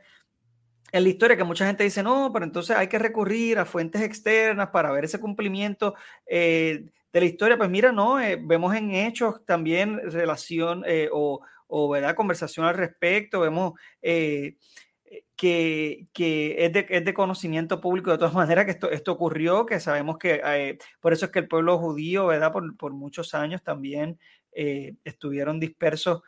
en 0.90 1.02
la 1.02 1.08
historia 1.10 1.36
que 1.36 1.44
mucha 1.44 1.66
gente 1.66 1.84
dice, 1.84 2.02
no, 2.02 2.30
pero 2.32 2.46
entonces 2.46 2.74
hay 2.74 2.88
que 2.88 2.98
recurrir 2.98 3.58
a 3.58 3.66
fuentes 3.66 4.00
externas 4.00 4.70
para 4.70 4.90
ver 4.90 5.04
ese 5.04 5.20
cumplimiento 5.20 5.94
de 7.12 7.20
la 7.20 7.26
historia, 7.26 7.56
pues 7.56 7.70
mira, 7.70 7.92
no, 7.92 8.20
eh, 8.20 8.38
vemos 8.40 8.74
en 8.74 8.90
hechos 8.90 9.44
también 9.46 9.98
relación 10.10 10.84
eh, 10.86 11.08
o, 11.12 11.40
o, 11.66 11.88
¿verdad? 11.88 12.14
conversación 12.14 12.66
al 12.66 12.74
respecto, 12.74 13.40
vemos 13.40 13.72
eh, 14.02 14.56
que, 15.36 16.08
que 16.12 16.64
es, 16.66 16.72
de, 16.72 16.86
es, 16.90 17.04
de, 17.04 17.14
conocimiento 17.14 17.80
público 17.80 18.10
de 18.10 18.18
todas 18.18 18.34
maneras 18.34 18.66
que 18.66 18.72
esto, 18.72 18.90
esto 18.90 19.12
ocurrió, 19.12 19.64
que 19.64 19.80
sabemos 19.80 20.18
que 20.18 20.78
por 21.00 21.12
eso 21.12 21.26
es 21.26 21.30
que 21.32 21.38
el 21.38 21.48
pueblo 21.48 21.78
judío, 21.78 22.26
¿verdad? 22.26 22.52
Por, 22.52 22.76
por 22.76 22.92
muchos 22.92 23.34
años 23.34 23.62
también 23.62 24.18
estuvieron 25.04 25.60
dispersos. 25.60 26.22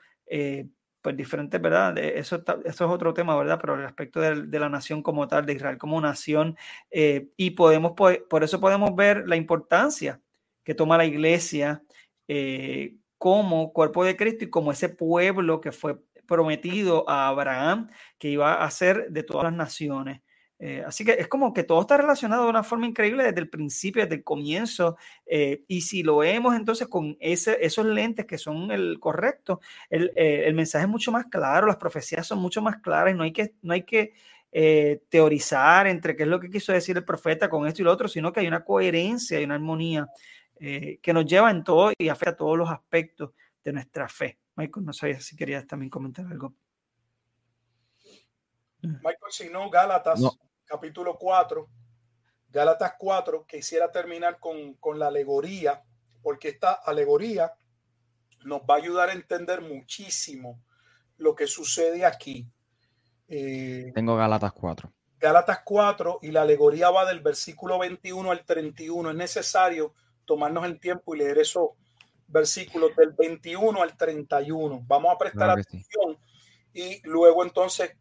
pues 1.02 1.16
diferentes, 1.16 1.60
¿verdad? 1.60 1.98
Eso, 1.98 2.42
eso 2.64 2.84
es 2.84 2.90
otro 2.90 3.12
tema, 3.12 3.36
¿verdad? 3.36 3.58
Pero 3.60 3.74
el 3.74 3.84
aspecto 3.84 4.20
de, 4.20 4.42
de 4.46 4.58
la 4.60 4.68
nación 4.68 5.02
como 5.02 5.26
tal, 5.26 5.44
de 5.44 5.54
Israel 5.54 5.78
como 5.78 6.00
nación, 6.00 6.56
y 6.90 7.50
podemos, 7.50 7.92
por 7.92 8.44
eso 8.44 8.60
podemos 8.60 8.94
ver 8.94 9.28
la 9.28 9.36
importancia 9.36 10.20
que 10.70 10.74
toma 10.76 10.96
la 10.96 11.04
iglesia 11.04 11.82
eh, 12.28 12.94
como 13.18 13.72
cuerpo 13.72 14.04
de 14.04 14.14
Cristo 14.14 14.44
y 14.44 14.50
como 14.50 14.70
ese 14.70 14.88
pueblo 14.88 15.60
que 15.60 15.72
fue 15.72 15.98
prometido 16.26 17.10
a 17.10 17.26
Abraham, 17.26 17.90
que 18.20 18.28
iba 18.28 18.62
a 18.62 18.70
ser 18.70 19.10
de 19.10 19.24
todas 19.24 19.42
las 19.42 19.52
naciones. 19.52 20.20
Eh, 20.60 20.84
así 20.86 21.04
que 21.04 21.16
es 21.18 21.26
como 21.26 21.52
que 21.52 21.64
todo 21.64 21.80
está 21.80 21.96
relacionado 21.96 22.44
de 22.44 22.50
una 22.50 22.62
forma 22.62 22.86
increíble 22.86 23.24
desde 23.24 23.40
el 23.40 23.50
principio, 23.50 24.04
desde 24.04 24.14
el 24.14 24.22
comienzo. 24.22 24.96
Eh, 25.26 25.64
y 25.66 25.80
si 25.80 26.04
lo 26.04 26.18
vemos 26.18 26.54
entonces 26.54 26.86
con 26.86 27.16
ese, 27.18 27.58
esos 27.60 27.84
lentes 27.84 28.26
que 28.26 28.38
son 28.38 28.70
el 28.70 29.00
correcto, 29.00 29.60
el, 29.88 30.12
el, 30.14 30.54
mensaje 30.54 30.84
es 30.84 30.88
mucho 30.88 31.10
más 31.10 31.26
claro, 31.26 31.66
las 31.66 31.78
profecías 31.78 32.28
son 32.28 32.38
mucho 32.38 32.62
más 32.62 32.76
claras 32.76 33.16
no 33.16 33.24
hay 33.24 33.32
que, 33.32 33.54
no 33.62 33.72
hay 33.72 33.82
que 33.82 34.12
teorizar 35.08 35.88
entre 35.88 36.14
qué 36.14 36.24
es 36.24 36.28
lo 36.28 36.38
que 36.38 36.50
quiso 36.50 36.72
decir 36.72 36.96
el 36.96 37.04
profeta 37.04 37.50
con 37.50 37.66
esto 37.66 37.82
y 37.82 37.84
lo 37.84 37.92
otro, 37.92 38.06
sino 38.06 38.32
que 38.32 38.38
hay 38.38 38.46
una 38.46 38.64
coherencia 38.64 39.40
y 39.40 39.44
una 39.44 39.56
armonía 39.56 40.08
eh, 40.62 41.00
que 41.02 41.14
nos 41.14 41.24
lleva 41.24 41.50
en 41.50 41.64
todo 41.64 41.90
y 41.96 42.10
afecta 42.10 42.32
a 42.32 42.36
todos 42.36 42.58
los 42.58 42.68
aspectos 42.68 43.30
de 43.64 43.72
nuestra 43.72 44.06
fe. 44.10 44.38
Michael, 44.56 44.84
no 44.84 44.92
sabía 44.92 45.18
si 45.18 45.34
querías 45.34 45.66
también 45.66 45.88
comentar 45.88 46.26
algo. 46.26 46.54
Michael, 48.82 49.30
si 49.30 49.48
no, 49.48 49.70
Gálatas, 49.70 50.20
capítulo 50.66 51.16
4, 51.16 51.66
Gálatas 52.50 52.94
4, 52.98 53.46
quisiera 53.46 53.90
terminar 53.90 54.38
con, 54.38 54.74
con 54.74 54.98
la 54.98 55.06
alegoría, 55.06 55.82
porque 56.22 56.48
esta 56.48 56.72
alegoría 56.72 57.54
nos 58.44 58.60
va 58.60 58.74
a 58.74 58.78
ayudar 58.78 59.08
a 59.08 59.14
entender 59.14 59.62
muchísimo 59.62 60.62
lo 61.16 61.34
que 61.34 61.46
sucede 61.46 62.04
aquí. 62.04 62.46
Eh, 63.28 63.92
Tengo 63.94 64.14
Gálatas 64.14 64.52
4. 64.52 64.92
Gálatas 65.18 65.60
4 65.64 66.18
y 66.20 66.32
la 66.32 66.42
alegoría 66.42 66.90
va 66.90 67.06
del 67.06 67.20
versículo 67.20 67.78
21 67.78 68.30
al 68.30 68.44
31. 68.44 69.10
Es 69.10 69.16
necesario 69.16 69.94
tomarnos 70.30 70.64
el 70.64 70.78
tiempo 70.78 71.12
y 71.12 71.18
leer 71.18 71.38
esos 71.38 71.70
versículos 72.28 72.94
del 72.94 73.10
21 73.10 73.82
al 73.82 73.96
31. 73.96 74.84
Vamos 74.86 75.12
a 75.12 75.18
prestar 75.18 75.50
atención 75.50 76.16
y 76.72 77.02
luego 77.02 77.42
entonces 77.42 77.96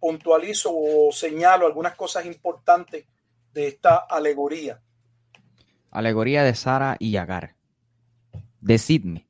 puntualizo 0.00 0.70
o 0.72 1.12
señalo 1.12 1.66
algunas 1.66 1.94
cosas 1.94 2.24
importantes 2.24 3.04
de 3.52 3.66
esta 3.66 3.96
alegoría. 3.96 4.80
Alegoría 5.90 6.42
de 6.42 6.54
Sara 6.54 6.96
y 6.98 7.16
Agar. 7.16 7.54
Decidme, 8.62 9.28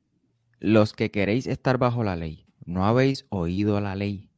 los 0.59 0.93
que 0.93 1.11
queréis 1.11 1.47
estar 1.47 1.77
bajo 1.77 2.05
la 2.05 2.15
ley, 2.15 2.45
¿no 2.63 2.85
habéis 2.85 3.25
oído 3.27 3.81
la 3.81 3.95
ley? 3.95 4.31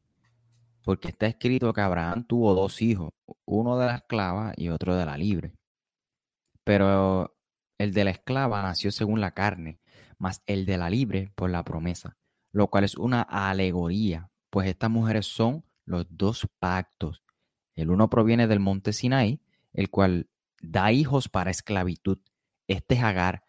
Porque 0.82 1.06
está 1.06 1.28
escrito 1.28 1.72
que 1.72 1.82
Abraham 1.82 2.24
tuvo 2.26 2.52
dos 2.54 2.82
hijos, 2.82 3.10
uno 3.44 3.78
de 3.78 3.86
la 3.86 3.94
esclava 3.94 4.54
y 4.56 4.70
otro 4.70 4.96
de 4.96 5.06
la 5.06 5.16
libre. 5.16 5.54
Pero 6.64 7.37
el 7.78 7.92
de 7.92 8.04
la 8.04 8.10
esclava 8.10 8.62
nació 8.62 8.90
según 8.92 9.20
la 9.20 9.32
carne, 9.32 9.80
mas 10.18 10.42
el 10.46 10.66
de 10.66 10.78
la 10.78 10.90
libre 10.90 11.32
por 11.34 11.50
la 11.50 11.64
promesa, 11.64 12.16
lo 12.52 12.68
cual 12.68 12.84
es 12.84 12.96
una 12.96 13.22
alegoría, 13.22 14.30
pues 14.50 14.68
estas 14.68 14.90
mujeres 14.90 15.26
son 15.26 15.64
los 15.84 16.06
dos 16.10 16.46
pactos. 16.58 17.22
El 17.74 17.90
uno 17.90 18.10
proviene 18.10 18.46
del 18.46 18.60
monte 18.60 18.92
Sinaí, 18.92 19.40
el 19.72 19.90
cual 19.90 20.28
da 20.60 20.92
hijos 20.92 21.28
para 21.28 21.50
esclavitud. 21.50 22.18
Este 22.66 22.96
es 22.96 23.02
Agar, 23.02 23.44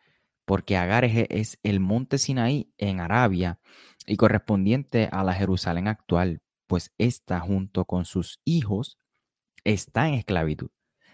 porque 0.45 0.77
Agar 0.77 1.05
es, 1.05 1.59
el 1.63 1.79
monte 1.79 2.17
Sinaí 2.17 2.71
en 2.77 2.99
Arabia 2.99 3.59
y 4.05 4.15
correspondiente 4.15 5.09
a 5.11 5.23
la 5.23 5.33
Jerusalén 5.33 5.87
actual, 5.87 6.41
pues 6.67 6.93
ésta 6.97 7.39
junto 7.39 7.85
con 7.85 8.05
sus 8.05 8.39
hijos 8.45 8.97
está 9.63 10.07
en 10.07 10.13
esclavitud. 10.13 10.69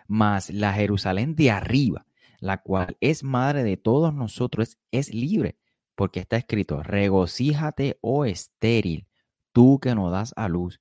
Mas 0.08 0.50
la 0.50 0.74
Jerusalén 0.74 1.36
de 1.36 1.52
arriba, 1.52 2.06
la 2.46 2.62
cual 2.62 2.96
es 3.02 3.24
madre 3.24 3.64
de 3.64 3.76
todos 3.76 4.14
nosotros, 4.14 4.78
es 4.92 5.12
libre, 5.12 5.58
porque 5.96 6.20
está 6.20 6.38
escrito, 6.38 6.84
regocíjate, 6.84 7.98
oh 8.02 8.24
estéril, 8.24 9.08
tú 9.52 9.80
que 9.80 9.96
no 9.96 10.12
das 10.12 10.32
a 10.36 10.48
luz. 10.48 10.80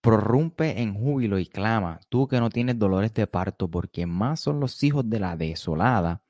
Prorrumpe 0.00 0.82
en 0.82 0.94
júbilo 0.94 1.38
y 1.38 1.46
clama, 1.46 2.00
tú 2.08 2.26
que 2.26 2.40
no 2.40 2.50
tienes 2.50 2.76
dolores 2.76 3.14
de 3.14 3.28
parto, 3.28 3.70
porque 3.70 4.04
más 4.04 4.40
son 4.40 4.58
los 4.58 4.82
hijos 4.82 5.08
de 5.08 5.20
la 5.20 5.36
desolada 5.36 6.24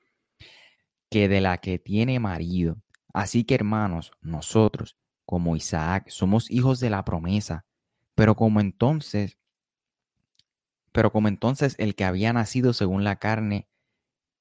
que 1.08 1.28
de 1.28 1.40
la 1.40 1.56
que 1.56 1.78
tiene 1.78 2.20
marido. 2.20 2.76
Así 3.14 3.44
que 3.44 3.54
hermanos, 3.54 4.12
nosotros, 4.20 4.98
como 5.24 5.56
Isaac, 5.56 6.10
somos 6.10 6.50
hijos 6.50 6.80
de 6.80 6.90
la 6.90 7.02
promesa, 7.02 7.64
pero 8.14 8.36
como 8.36 8.60
entonces, 8.60 9.38
pero 10.92 11.12
como 11.12 11.28
entonces 11.28 11.76
el 11.78 11.94
que 11.94 12.04
había 12.04 12.34
nacido 12.34 12.74
según 12.74 13.04
la 13.04 13.16
carne 13.16 13.68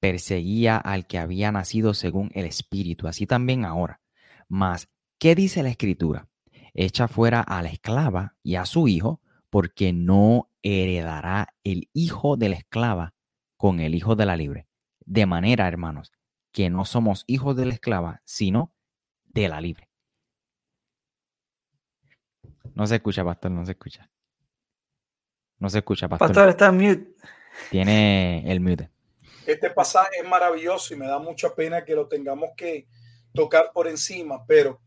perseguía 0.02 0.78
al 0.78 1.06
que 1.06 1.18
había 1.18 1.52
nacido 1.52 1.94
según 1.94 2.32
el 2.34 2.44
espíritu, 2.44 3.06
así 3.06 3.24
también 3.24 3.64
ahora. 3.64 4.00
Mas, 4.48 4.88
¿qué 5.16 5.36
dice 5.36 5.62
la 5.62 5.68
escritura? 5.68 6.28
Echa 6.74 7.06
fuera 7.06 7.40
a 7.40 7.62
la 7.62 7.68
esclava 7.68 8.34
y 8.42 8.56
a 8.56 8.66
su 8.66 8.88
hijo, 8.88 9.20
porque 9.48 9.92
no 9.92 10.50
heredará 10.60 11.54
el 11.62 11.88
hijo 11.92 12.36
de 12.36 12.48
la 12.48 12.56
esclava 12.56 13.14
con 13.56 13.78
el 13.78 13.94
hijo 13.94 14.16
de 14.16 14.26
la 14.26 14.36
libre. 14.36 14.66
De 15.04 15.24
manera, 15.24 15.68
hermanos, 15.68 16.10
que 16.50 16.68
no 16.68 16.84
somos 16.84 17.22
hijos 17.28 17.54
de 17.54 17.66
la 17.66 17.74
esclava, 17.74 18.22
sino 18.24 18.74
de 19.26 19.48
la 19.48 19.60
libre. 19.60 19.88
No 22.74 22.88
se 22.88 22.96
escucha, 22.96 23.24
pastor, 23.24 23.52
no 23.52 23.64
se 23.64 23.72
escucha. 23.72 24.10
No 25.60 25.70
se 25.70 25.78
escucha, 25.78 26.08
pastor. 26.08 26.26
Pastor 26.26 26.48
está 26.48 26.66
en 26.70 26.74
mute. 26.74 27.14
Tiene 27.70 28.50
el 28.50 28.58
mute. 28.58 28.91
Este 29.46 29.70
pasaje 29.70 30.18
es 30.20 30.28
maravilloso 30.28 30.94
y 30.94 30.96
me 30.96 31.06
da 31.06 31.18
mucha 31.18 31.54
pena 31.54 31.84
que 31.84 31.94
lo 31.94 32.06
tengamos 32.06 32.50
que 32.56 32.86
tocar 33.34 33.72
por 33.72 33.88
encima, 33.88 34.46
pero 34.46 34.80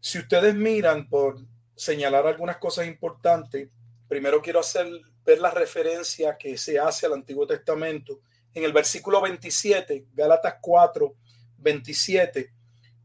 si 0.00 0.18
ustedes 0.18 0.54
miran 0.54 1.08
por 1.08 1.38
señalar 1.74 2.26
algunas 2.26 2.56
cosas 2.56 2.86
importantes, 2.86 3.68
primero 4.08 4.40
quiero 4.40 4.60
hacer 4.60 4.86
ver 5.24 5.40
la 5.40 5.50
referencia 5.50 6.38
que 6.38 6.56
se 6.56 6.78
hace 6.78 7.06
al 7.06 7.12
Antiguo 7.12 7.46
Testamento. 7.46 8.20
En 8.54 8.64
el 8.64 8.72
versículo 8.72 9.20
27, 9.20 10.06
Gálatas 10.14 10.54
4, 10.60 11.14
27, 11.58 12.52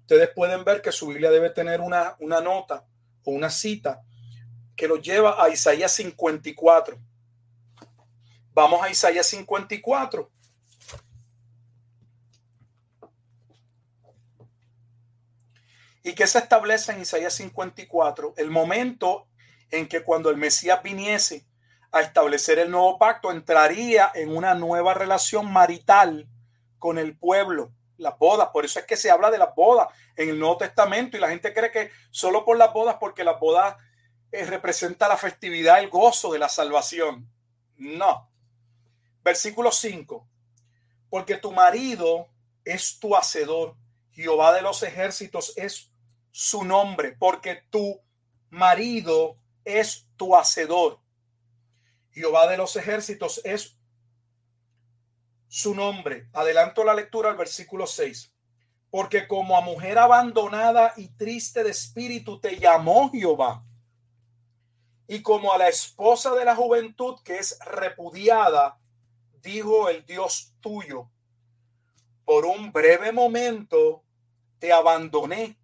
ustedes 0.02 0.30
pueden 0.30 0.64
ver 0.64 0.82
que 0.82 0.92
su 0.92 1.08
Biblia 1.08 1.32
debe 1.32 1.50
tener 1.50 1.82
una, 1.82 2.16
una 2.20 2.40
nota 2.40 2.86
o 3.26 3.32
una 3.32 3.50
cita 3.50 4.02
que 4.76 4.88
lo 4.88 4.98
lleva 4.98 5.44
a 5.44 5.50
Isaías 5.50 5.92
54. 5.92 6.98
Vamos 8.54 8.82
a 8.82 8.90
Isaías 8.90 9.28
54. 9.28 10.32
¿Y 16.06 16.14
qué 16.14 16.28
se 16.28 16.38
establece 16.38 16.92
en 16.92 17.02
Isaías 17.02 17.34
54? 17.34 18.36
El 18.38 18.52
momento 18.52 19.28
en 19.72 19.88
que 19.88 20.04
cuando 20.04 20.30
el 20.30 20.38
Mesías 20.38 20.84
viniese 20.84 21.48
a 21.92 22.02
establecer 22.02 22.60
el 22.60 22.70
nuevo 22.70 23.00
pacto, 23.00 23.32
entraría 23.32 24.12
en 24.14 24.38
una 24.38 24.54
nueva 24.54 24.94
relación 24.94 25.52
marital 25.52 26.30
con 26.78 27.00
el 27.00 27.18
pueblo, 27.18 27.74
las 27.98 28.20
bodas. 28.20 28.50
Por 28.50 28.66
eso 28.66 28.78
es 28.78 28.86
que 28.86 28.98
se 28.98 29.10
habla 29.10 29.32
de 29.32 29.40
las 29.40 29.56
bodas 29.56 29.88
en 30.16 30.30
el 30.30 30.38
Nuevo 30.38 30.58
Testamento 30.58 31.18
y 31.18 31.20
la 31.20 31.30
gente 31.30 31.56
cree 31.56 31.72
que 31.72 31.90
solo 32.12 32.46
por 32.46 32.56
las 32.56 32.72
bodas, 32.72 32.98
porque 33.00 33.24
las 33.24 33.40
bodas 33.40 33.76
eh, 34.32 34.46
representa 34.46 35.08
la 35.08 35.18
festividad, 35.18 35.80
el 35.80 35.90
gozo 35.90 36.32
de 36.32 36.38
la 36.38 36.50
salvación. 36.50 37.28
No. 37.78 38.30
Versículo 39.24 39.72
5. 39.72 40.30
Porque 41.10 41.38
tu 41.38 41.52
marido 41.52 42.28
es 42.64 43.00
tu 43.00 43.16
hacedor, 43.16 43.76
Jehová 44.12 44.54
de 44.54 44.62
los 44.62 44.84
ejércitos 44.84 45.52
es 45.58 45.95
su 46.38 46.66
nombre, 46.66 47.14
porque 47.18 47.64
tu 47.70 48.02
marido 48.50 49.38
es 49.64 50.10
tu 50.18 50.36
hacedor. 50.36 51.00
Jehová 52.12 52.46
de 52.48 52.58
los 52.58 52.76
ejércitos 52.76 53.40
es 53.46 53.78
su 55.48 55.74
nombre. 55.74 56.28
Adelanto 56.34 56.84
la 56.84 56.94
lectura 56.94 57.30
al 57.30 57.38
versículo 57.38 57.88
6. 57.88 58.34
Porque 58.90 59.30
como 59.30 59.56
a 59.56 59.62
mujer 59.62 59.98
abandonada 59.98 60.92
y 60.98 61.08
triste 61.08 61.64
de 61.64 61.70
espíritu 61.70 62.38
te 62.42 62.60
llamó 62.60 63.10
Jehová. 63.12 63.64
Y 65.08 65.22
como 65.22 65.54
a 65.54 65.58
la 65.58 65.70
esposa 65.70 66.36
de 66.36 66.44
la 66.44 66.58
juventud 66.58 67.18
que 67.24 67.38
es 67.38 67.58
repudiada, 67.66 68.78
dijo 69.42 69.88
el 69.88 70.06
Dios 70.06 70.54
tuyo, 70.60 71.10
por 72.26 72.46
un 72.46 72.74
breve 72.74 73.14
momento 73.14 74.04
te 74.60 74.74
abandoné 74.74 75.58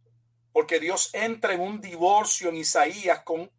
porque 0.53 0.79
Dios 0.79 1.09
entra 1.13 1.53
en 1.53 1.61
un 1.61 1.81
divorcio 1.81 2.49
en 2.49 2.57
Isaías 2.57 3.21
con 3.23 3.51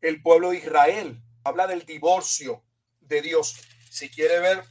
el 0.00 0.22
pueblo 0.22 0.50
de 0.50 0.58
Israel. 0.58 1.22
Habla 1.44 1.66
del 1.66 1.84
divorcio 1.84 2.64
de 3.00 3.22
Dios. 3.22 3.60
Si 3.90 4.10
quiere 4.10 4.40
ver 4.40 4.64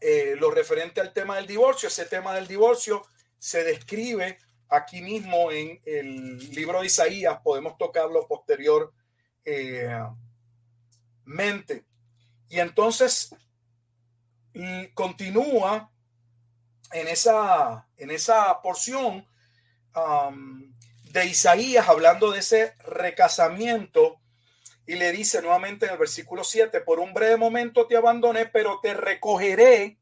eh, 0.00 0.34
lo 0.38 0.50
referente 0.50 1.00
al 1.00 1.12
tema 1.12 1.36
del 1.36 1.46
divorcio, 1.46 1.88
ese 1.88 2.06
tema 2.06 2.34
del 2.34 2.46
divorcio 2.46 3.02
se 3.38 3.64
describe 3.64 4.38
aquí 4.68 5.00
mismo 5.00 5.50
en 5.50 5.80
el 5.84 6.38
libro 6.50 6.80
de 6.80 6.86
Isaías. 6.86 7.40
Podemos 7.42 7.76
tocarlo 7.78 8.26
posteriormente. 8.26 8.94
Eh, 11.74 11.84
y 12.48 12.60
entonces 12.60 13.34
continúa 14.94 15.90
en 16.92 17.08
esa, 17.08 17.86
en 17.96 18.10
esa 18.10 18.60
porción 18.62 19.26
de 21.16 21.24
Isaías 21.24 21.88
hablando 21.88 22.30
de 22.30 22.40
ese 22.40 22.74
recasamiento 22.84 24.20
y 24.86 24.96
le 24.96 25.12
dice 25.12 25.40
nuevamente 25.40 25.86
en 25.86 25.92
el 25.92 25.98
versículo 25.98 26.44
7, 26.44 26.82
por 26.82 27.00
un 27.00 27.14
breve 27.14 27.38
momento 27.38 27.86
te 27.86 27.96
abandoné, 27.96 28.44
pero 28.44 28.80
te 28.82 28.92
recogeré, 28.92 29.98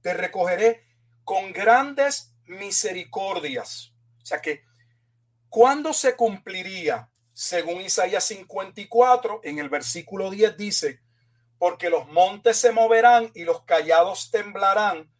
te 0.00 0.14
recogeré 0.14 0.84
con 1.24 1.52
grandes 1.52 2.36
misericordias. 2.46 3.94
O 4.22 4.26
sea 4.26 4.40
que, 4.40 4.62
¿cuándo 5.48 5.92
se 5.92 6.14
cumpliría? 6.14 7.10
Según 7.32 7.80
Isaías 7.80 8.22
54, 8.22 9.40
en 9.42 9.58
el 9.58 9.68
versículo 9.68 10.30
10 10.30 10.56
dice, 10.56 11.00
porque 11.58 11.90
los 11.90 12.06
montes 12.06 12.56
se 12.58 12.70
moverán 12.70 13.28
y 13.34 13.42
los 13.42 13.64
callados 13.64 14.30
temblarán, 14.30 15.10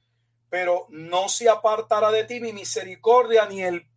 pero 0.48 0.86
no 0.90 1.28
se 1.28 1.48
apartará 1.48 2.12
de 2.12 2.22
ti 2.22 2.38
mi 2.38 2.52
misericordia 2.52 3.46
ni 3.46 3.64
el 3.64 3.88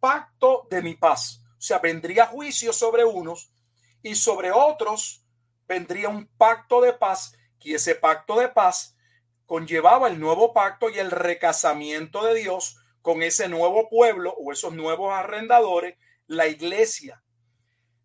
pacto 0.00 0.66
de 0.70 0.82
mi 0.82 0.94
paz. 0.94 1.42
O 1.52 1.60
sea, 1.60 1.78
vendría 1.78 2.26
juicio 2.26 2.72
sobre 2.72 3.04
unos 3.04 3.52
y 4.02 4.14
sobre 4.14 4.50
otros 4.50 5.24
vendría 5.68 6.08
un 6.08 6.26
pacto 6.26 6.80
de 6.80 6.92
paz 6.94 7.36
y 7.60 7.74
ese 7.74 7.94
pacto 7.94 8.40
de 8.40 8.48
paz 8.48 8.96
conllevaba 9.46 10.08
el 10.08 10.18
nuevo 10.18 10.52
pacto 10.52 10.88
y 10.88 10.98
el 10.98 11.10
recasamiento 11.10 12.24
de 12.24 12.34
Dios 12.34 12.76
con 13.02 13.22
ese 13.22 13.48
nuevo 13.48 13.88
pueblo 13.88 14.34
o 14.38 14.52
esos 14.52 14.72
nuevos 14.72 15.12
arrendadores, 15.12 15.96
la 16.26 16.46
iglesia. 16.48 17.22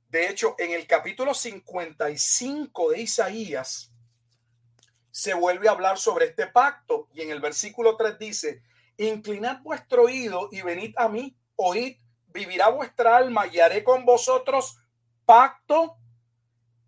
De 0.10 0.30
hecho, 0.30 0.56
en 0.58 0.72
el 0.72 0.88
capítulo 0.88 1.34
55 1.34 2.92
de 2.92 3.02
Isaías 3.02 3.92
se 5.12 5.34
vuelve 5.34 5.68
a 5.68 5.72
hablar 5.72 5.98
sobre 5.98 6.26
este 6.26 6.48
pacto 6.48 7.08
y 7.14 7.22
en 7.22 7.32
el 7.32 7.40
versículo 7.40 7.96
3 7.96 8.20
dice, 8.20 8.62
inclinad 8.98 9.62
vuestro 9.62 10.04
oído 10.04 10.50
y 10.52 10.62
venid 10.62 10.94
a 10.98 11.08
mí 11.08 11.38
oíd, 11.56 11.98
vivirá 12.28 12.70
vuestra 12.70 13.18
alma 13.18 13.48
y 13.48 13.60
haré 13.60 13.84
con 13.84 14.06
vosotros 14.06 14.78
pacto 15.26 15.98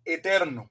eterno. 0.04 0.70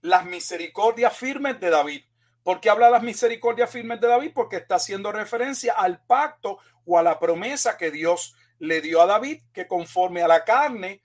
Las 0.00 0.24
misericordias 0.26 1.16
firmes 1.16 1.60
de 1.60 1.70
David. 1.70 2.04
¿Por 2.42 2.60
qué 2.60 2.68
habla 2.68 2.90
las 2.90 3.02
misericordias 3.02 3.70
firmes 3.70 4.00
de 4.00 4.08
David? 4.08 4.32
Porque 4.34 4.56
está 4.56 4.76
haciendo 4.76 5.12
referencia 5.12 5.72
al 5.72 6.04
pacto 6.04 6.58
o 6.84 6.98
a 6.98 7.02
la 7.02 7.18
promesa 7.18 7.78
que 7.78 7.90
Dios 7.90 8.34
le 8.58 8.80
dio 8.80 9.00
a 9.00 9.06
David, 9.06 9.42
que 9.52 9.66
conforme 9.66 10.22
a 10.22 10.28
la 10.28 10.44
carne 10.44 11.02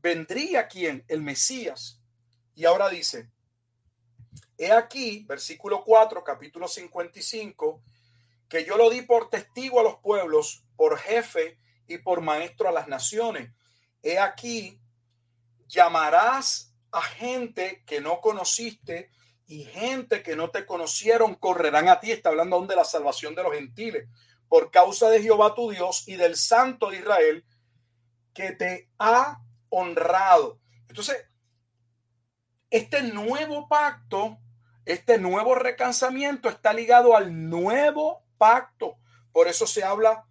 vendría 0.00 0.68
quien? 0.68 1.04
El 1.08 1.22
Mesías. 1.22 2.00
Y 2.54 2.64
ahora 2.64 2.88
dice, 2.88 3.30
he 4.56 4.70
aquí, 4.70 5.24
versículo 5.26 5.82
4, 5.82 6.22
capítulo 6.22 6.68
55, 6.68 7.82
que 8.54 8.64
yo 8.64 8.76
lo 8.76 8.88
di 8.88 9.02
por 9.02 9.30
testigo 9.30 9.80
a 9.80 9.82
los 9.82 9.96
pueblos, 9.96 10.64
por 10.76 10.96
jefe 10.96 11.58
y 11.88 11.98
por 11.98 12.20
maestro 12.20 12.68
a 12.68 12.72
las 12.72 12.86
naciones. 12.86 13.50
He 14.00 14.20
aquí, 14.20 14.80
llamarás 15.66 16.72
a 16.92 17.02
gente 17.02 17.82
que 17.84 18.00
no 18.00 18.20
conociste 18.20 19.10
y 19.48 19.64
gente 19.64 20.22
que 20.22 20.36
no 20.36 20.50
te 20.52 20.66
conocieron 20.66 21.34
correrán 21.34 21.88
a 21.88 21.98
ti. 21.98 22.12
Está 22.12 22.28
hablando 22.28 22.54
aún 22.54 22.68
de 22.68 22.76
la 22.76 22.84
salvación 22.84 23.34
de 23.34 23.42
los 23.42 23.54
gentiles 23.54 24.08
por 24.48 24.70
causa 24.70 25.10
de 25.10 25.20
Jehová 25.20 25.56
tu 25.56 25.72
Dios 25.72 26.06
y 26.06 26.14
del 26.14 26.36
Santo 26.36 26.90
de 26.90 26.98
Israel 26.98 27.44
que 28.32 28.52
te 28.52 28.88
ha 29.00 29.40
honrado. 29.68 30.60
Entonces, 30.86 31.28
este 32.70 33.02
nuevo 33.02 33.66
pacto, 33.66 34.38
este 34.84 35.18
nuevo 35.18 35.56
recansamiento 35.56 36.48
está 36.48 36.72
ligado 36.72 37.16
al 37.16 37.50
nuevo 37.50 38.23
pacto. 38.36 38.96
Por 39.32 39.48
eso 39.48 39.66
se 39.66 39.82
habla 39.82 40.24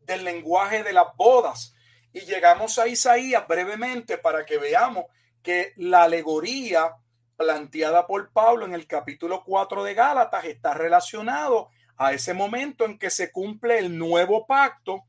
del 0.00 0.24
lenguaje 0.24 0.82
de 0.82 0.92
las 0.92 1.14
bodas. 1.16 1.74
Y 2.12 2.20
llegamos 2.20 2.78
a 2.78 2.88
Isaías 2.88 3.46
brevemente 3.46 4.18
para 4.18 4.46
que 4.46 4.58
veamos 4.58 5.04
que 5.42 5.74
la 5.76 6.04
alegoría 6.04 6.96
planteada 7.36 8.06
por 8.06 8.32
Pablo 8.32 8.64
en 8.64 8.72
el 8.72 8.86
capítulo 8.86 9.44
4 9.44 9.84
de 9.84 9.94
Gálatas 9.94 10.44
está 10.46 10.74
relacionado 10.74 11.68
a 11.96 12.12
ese 12.12 12.34
momento 12.34 12.84
en 12.84 12.98
que 12.98 13.10
se 13.10 13.30
cumple 13.30 13.78
el 13.78 13.98
nuevo 13.98 14.46
pacto. 14.46 15.04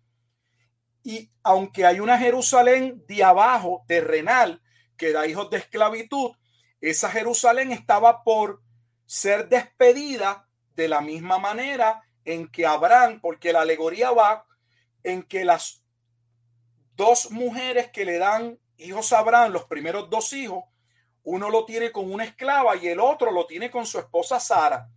Y 1.03 1.31
aunque 1.43 1.85
hay 1.85 1.99
una 1.99 2.17
Jerusalén 2.17 3.03
de 3.07 3.23
abajo, 3.23 3.83
terrenal, 3.87 4.61
que 4.97 5.11
da 5.11 5.25
hijos 5.25 5.49
de 5.49 5.57
esclavitud, 5.57 6.31
esa 6.81 7.09
Jerusalén 7.09 7.71
estaba 7.71 8.23
por 8.23 8.61
ser 9.05 9.47
despedida 9.47 10.47
de 10.75 10.87
la 10.87 11.01
misma 11.01 11.39
manera 11.39 12.03
en 12.27 12.49
que 12.49 12.65
Abraham, 12.65 13.21
porque 13.21 13.53
la 13.53 13.61
alegoría 13.61 14.11
va 14.11 14.45
en 15.01 15.23
que 15.23 15.45
las 15.45 15.81
dos 16.93 17.31
mujeres 17.31 17.89
que 17.89 18.03
le 18.03 18.17
dan 18.17 18.59
hijos 18.75 19.13
a 19.13 19.19
Abraham, 19.19 19.53
los 19.53 19.63
primeros 19.63 20.09
dos 20.09 20.33
hijos, 20.33 20.65
uno 21.23 21.49
lo 21.49 21.63
tiene 21.63 21.89
con 21.93 22.11
una 22.11 22.25
esclava 22.25 22.75
y 22.75 22.89
el 22.89 22.99
otro 22.99 23.31
lo 23.31 23.47
tiene 23.47 23.71
con 23.71 23.85
su 23.85 23.97
esposa 23.97 24.41
Sara. 24.41 24.89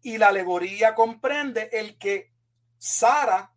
Y 0.00 0.16
la 0.16 0.28
alegoría 0.28 0.94
comprende 0.94 1.68
el 1.70 1.98
que 1.98 2.32
Sara 2.78 3.52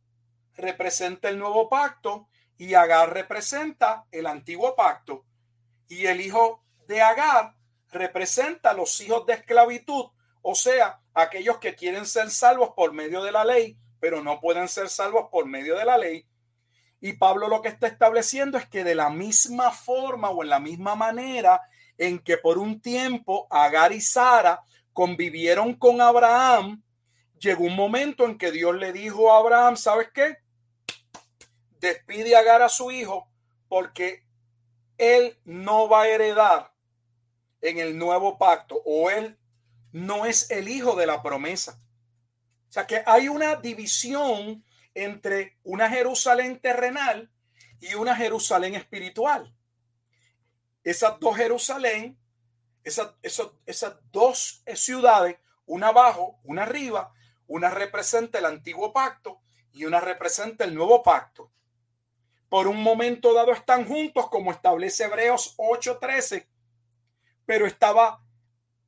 representa 0.55 1.29
el 1.29 1.39
nuevo 1.39 1.69
pacto 1.69 2.27
y 2.57 2.73
Agar 2.73 3.13
representa 3.13 4.05
el 4.11 4.27
antiguo 4.27 4.75
pacto. 4.75 5.25
Y 5.87 6.07
el 6.07 6.19
hijo 6.19 6.65
de 6.87 7.01
Agar 7.01 7.55
representa 7.89 8.73
los 8.73 8.99
hijos 8.99 9.25
de 9.25 9.33
esclavitud, 9.33 10.07
o 10.41 10.55
sea, 10.55 11.00
aquellos 11.13 11.57
que 11.59 11.75
quieren 11.75 12.05
ser 12.05 12.29
salvos 12.29 12.71
por 12.75 12.93
medio 12.93 13.23
de 13.23 13.31
la 13.31 13.43
ley, 13.43 13.77
pero 13.99 14.23
no 14.23 14.39
pueden 14.39 14.67
ser 14.67 14.89
salvos 14.89 15.27
por 15.31 15.45
medio 15.45 15.77
de 15.77 15.85
la 15.85 15.97
ley. 15.97 16.25
Y 16.99 17.13
Pablo 17.13 17.47
lo 17.47 17.61
que 17.61 17.69
está 17.69 17.87
estableciendo 17.87 18.57
es 18.57 18.67
que 18.67 18.83
de 18.83 18.95
la 18.95 19.09
misma 19.09 19.71
forma 19.71 20.29
o 20.29 20.43
en 20.43 20.49
la 20.49 20.59
misma 20.59 20.95
manera 20.95 21.61
en 21.97 22.19
que 22.19 22.37
por 22.37 22.57
un 22.57 22.79
tiempo 22.79 23.47
Agar 23.49 23.91
y 23.91 24.01
Sara 24.01 24.61
convivieron 24.93 25.75
con 25.75 26.01
Abraham, 26.01 26.81
llegó 27.39 27.63
un 27.63 27.75
momento 27.75 28.25
en 28.25 28.37
que 28.37 28.51
Dios 28.51 28.75
le 28.75 28.93
dijo 28.93 29.31
a 29.31 29.39
Abraham, 29.39 29.77
¿sabes 29.77 30.09
qué? 30.13 30.37
Despide 31.79 32.35
a 32.35 32.39
Agar 32.39 32.61
a 32.61 32.69
su 32.69 32.91
hijo 32.91 33.27
porque 33.67 34.23
él 34.97 35.39
no 35.45 35.89
va 35.89 36.03
a 36.03 36.07
heredar 36.07 36.71
en 37.61 37.79
el 37.79 37.97
nuevo 37.97 38.37
pacto 38.37 38.81
o 38.85 39.09
él 39.09 39.37
no 39.91 40.25
es 40.25 40.49
el 40.51 40.69
hijo 40.69 40.95
de 40.95 41.05
la 41.05 41.21
promesa. 41.21 41.79
O 42.69 42.71
sea 42.71 42.87
que 42.87 43.03
hay 43.05 43.27
una 43.27 43.55
división 43.55 44.63
entre 44.93 45.57
una 45.63 45.89
Jerusalén 45.89 46.59
terrenal 46.59 47.31
y 47.79 47.93
una 47.95 48.15
Jerusalén 48.15 48.75
espiritual. 48.75 49.53
Esas 50.83 51.19
dos 51.19 51.35
Jerusalén 51.35 52.17
esas, 52.83 53.13
esas 53.65 53.95
dos 54.11 54.63
ciudades, 54.75 55.37
una 55.65 55.87
abajo, 55.87 56.39
una 56.43 56.63
arriba, 56.63 57.13
una 57.47 57.69
representa 57.69 58.39
el 58.39 58.45
antiguo 58.45 58.91
pacto 58.93 59.41
y 59.73 59.85
una 59.85 59.99
representa 59.99 60.63
el 60.63 60.73
nuevo 60.73 61.03
pacto. 61.03 61.51
Por 62.49 62.67
un 62.67 62.81
momento 62.81 63.33
dado 63.33 63.51
están 63.51 63.85
juntos, 63.85 64.27
como 64.29 64.51
establece 64.51 65.05
Hebreos 65.05 65.55
8:13, 65.57 66.47
pero 67.45 67.65
estaba 67.65 68.21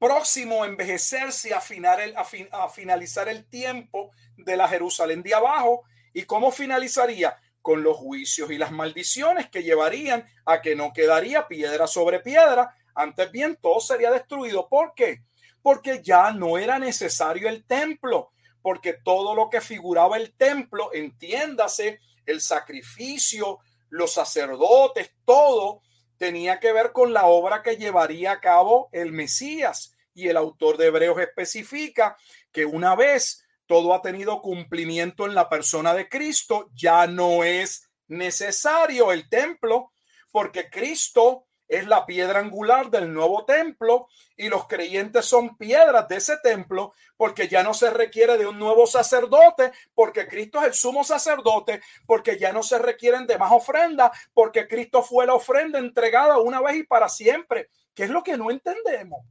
próximo 0.03 0.63
a 0.63 0.67
envejecerse, 0.67 1.53
a, 1.53 1.63
el, 2.03 2.13
a, 2.51 2.67
finalizar 2.67 3.29
el 3.29 3.45
tiempo 3.45 4.11
de 4.35 4.57
la 4.57 4.67
Jerusalén 4.67 5.23
de 5.23 5.33
abajo. 5.33 5.83
¿Y 6.13 6.23
cómo 6.23 6.51
finalizaría? 6.51 7.37
Con 7.61 7.83
los 7.83 7.95
juicios 7.95 8.51
y 8.51 8.57
las 8.57 8.73
maldiciones 8.73 9.49
que 9.49 9.63
llevarían 9.63 10.27
a 10.45 10.61
que 10.61 10.75
no 10.75 10.91
quedaría 10.91 11.47
piedra 11.47 11.87
sobre 11.87 12.19
piedra, 12.19 12.75
antes 12.93 13.31
bien, 13.31 13.57
todo 13.61 13.79
sería 13.79 14.11
destruido. 14.11 14.67
¿Por 14.67 14.93
qué? 14.93 15.21
Porque 15.61 16.01
ya 16.03 16.33
no 16.33 16.57
era 16.57 16.79
necesario 16.79 17.47
el 17.47 17.63
templo, 17.63 18.31
porque 18.61 18.91
todo 18.91 19.33
lo 19.33 19.49
que 19.49 19.61
figuraba 19.61 20.17
el 20.17 20.33
templo, 20.33 20.91
entiéndase, 20.93 22.01
el 22.25 22.41
sacrificio, 22.41 23.59
los 23.89 24.11
sacerdotes, 24.11 25.11
todo 25.23 25.81
tenía 26.17 26.59
que 26.59 26.73
ver 26.73 26.91
con 26.91 27.13
la 27.13 27.25
obra 27.25 27.63
que 27.63 27.77
llevaría 27.77 28.33
a 28.33 28.41
cabo 28.41 28.89
el 28.91 29.13
Mesías. 29.13 29.92
Y 30.13 30.27
el 30.27 30.37
autor 30.37 30.77
de 30.77 30.87
Hebreos 30.87 31.19
especifica 31.19 32.17
que 32.51 32.65
una 32.65 32.95
vez 32.95 33.45
todo 33.65 33.93
ha 33.93 34.01
tenido 34.01 34.41
cumplimiento 34.41 35.25
en 35.25 35.35
la 35.35 35.49
persona 35.49 35.93
de 35.93 36.09
Cristo, 36.09 36.69
ya 36.73 37.07
no 37.07 37.43
es 37.43 37.89
necesario 38.07 39.11
el 39.11 39.29
templo, 39.29 39.91
porque 40.31 40.69
Cristo 40.69 41.47
es 41.67 41.87
la 41.87 42.05
piedra 42.05 42.39
angular 42.39 42.89
del 42.89 43.11
nuevo 43.11 43.45
templo 43.45 44.07
y 44.35 44.49
los 44.49 44.67
creyentes 44.67 45.25
son 45.25 45.57
piedras 45.57 46.07
de 46.07 46.17
ese 46.17 46.37
templo 46.37 46.93
porque 47.17 47.47
ya 47.47 47.63
no 47.63 47.73
se 47.73 47.89
requiere 47.89 48.37
de 48.37 48.45
un 48.45 48.59
nuevo 48.59 48.85
sacerdote, 48.85 49.71
porque 49.93 50.27
Cristo 50.27 50.59
es 50.59 50.65
el 50.65 50.73
sumo 50.73 51.03
sacerdote, 51.03 51.81
porque 52.05 52.37
ya 52.37 52.51
no 52.51 52.63
se 52.63 52.77
requieren 52.79 53.25
de 53.25 53.37
más 53.37 53.51
ofrendas, 53.51 54.11
porque 54.33 54.67
Cristo 54.67 55.01
fue 55.01 55.25
la 55.25 55.33
ofrenda 55.33 55.79
entregada 55.79 56.37
una 56.37 56.61
vez 56.61 56.77
y 56.77 56.83
para 56.83 57.09
siempre, 57.09 57.69
que 57.93 58.03
es 58.03 58.09
lo 58.09 58.23
que 58.23 58.37
no 58.37 58.51
entendemos. 58.51 59.25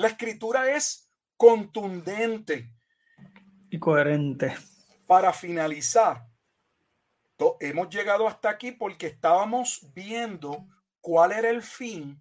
La 0.00 0.08
escritura 0.08 0.74
es 0.74 1.12
contundente 1.36 2.72
y 3.68 3.78
coherente. 3.78 4.56
Para 5.06 5.30
finalizar, 5.30 6.26
hemos 7.60 7.90
llegado 7.90 8.26
hasta 8.26 8.48
aquí 8.48 8.72
porque 8.72 9.08
estábamos 9.08 9.92
viendo 9.92 10.66
cuál 11.02 11.32
era 11.32 11.50
el 11.50 11.60
fin 11.60 12.18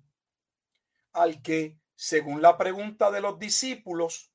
al 1.13 1.41
que, 1.41 1.79
según 1.95 2.41
la 2.41 2.57
pregunta 2.57 3.11
de 3.11 3.21
los 3.21 3.39
discípulos, 3.39 4.29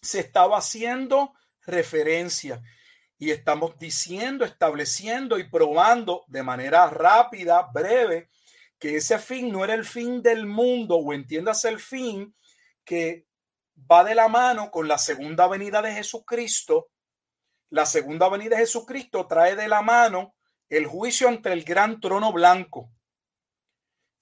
se 0.00 0.20
estaba 0.20 0.56
haciendo 0.56 1.34
referencia. 1.66 2.62
Y 3.18 3.32
estamos 3.32 3.78
diciendo, 3.78 4.46
estableciendo 4.46 5.38
y 5.38 5.46
probando 5.50 6.24
de 6.26 6.42
manera 6.42 6.88
rápida, 6.88 7.68
breve, 7.70 8.30
que 8.78 8.96
ese 8.96 9.18
fin 9.18 9.52
no 9.52 9.62
era 9.62 9.74
el 9.74 9.84
fin 9.84 10.22
del 10.22 10.46
mundo, 10.46 10.96
o 10.96 11.12
entiendas 11.12 11.66
el 11.66 11.80
fin 11.80 12.34
que 12.88 13.26
va 13.90 14.02
de 14.02 14.14
la 14.14 14.28
mano 14.28 14.70
con 14.70 14.88
la 14.88 14.96
segunda 14.96 15.46
venida 15.46 15.82
de 15.82 15.92
Jesucristo, 15.92 16.88
la 17.68 17.84
segunda 17.84 18.30
venida 18.30 18.56
de 18.56 18.62
Jesucristo 18.62 19.26
trae 19.26 19.56
de 19.56 19.68
la 19.68 19.82
mano 19.82 20.34
el 20.70 20.86
juicio 20.86 21.28
ante 21.28 21.52
el 21.52 21.64
gran 21.64 22.00
trono 22.00 22.32
blanco, 22.32 22.90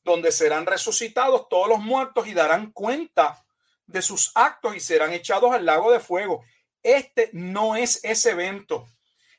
donde 0.03 0.33
serán 0.33 0.67
resucitados 0.67 1.49
todos 1.49 1.69
los 1.69 1.79
muertos 1.79 2.27
y 2.27 2.35
darán 2.35 2.73
cuenta 2.73 3.47
de 3.87 4.03
sus 4.03 4.33
actos 4.35 4.75
y 4.75 4.81
serán 4.81 5.13
echados 5.13 5.53
al 5.53 5.65
lago 5.65 5.93
de 5.93 6.01
fuego. 6.01 6.45
Este 6.83 7.31
no 7.33 7.77
es 7.77 8.01
ese 8.03 8.31
evento. 8.31 8.89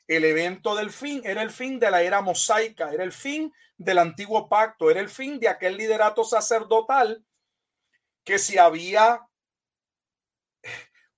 El 0.07 0.23
evento 0.23 0.73
del 0.73 0.89
fin 0.89 1.21
era 1.25 1.41
el 1.41 1.51
fin 1.51 1.79
de 1.79 1.91
la 1.91 2.01
era 2.01 2.21
mosaica, 2.21 2.93
era 2.93 3.03
el 3.03 3.11
fin 3.11 3.53
del 3.77 3.97
antiguo 3.97 4.47
pacto, 4.47 4.89
era 4.89 5.01
el 5.01 5.09
fin 5.09 5.37
de 5.37 5.49
aquel 5.49 5.75
liderato 5.75 6.23
sacerdotal 6.23 7.26
que 8.27 8.37
se 8.39 8.59
había 8.59 9.25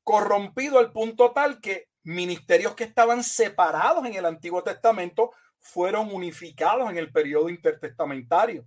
corrompido 0.03 0.77
al 0.77 0.91
punto 0.91 1.31
tal 1.31 1.59
que 1.59 1.89
ministerios 2.03 2.75
que 2.75 2.83
estaban 2.83 3.23
separados 3.23 4.05
en 4.05 4.13
el 4.13 4.27
Antiguo 4.27 4.61
Testamento 4.61 5.31
fueron 5.57 6.13
unificados 6.13 6.87
en 6.87 6.99
el 6.99 7.11
periodo 7.11 7.49
intertestamentario. 7.49 8.63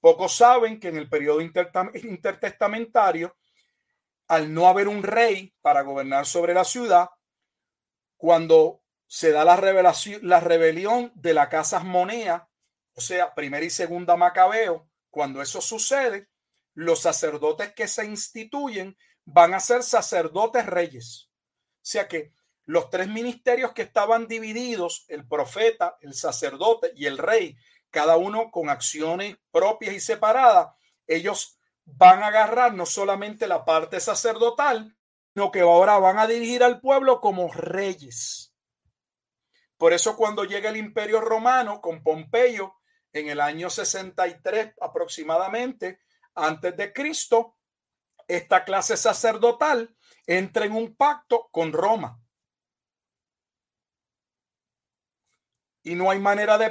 Pocos 0.00 0.34
saben 0.34 0.80
que 0.80 0.88
en 0.88 0.96
el 0.96 1.10
periodo 1.10 1.42
intertestamentario, 1.42 3.36
al 4.28 4.54
no 4.54 4.66
haber 4.66 4.88
un 4.88 5.02
rey 5.02 5.54
para 5.60 5.82
gobernar 5.82 6.24
sobre 6.24 6.54
la 6.54 6.64
ciudad, 6.64 7.10
cuando 8.16 8.80
se 9.06 9.30
da 9.30 9.44
la, 9.44 9.56
revelación, 9.56 10.26
la 10.26 10.40
rebelión 10.40 11.12
de 11.14 11.34
la 11.34 11.50
casa 11.50 11.80
Monea, 11.80 12.48
o 12.94 13.02
sea, 13.02 13.34
primera 13.34 13.66
y 13.66 13.68
segunda 13.68 14.16
Macabeo, 14.16 14.88
cuando 15.10 15.42
eso 15.42 15.60
sucede, 15.60 16.30
los 16.76 17.00
sacerdotes 17.00 17.72
que 17.72 17.88
se 17.88 18.04
instituyen 18.04 18.96
van 19.24 19.54
a 19.54 19.60
ser 19.60 19.82
sacerdotes 19.82 20.66
reyes 20.66 21.26
sea 21.86 22.08
que 22.08 22.32
los 22.64 22.90
tres 22.90 23.08
ministerios 23.08 23.72
que 23.72 23.82
estaban 23.82 24.26
divididos, 24.26 25.04
el 25.08 25.26
profeta, 25.26 25.96
el 26.00 26.14
sacerdote 26.14 26.92
y 26.96 27.06
el 27.06 27.16
rey, 27.16 27.56
cada 27.90 28.16
uno 28.16 28.50
con 28.50 28.68
acciones 28.68 29.36
propias 29.52 29.94
y 29.94 30.00
separadas, 30.00 30.74
ellos 31.06 31.60
van 31.84 32.24
a 32.24 32.26
agarrar 32.26 32.74
no 32.74 32.84
solamente 32.84 33.46
la 33.46 33.64
parte 33.64 34.00
sacerdotal, 34.00 34.96
sino 35.32 35.52
que 35.52 35.60
ahora 35.60 35.98
van 35.98 36.18
a 36.18 36.26
dirigir 36.26 36.64
al 36.64 36.80
pueblo 36.80 37.20
como 37.20 37.52
reyes. 37.52 38.52
Por 39.78 39.92
eso 39.92 40.16
cuando 40.16 40.44
llega 40.44 40.70
el 40.70 40.76
imperio 40.76 41.20
romano 41.20 41.80
con 41.80 42.02
Pompeyo 42.02 42.74
en 43.12 43.28
el 43.28 43.40
año 43.40 43.70
63 43.70 44.74
aproximadamente, 44.80 46.00
antes 46.36 46.76
de 46.76 46.92
Cristo, 46.92 47.56
esta 48.28 48.64
clase 48.64 48.96
sacerdotal 48.96 49.96
entra 50.26 50.66
en 50.66 50.72
un 50.72 50.94
pacto 50.94 51.48
con 51.50 51.72
Roma. 51.72 52.20
Y 55.82 55.94
no 55.94 56.10
hay 56.10 56.18
manera 56.18 56.58
de, 56.58 56.70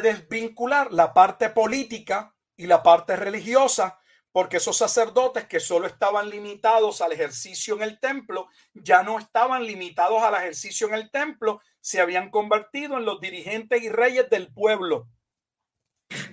desvincular 0.00 0.92
la 0.92 1.12
parte 1.12 1.50
política 1.50 2.34
y 2.56 2.66
la 2.66 2.82
parte 2.82 3.16
religiosa, 3.16 3.98
porque 4.30 4.58
esos 4.58 4.78
sacerdotes 4.78 5.46
que 5.46 5.58
solo 5.60 5.86
estaban 5.86 6.30
limitados 6.30 7.00
al 7.02 7.12
ejercicio 7.12 7.74
en 7.74 7.82
el 7.82 7.98
templo, 7.98 8.48
ya 8.72 9.02
no 9.02 9.18
estaban 9.18 9.66
limitados 9.66 10.22
al 10.22 10.36
ejercicio 10.36 10.86
en 10.86 10.94
el 10.94 11.10
templo, 11.10 11.60
se 11.80 12.00
habían 12.00 12.30
convertido 12.30 12.96
en 12.96 13.04
los 13.04 13.20
dirigentes 13.20 13.82
y 13.82 13.88
reyes 13.88 14.30
del 14.30 14.52
pueblo. 14.52 15.08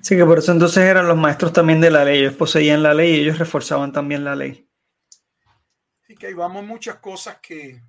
Sí, 0.02 0.16
que 0.16 0.26
por 0.26 0.40
eso 0.40 0.52
entonces 0.52 0.84
eran 0.84 1.08
los 1.08 1.18
maestros 1.18 1.54
también 1.54 1.82
de 1.82 1.92
la 1.92 2.04
ley, 2.04 2.20
ellos 2.20 2.36
poseían 2.36 2.84
la 2.84 2.94
ley 2.94 3.16
y 3.16 3.20
ellos 3.22 3.38
reforzaban 3.38 3.92
también 3.92 4.24
la 4.24 4.36
ley. 4.36 4.68
Y 6.08 6.16
que 6.16 6.28
ahí 6.28 6.34
vamos 6.34 6.66
muchas 6.66 6.98
cosas 6.98 7.38
que 7.42 7.82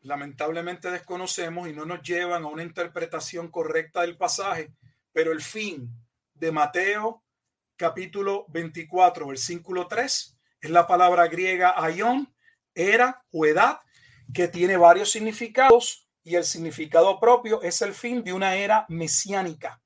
lamentablemente 0.00 0.90
desconocemos 0.90 1.68
y 1.68 1.72
no 1.72 1.84
nos 1.84 2.02
llevan 2.02 2.44
a 2.44 2.48
una 2.48 2.62
interpretación 2.62 3.48
correcta 3.48 4.02
del 4.02 4.16
pasaje, 4.16 4.72
pero 5.12 5.32
el 5.32 5.42
fin 5.42 5.90
de 6.34 6.52
Mateo 6.52 7.22
capítulo 7.76 8.46
24, 8.48 9.26
versículo 9.26 9.86
3, 9.86 10.38
es 10.60 10.70
la 10.70 10.86
palabra 10.86 11.26
griega 11.28 11.74
aion, 11.76 12.32
era 12.74 13.22
o 13.32 13.44
edad, 13.44 13.80
que 14.32 14.48
tiene 14.48 14.76
varios 14.76 15.10
significados 15.10 16.08
y 16.22 16.34
el 16.34 16.44
significado 16.44 17.20
propio 17.20 17.62
es 17.62 17.82
el 17.82 17.92
fin 17.92 18.24
de 18.24 18.32
una 18.32 18.56
era 18.56 18.86
mesiánica 18.88 19.80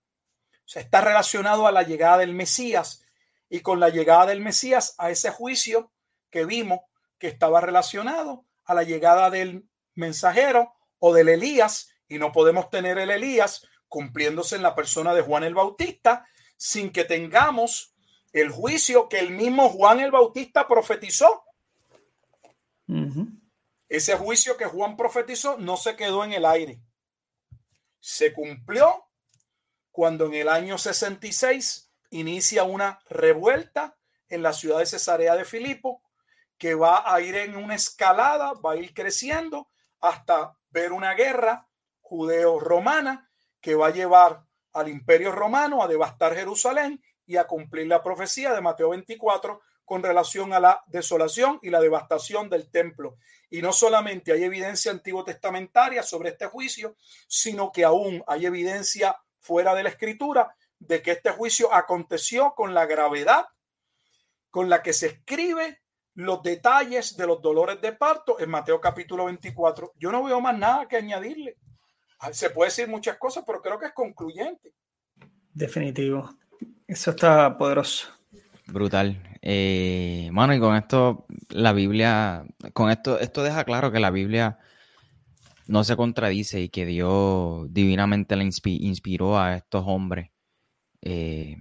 sea, 0.70 0.82
está 0.82 1.00
relacionado 1.00 1.66
a 1.66 1.72
la 1.72 1.82
llegada 1.82 2.18
del 2.18 2.32
Mesías 2.32 3.04
y 3.48 3.60
con 3.60 3.80
la 3.80 3.88
llegada 3.88 4.26
del 4.26 4.40
Mesías 4.40 4.94
a 4.98 5.10
ese 5.10 5.30
juicio 5.30 5.90
que 6.30 6.44
vimos 6.44 6.80
que 7.18 7.26
estaba 7.26 7.60
relacionado 7.60 8.46
a 8.64 8.74
la 8.74 8.84
llegada 8.84 9.30
del 9.30 9.68
mensajero 9.96 10.72
o 11.00 11.12
del 11.12 11.28
Elías 11.28 11.90
y 12.08 12.18
no 12.18 12.30
podemos 12.30 12.70
tener 12.70 12.98
el 12.98 13.10
Elías 13.10 13.66
cumpliéndose 13.88 14.54
en 14.54 14.62
la 14.62 14.76
persona 14.76 15.12
de 15.12 15.22
Juan 15.22 15.42
el 15.42 15.56
Bautista 15.56 16.24
sin 16.56 16.92
que 16.92 17.02
tengamos 17.02 17.96
el 18.32 18.50
juicio 18.50 19.08
que 19.08 19.18
el 19.18 19.32
mismo 19.32 19.70
Juan 19.70 19.98
el 19.98 20.12
Bautista 20.12 20.68
profetizó. 20.68 21.42
Ese 23.88 24.16
juicio 24.16 24.56
que 24.56 24.66
Juan 24.66 24.96
profetizó 24.96 25.58
no 25.58 25.76
se 25.76 25.96
quedó 25.96 26.22
en 26.22 26.32
el 26.32 26.44
aire. 26.44 26.80
Se 27.98 28.32
cumplió 28.32 29.09
cuando 29.90 30.26
en 30.26 30.34
el 30.34 30.48
año 30.48 30.78
66 30.78 31.90
inicia 32.10 32.64
una 32.64 33.00
revuelta 33.08 33.96
en 34.28 34.42
la 34.42 34.52
ciudad 34.52 34.78
de 34.78 34.86
Cesarea 34.86 35.34
de 35.34 35.44
Filipo, 35.44 36.02
que 36.58 36.74
va 36.74 37.12
a 37.12 37.20
ir 37.20 37.36
en 37.36 37.56
una 37.56 37.74
escalada, 37.74 38.52
va 38.54 38.72
a 38.72 38.76
ir 38.76 38.92
creciendo 38.94 39.68
hasta 40.00 40.56
ver 40.70 40.92
una 40.92 41.14
guerra 41.14 41.68
judeo-romana 42.00 43.30
que 43.60 43.74
va 43.74 43.88
a 43.88 43.92
llevar 43.92 44.44
al 44.72 44.88
imperio 44.88 45.32
romano 45.32 45.82
a 45.82 45.88
devastar 45.88 46.34
Jerusalén 46.34 47.02
y 47.26 47.36
a 47.36 47.46
cumplir 47.46 47.86
la 47.86 48.02
profecía 48.02 48.52
de 48.52 48.60
Mateo 48.60 48.90
24 48.90 49.60
con 49.84 50.02
relación 50.02 50.52
a 50.52 50.60
la 50.60 50.84
desolación 50.86 51.58
y 51.62 51.70
la 51.70 51.80
devastación 51.80 52.48
del 52.48 52.70
templo. 52.70 53.16
Y 53.48 53.62
no 53.62 53.72
solamente 53.72 54.32
hay 54.32 54.44
evidencia 54.44 54.92
antiguo 54.92 55.24
testamentaria 55.24 56.02
sobre 56.02 56.30
este 56.30 56.46
juicio, 56.46 56.94
sino 57.26 57.72
que 57.72 57.84
aún 57.84 58.22
hay 58.26 58.46
evidencia 58.46 59.16
fuera 59.40 59.74
de 59.74 59.82
la 59.82 59.88
escritura 59.88 60.54
de 60.78 61.02
que 61.02 61.12
este 61.12 61.30
juicio 61.30 61.72
aconteció 61.72 62.54
con 62.54 62.74
la 62.74 62.86
gravedad 62.86 63.46
con 64.50 64.68
la 64.68 64.82
que 64.82 64.92
se 64.92 65.06
escribe 65.06 65.80
los 66.14 66.42
detalles 66.42 67.16
de 67.16 67.26
los 67.26 67.40
dolores 67.40 67.80
de 67.80 67.92
parto 67.92 68.40
en 68.40 68.50
Mateo 68.50 68.80
capítulo 68.80 69.26
24. 69.26 69.92
Yo 69.96 70.10
no 70.10 70.24
veo 70.24 70.40
más 70.40 70.58
nada 70.58 70.86
que 70.86 70.96
añadirle. 70.96 71.56
Se 72.32 72.50
puede 72.50 72.70
decir 72.70 72.88
muchas 72.88 73.16
cosas, 73.16 73.44
pero 73.46 73.62
creo 73.62 73.78
que 73.78 73.86
es 73.86 73.92
concluyente. 73.92 74.74
Definitivo. 75.54 76.34
Eso 76.86 77.12
está 77.12 77.56
poderoso. 77.56 78.08
Brutal. 78.66 79.38
Eh, 79.40 80.28
mano, 80.32 80.54
y 80.54 80.60
con 80.60 80.76
esto, 80.76 81.26
la 81.48 81.72
Biblia, 81.72 82.44
con 82.74 82.90
esto, 82.90 83.18
esto 83.18 83.42
deja 83.42 83.64
claro 83.64 83.90
que 83.90 84.00
la 84.00 84.10
Biblia 84.10 84.58
no 85.70 85.84
se 85.84 85.96
contradice 85.96 86.60
y 86.62 86.68
que 86.68 86.84
Dios 86.84 87.72
divinamente 87.72 88.34
le 88.36 88.44
inspiró 88.64 89.38
a 89.38 89.56
estos 89.56 89.84
hombres 89.86 90.30
eh, 91.02 91.58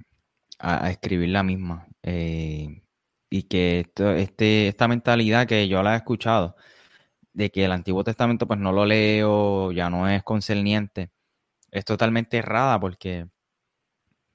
a, 0.59 0.89
escribir 0.91 1.29
la 1.29 1.43
misma. 1.43 1.87
Eh, 2.03 2.81
y 3.29 3.43
que 3.43 3.85
este, 4.17 4.67
esta 4.69 4.87
mentalidad 4.87 5.47
que 5.47 5.67
yo 5.67 5.83
la 5.83 5.93
he 5.93 5.97
escuchado, 5.97 6.55
de 7.33 7.51
que 7.51 7.65
el 7.65 7.71
Antiguo 7.71 8.03
Testamento 8.03 8.47
pues 8.47 8.59
no 8.59 8.71
lo 8.71 8.85
leo, 8.85 9.71
ya 9.71 9.89
no 9.91 10.09
es 10.09 10.23
concerniente, 10.23 11.11
es 11.71 11.85
totalmente 11.85 12.37
errada 12.37 12.79
porque 12.79 13.27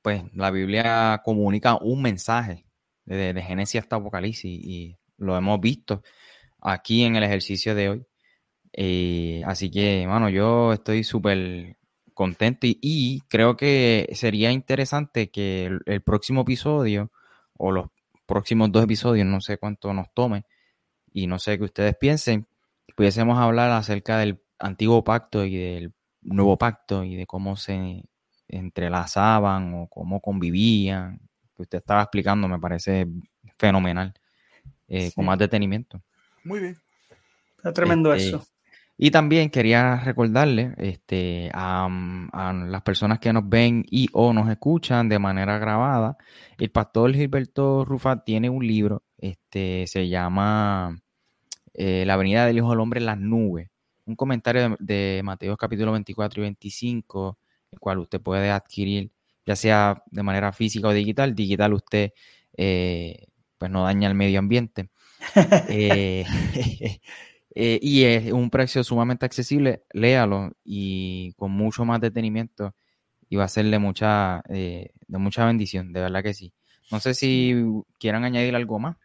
pues 0.02 0.22
la 0.34 0.50
Biblia 0.52 1.22
comunica 1.24 1.76
un 1.80 2.02
mensaje 2.02 2.66
de, 3.06 3.34
de 3.34 3.42
Génesis 3.42 3.80
hasta 3.82 3.96
Apocalipsis 3.96 4.44
y 4.44 4.98
lo 5.18 5.36
hemos 5.36 5.60
visto 5.60 6.02
aquí 6.60 7.04
en 7.04 7.16
el 7.16 7.24
ejercicio 7.24 7.74
de 7.74 7.88
hoy. 7.90 8.06
Eh, 8.76 9.42
así 9.46 9.70
que, 9.70 10.04
bueno, 10.08 10.28
yo 10.28 10.72
estoy 10.72 11.04
súper 11.04 11.76
contento 12.12 12.66
y, 12.68 13.22
creo 13.28 13.56
que 13.56 14.08
sería 14.14 14.50
interesante 14.50 15.30
que 15.30 15.78
el, 15.86 16.02
próximo 16.02 16.40
episodio 16.40 17.12
o 17.56 17.70
los 17.70 17.86
próximos 18.26 18.72
dos 18.72 18.82
episodios, 18.82 19.26
no 19.26 19.40
sé 19.40 19.58
cuánto 19.58 19.92
nos 19.92 20.12
tome 20.12 20.44
y 21.12 21.28
no 21.28 21.38
sé 21.38 21.56
qué 21.56 21.64
ustedes 21.64 21.96
piensen, 21.96 22.48
pudiésemos 22.96 23.38
hablar 23.38 23.70
acerca 23.70 24.18
del 24.18 24.40
antiguo 24.58 25.04
pacto 25.04 25.44
y 25.44 25.56
del 25.56 25.92
nuevo 26.22 26.58
pacto 26.58 27.04
y 27.04 27.14
de 27.14 27.26
cómo 27.26 27.56
se 27.56 28.02
entrelazaban 28.48 29.72
o 29.74 29.86
cómo 29.88 30.20
convivían, 30.20 31.20
que 31.54 31.62
usted 31.62 31.78
estaba 31.78 32.02
explicando, 32.02 32.48
me 32.48 32.58
parece 32.58 33.06
fenomenal, 33.56 34.14
eh, 34.88 35.12
con 35.14 35.26
más 35.26 35.38
detenimiento. 35.38 36.02
Muy 36.42 36.58
bien. 36.58 36.76
Está 37.56 37.72
tremendo 37.72 38.12
este, 38.12 38.28
eso. 38.28 38.53
Y 38.96 39.10
también 39.10 39.50
quería 39.50 39.96
recordarle 39.96 40.74
este, 40.78 41.50
a, 41.52 41.88
las 42.68 42.82
personas 42.82 43.18
que 43.18 43.32
nos 43.32 43.48
ven 43.48 43.84
y 43.90 44.08
o 44.12 44.32
nos 44.32 44.48
escuchan 44.48 45.08
de 45.08 45.18
manera 45.18 45.58
grabada, 45.58 46.16
el 46.58 46.70
pastor 46.70 47.12
Gilberto 47.12 47.84
Rufa 47.84 48.22
tiene 48.24 48.48
un 48.50 48.64
libro, 48.66 49.02
este, 49.18 49.86
se 49.88 50.08
llama 50.08 51.02
eh, 51.74 52.04
La 52.06 52.14
Avenida 52.14 52.46
del 52.46 52.58
Hijo 52.58 52.70
del 52.70 52.80
Hombre 52.80 53.00
en 53.00 53.06
las 53.06 53.18
Nubes, 53.18 53.68
un 54.06 54.14
comentario 54.14 54.76
de, 54.78 55.22
Mateo 55.24 55.56
capítulo 55.56 55.90
24 55.92 56.40
y 56.40 56.44
25, 56.44 57.38
el 57.72 57.78
cual 57.80 57.98
usted 57.98 58.20
puede 58.20 58.50
adquirir 58.50 59.10
ya 59.46 59.56
sea 59.56 60.02
de 60.10 60.22
manera 60.22 60.52
física 60.52 60.88
o 60.88 60.92
digital. 60.92 61.34
Digital 61.34 61.74
usted 61.74 62.12
eh, 62.56 63.26
pues 63.58 63.70
no 63.70 63.84
daña 63.84 64.08
el 64.08 64.14
medio 64.14 64.38
ambiente. 64.38 64.88
eh, 65.68 66.24
Eh, 67.56 67.78
y 67.80 68.04
es 68.04 68.32
un 68.32 68.50
precio 68.50 68.82
sumamente 68.82 69.24
accesible, 69.24 69.84
léalo 69.92 70.52
y 70.64 71.32
con 71.34 71.52
mucho 71.52 71.84
más 71.84 72.00
detenimiento 72.00 72.74
y 73.28 73.36
va 73.36 73.44
a 73.44 73.48
ser 73.48 73.66
de 73.66 73.78
mucha, 73.78 74.42
eh, 74.48 74.90
de 75.06 75.18
mucha 75.18 75.46
bendición, 75.46 75.92
de 75.92 76.00
verdad 76.00 76.22
que 76.22 76.34
sí. 76.34 76.52
No 76.90 76.98
sé 76.98 77.14
si 77.14 77.54
quieran 77.98 78.24
añadir 78.24 78.56
algo 78.56 78.78
más. 78.80 78.96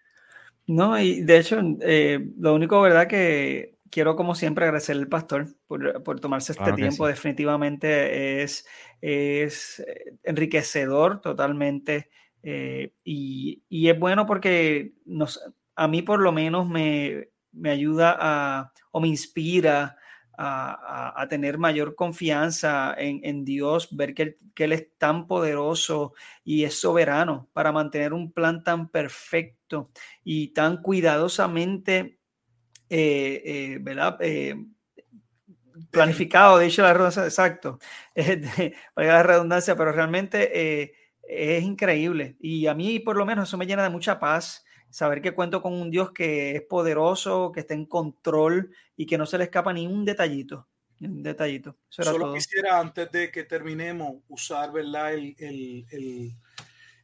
No, 0.65 0.99
y 0.99 1.21
de 1.21 1.37
hecho, 1.37 1.59
eh, 1.81 2.19
lo 2.37 2.55
único, 2.55 2.81
¿verdad? 2.81 3.07
Que 3.07 3.77
quiero, 3.91 4.15
como 4.15 4.33
siempre, 4.33 4.65
agradecerle 4.65 5.03
al 5.03 5.09
pastor 5.09 5.47
por, 5.67 6.19
tomarse 6.19 6.51
este 6.51 6.73
tiempo. 6.73 7.07
Definitivamente 7.07 8.41
es, 8.41 8.65
es 8.99 9.83
enriquecedor 10.23 11.21
totalmente. 11.21 12.09
y, 12.43 13.63
y, 13.69 13.89
es 13.89 13.99
bueno 13.99 14.25
porque 14.25 14.93
nos, 15.05 15.39
a 15.75 15.87
mí 15.87 16.01
por 16.01 16.19
lo 16.19 16.31
menos 16.31 16.67
me, 16.67 17.29
me 17.51 17.71
ayuda 17.71 18.17
a, 18.19 18.73
o 18.91 18.99
me 18.99 19.07
inspira 19.07 19.97
a, 20.41 21.27
tener 21.29 21.57
mayor 21.57 21.95
confianza 21.95 22.95
en, 22.97 23.43
Dios, 23.43 23.89
ver 23.91 24.13
que, 24.13 24.37
Él 24.55 24.71
es 24.71 24.87
tan 24.97 25.27
poderoso 25.27 26.13
y 26.45 26.63
es 26.63 26.79
soberano 26.79 27.49
para 27.51 27.73
mantener 27.73 28.13
un 28.13 28.31
plan 28.31 28.63
tan 28.63 28.87
perfecto 28.87 29.91
y 30.23 30.53
tan 30.53 30.81
cuidadosamente, 30.81 32.19
eh, 32.89 33.41
eh, 33.45 33.77
¿verdad? 33.81 34.17
Eh, 34.21 34.55
planificado, 35.91 36.57
de 36.57 36.67
hecho 36.67 36.83
la 36.83 36.93
redundancia, 36.93 37.25
exacto, 37.25 37.79
para 38.93 39.07
la 39.07 39.23
redundancia, 39.23 39.75
pero 39.75 39.91
realmente 39.91 40.93
es 41.21 41.63
increíble. 41.63 42.37
Y 42.39 42.67
a 42.67 42.73
mí, 42.73 42.99
por 42.99 43.17
lo 43.17 43.25
menos, 43.25 43.49
eso 43.49 43.57
me 43.57 43.65
llena 43.65 43.83
de 43.83 43.89
mucha 43.89 44.19
paz, 44.19 44.65
saber 44.89 45.21
que 45.21 45.33
cuento 45.33 45.61
con 45.61 45.73
un 45.73 45.91
Dios 45.91 46.11
que 46.11 46.55
es 46.55 46.61
poderoso, 46.63 47.51
que 47.51 47.61
está 47.61 47.73
en 47.73 47.85
control 47.85 48.71
y 48.95 49.05
que 49.05 49.17
no 49.17 49.25
se 49.25 49.37
le 49.37 49.45
escapa 49.45 49.73
ni 49.73 49.87
un 49.87 50.05
detallito. 50.05 50.67
Un 51.01 51.23
detallito. 51.23 51.77
Solo 51.87 52.33
quisiera, 52.33 52.79
antes 52.79 53.09
de 53.11 53.31
que 53.31 53.43
terminemos, 53.43 54.17
usar 54.27 54.71
¿verdad? 54.71 55.13
El, 55.13 55.35
el, 55.37 55.85
el, 55.91 56.35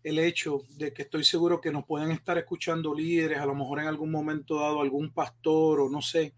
el, 0.03 0.19
hecho 0.19 0.63
de 0.77 0.91
que 0.91 1.03
estoy 1.03 1.23
seguro 1.23 1.61
que 1.61 1.71
nos 1.71 1.86
pueden 1.86 2.11
estar 2.11 2.38
escuchando 2.38 2.93
líderes, 2.93 3.39
a 3.39 3.45
lo 3.45 3.55
mejor 3.55 3.79
en 3.79 3.88
algún 3.88 4.11
momento 4.11 4.59
dado 4.59 4.81
algún 4.81 5.13
pastor 5.13 5.79
o 5.79 5.89
no 5.89 6.01
sé, 6.01 6.33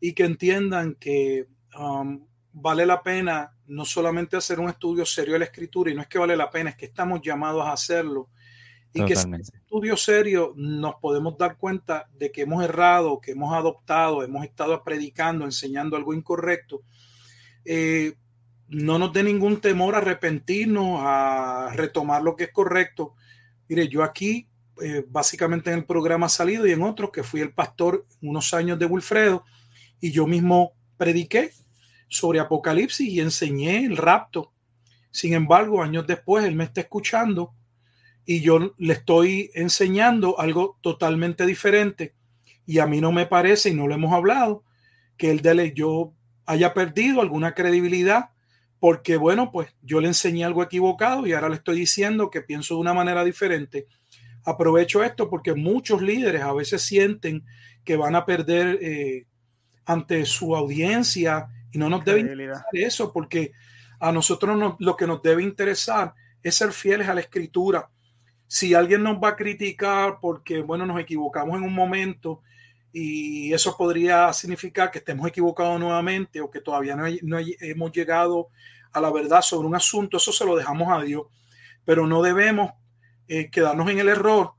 y 0.00 0.12
que 0.12 0.24
entiendan 0.24 0.96
que 0.96 1.46
um, 1.78 2.26
vale 2.52 2.84
la 2.84 3.00
pena 3.00 3.56
no 3.66 3.84
solamente 3.84 4.36
hacer 4.36 4.58
un 4.58 4.68
estudio 4.68 5.06
serio 5.06 5.34
de 5.34 5.38
la 5.38 5.44
escritura, 5.44 5.90
y 5.90 5.94
no 5.94 6.02
es 6.02 6.08
que 6.08 6.18
vale 6.18 6.36
la 6.36 6.50
pena, 6.50 6.70
es 6.70 6.76
que 6.76 6.86
estamos 6.86 7.22
llamados 7.22 7.64
a 7.64 7.72
hacerlo. 7.72 8.28
Y 8.94 9.04
que 9.04 9.14
en 9.14 9.34
ese 9.34 9.56
estudio 9.56 9.96
serio 9.96 10.52
nos 10.56 10.96
podemos 10.96 11.38
dar 11.38 11.56
cuenta 11.56 12.08
de 12.14 12.30
que 12.30 12.42
hemos 12.42 12.62
errado, 12.62 13.20
que 13.20 13.32
hemos 13.32 13.54
adoptado, 13.54 14.22
hemos 14.22 14.44
estado 14.44 14.82
predicando, 14.84 15.44
enseñando 15.46 15.96
algo 15.96 16.12
incorrecto. 16.12 16.82
Eh, 17.64 18.14
no 18.68 18.98
nos 18.98 19.12
dé 19.12 19.22
ningún 19.22 19.60
temor 19.60 19.94
a 19.94 19.98
arrepentirnos, 19.98 21.00
a 21.02 21.70
retomar 21.74 22.22
lo 22.22 22.36
que 22.36 22.44
es 22.44 22.52
correcto. 22.52 23.14
Mire, 23.68 23.88
yo 23.88 24.02
aquí, 24.02 24.48
eh, 24.82 25.04
básicamente 25.08 25.70
en 25.70 25.78
el 25.78 25.84
programa 25.84 26.28
salido 26.28 26.66
y 26.66 26.72
en 26.72 26.82
otros, 26.82 27.10
que 27.10 27.22
fui 27.22 27.40
el 27.40 27.52
pastor 27.52 28.06
unos 28.20 28.52
años 28.52 28.78
de 28.78 28.86
Wilfredo, 28.86 29.44
y 30.00 30.10
yo 30.10 30.26
mismo 30.26 30.72
prediqué 30.96 31.52
sobre 32.08 32.40
Apocalipsis 32.40 33.08
y 33.08 33.20
enseñé 33.20 33.86
el 33.86 33.96
rapto. 33.96 34.52
Sin 35.10 35.32
embargo, 35.32 35.82
años 35.82 36.06
después, 36.06 36.44
él 36.44 36.54
me 36.54 36.64
está 36.64 36.82
escuchando 36.82 37.54
y 38.24 38.40
yo 38.40 38.74
le 38.78 38.92
estoy 38.92 39.50
enseñando 39.54 40.38
algo 40.38 40.78
totalmente 40.80 41.46
diferente. 41.46 42.14
Y 42.66 42.78
a 42.78 42.86
mí 42.86 43.00
no 43.00 43.12
me 43.12 43.26
parece, 43.26 43.70
y 43.70 43.74
no 43.74 43.86
lo 43.86 43.94
hemos 43.94 44.12
hablado, 44.12 44.64
que 45.16 45.30
el 45.30 45.42
de 45.42 45.72
yo 45.74 46.14
haya 46.46 46.74
perdido 46.74 47.20
alguna 47.20 47.54
credibilidad, 47.54 48.30
porque 48.78 49.16
bueno, 49.16 49.50
pues 49.52 49.74
yo 49.82 50.00
le 50.00 50.08
enseñé 50.08 50.44
algo 50.44 50.62
equivocado 50.62 51.26
y 51.26 51.32
ahora 51.32 51.48
le 51.48 51.56
estoy 51.56 51.78
diciendo 51.78 52.30
que 52.30 52.42
pienso 52.42 52.74
de 52.74 52.80
una 52.80 52.94
manera 52.94 53.24
diferente. 53.24 53.86
Aprovecho 54.44 55.04
esto 55.04 55.30
porque 55.30 55.54
muchos 55.54 56.02
líderes 56.02 56.42
a 56.42 56.52
veces 56.52 56.82
sienten 56.82 57.44
que 57.84 57.96
van 57.96 58.16
a 58.16 58.26
perder 58.26 58.78
eh, 58.82 59.26
ante 59.84 60.24
su 60.24 60.56
audiencia 60.56 61.48
y 61.70 61.78
no 61.78 61.88
nos 61.88 62.04
debe 62.04 62.20
interesar 62.20 62.64
eso, 62.72 63.12
porque 63.12 63.52
a 64.00 64.10
nosotros 64.10 64.76
lo 64.78 64.96
que 64.96 65.06
nos 65.06 65.22
debe 65.22 65.42
interesar 65.42 66.12
es 66.42 66.56
ser 66.56 66.72
fieles 66.72 67.08
a 67.08 67.14
la 67.14 67.20
escritura. 67.20 67.88
Si 68.52 68.74
alguien 68.74 69.02
nos 69.02 69.16
va 69.16 69.30
a 69.30 69.36
criticar 69.36 70.18
porque, 70.20 70.60
bueno, 70.60 70.84
nos 70.84 71.00
equivocamos 71.00 71.56
en 71.56 71.64
un 71.64 71.72
momento 71.72 72.42
y 72.92 73.50
eso 73.50 73.74
podría 73.78 74.30
significar 74.34 74.90
que 74.90 74.98
estemos 74.98 75.26
equivocados 75.26 75.80
nuevamente 75.80 76.38
o 76.42 76.50
que 76.50 76.60
todavía 76.60 76.94
no, 76.94 77.04
no 77.22 77.38
hemos 77.38 77.92
llegado 77.92 78.48
a 78.92 79.00
la 79.00 79.10
verdad 79.10 79.40
sobre 79.40 79.66
un 79.66 79.74
asunto, 79.74 80.18
eso 80.18 80.32
se 80.32 80.44
lo 80.44 80.54
dejamos 80.54 80.92
a 80.92 81.02
Dios. 81.02 81.22
Pero 81.86 82.06
no 82.06 82.20
debemos 82.20 82.72
eh, 83.26 83.50
quedarnos 83.50 83.88
en 83.88 84.00
el 84.00 84.10
error, 84.10 84.52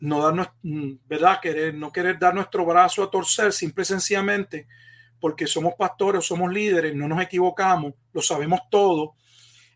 no 0.00 0.24
darnos, 0.24 0.48
mm, 0.64 0.94
¿verdad? 1.06 1.38
Querer, 1.40 1.72
no 1.72 1.92
querer 1.92 2.18
dar 2.18 2.34
nuestro 2.34 2.66
brazo 2.66 3.04
a 3.04 3.10
torcer 3.12 3.52
simple 3.52 3.82
y 3.82 3.86
sencillamente 3.86 4.66
porque 5.20 5.46
somos 5.46 5.74
pastores, 5.74 6.24
somos 6.24 6.52
líderes, 6.52 6.96
no 6.96 7.06
nos 7.06 7.22
equivocamos, 7.22 7.94
lo 8.12 8.22
sabemos 8.22 8.62
todo. 8.68 9.14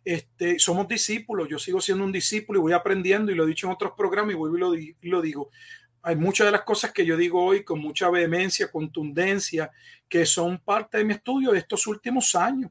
Este, 0.05 0.59
somos 0.59 0.89
discípulos, 0.89 1.49
yo 1.49 1.59
sigo 1.59 1.81
siendo 1.81 2.05
un 2.05 2.13
discípulo 2.13 2.59
y 2.59 2.63
voy 2.63 2.73
aprendiendo 2.73 3.31
y 3.31 3.35
lo 3.35 3.45
he 3.45 3.49
dicho 3.49 3.67
en 3.67 3.75
otros 3.75 3.93
programas 3.97 4.33
y 4.33 4.37
vuelvo 4.37 4.75
y 4.75 4.97
lo, 5.03 5.21
digo. 5.21 5.51
Hay 6.03 6.17
muchas 6.17 6.47
de 6.47 6.53
las 6.53 6.63
cosas 6.63 6.93
que 6.93 7.05
yo 7.05 7.17
digo 7.17 7.45
hoy 7.45 7.63
con 7.63 7.79
mucha 7.79 8.09
vehemencia, 8.09 8.71
contundencia, 8.71 9.71
que 10.09 10.25
son 10.25 10.59
parte 10.59 10.99
de 10.99 11.05
mi 11.05 11.13
estudio 11.13 11.53
de 11.53 11.59
estos 11.59 11.87
últimos 11.87 12.35
años. 12.35 12.71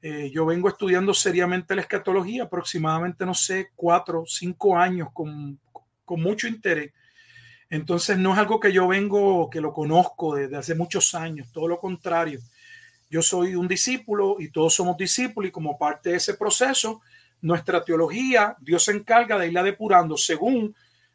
Eh, 0.00 0.30
yo 0.32 0.46
vengo 0.46 0.68
estudiando 0.68 1.12
seriamente 1.12 1.74
la 1.74 1.80
escatología, 1.80 2.44
aproximadamente, 2.44 3.26
no 3.26 3.34
sé, 3.34 3.70
cuatro, 3.74 4.22
cinco 4.24 4.78
años, 4.78 5.08
con, 5.12 5.58
con 6.04 6.22
mucho 6.22 6.46
interés. 6.46 6.92
Entonces 7.70 8.16
no 8.16 8.32
es 8.32 8.38
algo 8.38 8.60
que 8.60 8.72
yo 8.72 8.88
vengo, 8.88 9.50
que 9.50 9.60
lo 9.60 9.72
conozco 9.72 10.36
desde 10.36 10.56
hace 10.56 10.74
muchos 10.74 11.14
años, 11.14 11.52
todo 11.52 11.68
lo 11.68 11.78
contrario. 11.78 12.40
Yo 13.10 13.22
soy 13.22 13.54
un 13.54 13.66
discípulo 13.66 14.36
y 14.38 14.50
todos 14.50 14.74
somos 14.74 14.96
discípulos 14.96 15.48
y 15.48 15.52
como 15.52 15.78
parte 15.78 16.10
de 16.10 16.16
ese 16.16 16.34
proceso, 16.34 17.00
nuestra 17.40 17.84
teología, 17.84 18.56
Dios 18.60 18.84
se 18.84 18.92
encarga 18.92 19.38
de 19.38 19.46
irla 19.48 19.62
depurando 19.62 20.16
según 20.16 20.74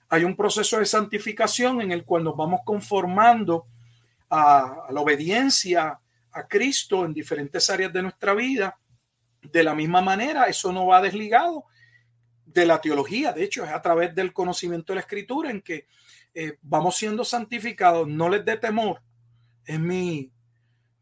hay 0.09 0.23
un 0.23 0.35
proceso 0.35 0.77
de 0.77 0.85
santificación 0.85 1.81
en 1.81 1.91
el 1.91 2.05
cual 2.05 2.23
nos 2.23 2.37
vamos 2.37 2.61
conformando 2.63 3.65
a, 4.29 4.85
la 4.91 5.01
obediencia 5.01 5.99
a 6.31 6.47
Cristo 6.47 7.05
en 7.05 7.13
diferentes 7.13 7.67
áreas 7.69 7.91
de 7.91 8.03
nuestra 8.03 8.33
vida. 8.35 8.77
De 9.41 9.63
la 9.63 9.73
misma 9.73 10.01
manera, 10.01 10.45
eso 10.45 10.71
no 10.71 10.85
va 10.85 11.01
desligado 11.01 11.65
de 12.45 12.65
la 12.67 12.79
teología, 12.79 13.31
de 13.31 13.43
hecho 13.43 13.63
es 13.63 13.71
a 13.71 13.81
través 13.81 14.13
del 14.13 14.31
conocimiento 14.31 14.93
de 14.93 14.97
la 14.97 15.01
escritura 15.01 15.49
en 15.49 15.61
que 15.61 15.87
eh, 16.35 16.57
vamos 16.61 16.95
siendo 16.95 17.25
santificados, 17.25 18.07
no 18.07 18.29
les 18.29 18.45
dé 18.45 18.57
temor. 18.57 19.01
Es 19.65 19.79
mi, 19.79 20.31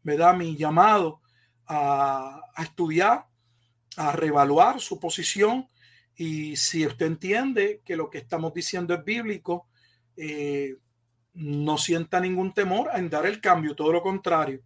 ¿verdad? 0.02 0.34
Mi 0.34 0.56
llamado 0.56 1.20
a, 1.66 2.40
estudiar, 2.58 3.26
a 3.96 4.12
reevaluar 4.12 4.80
su 4.80 4.98
posición. 4.98 5.68
Y 6.16 6.56
si 6.56 6.86
usted 6.86 7.06
entiende 7.06 7.82
que 7.84 7.96
lo 7.96 8.10
que 8.10 8.18
estamos 8.18 8.52
diciendo 8.52 8.94
es 8.94 9.04
bíblico, 9.04 9.66
eh, 10.16 10.76
no 11.34 11.78
sienta 11.78 12.20
ningún 12.20 12.52
temor 12.52 12.90
en 12.94 13.08
dar 13.08 13.26
el 13.26 13.40
cambio, 13.40 13.74
todo 13.74 13.92
lo 13.92 14.02
contrario. 14.02 14.60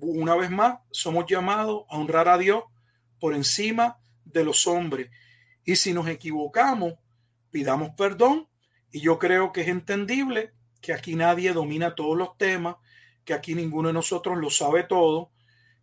Una 0.00 0.34
vez 0.34 0.50
más, 0.50 0.78
somos 0.90 1.26
llamados 1.28 1.84
a 1.88 1.96
honrar 1.96 2.28
a 2.28 2.38
Dios 2.38 2.64
por 3.20 3.34
encima 3.34 3.98
de 4.24 4.44
los 4.44 4.66
hombres. 4.66 5.10
Y 5.64 5.76
si 5.76 5.92
nos 5.92 6.08
equivocamos, 6.08 6.94
pidamos 7.50 7.90
perdón 7.96 8.48
y 8.90 9.00
yo 9.00 9.18
creo 9.18 9.52
que 9.52 9.60
es 9.60 9.68
entendible 9.68 10.52
que 10.80 10.92
aquí 10.92 11.14
nadie 11.14 11.52
domina 11.52 11.94
todos 11.94 12.16
los 12.16 12.36
temas, 12.36 12.76
que 13.24 13.34
aquí 13.34 13.54
ninguno 13.54 13.88
de 13.88 13.94
nosotros 13.94 14.38
lo 14.38 14.50
sabe 14.50 14.84
todo, 14.84 15.30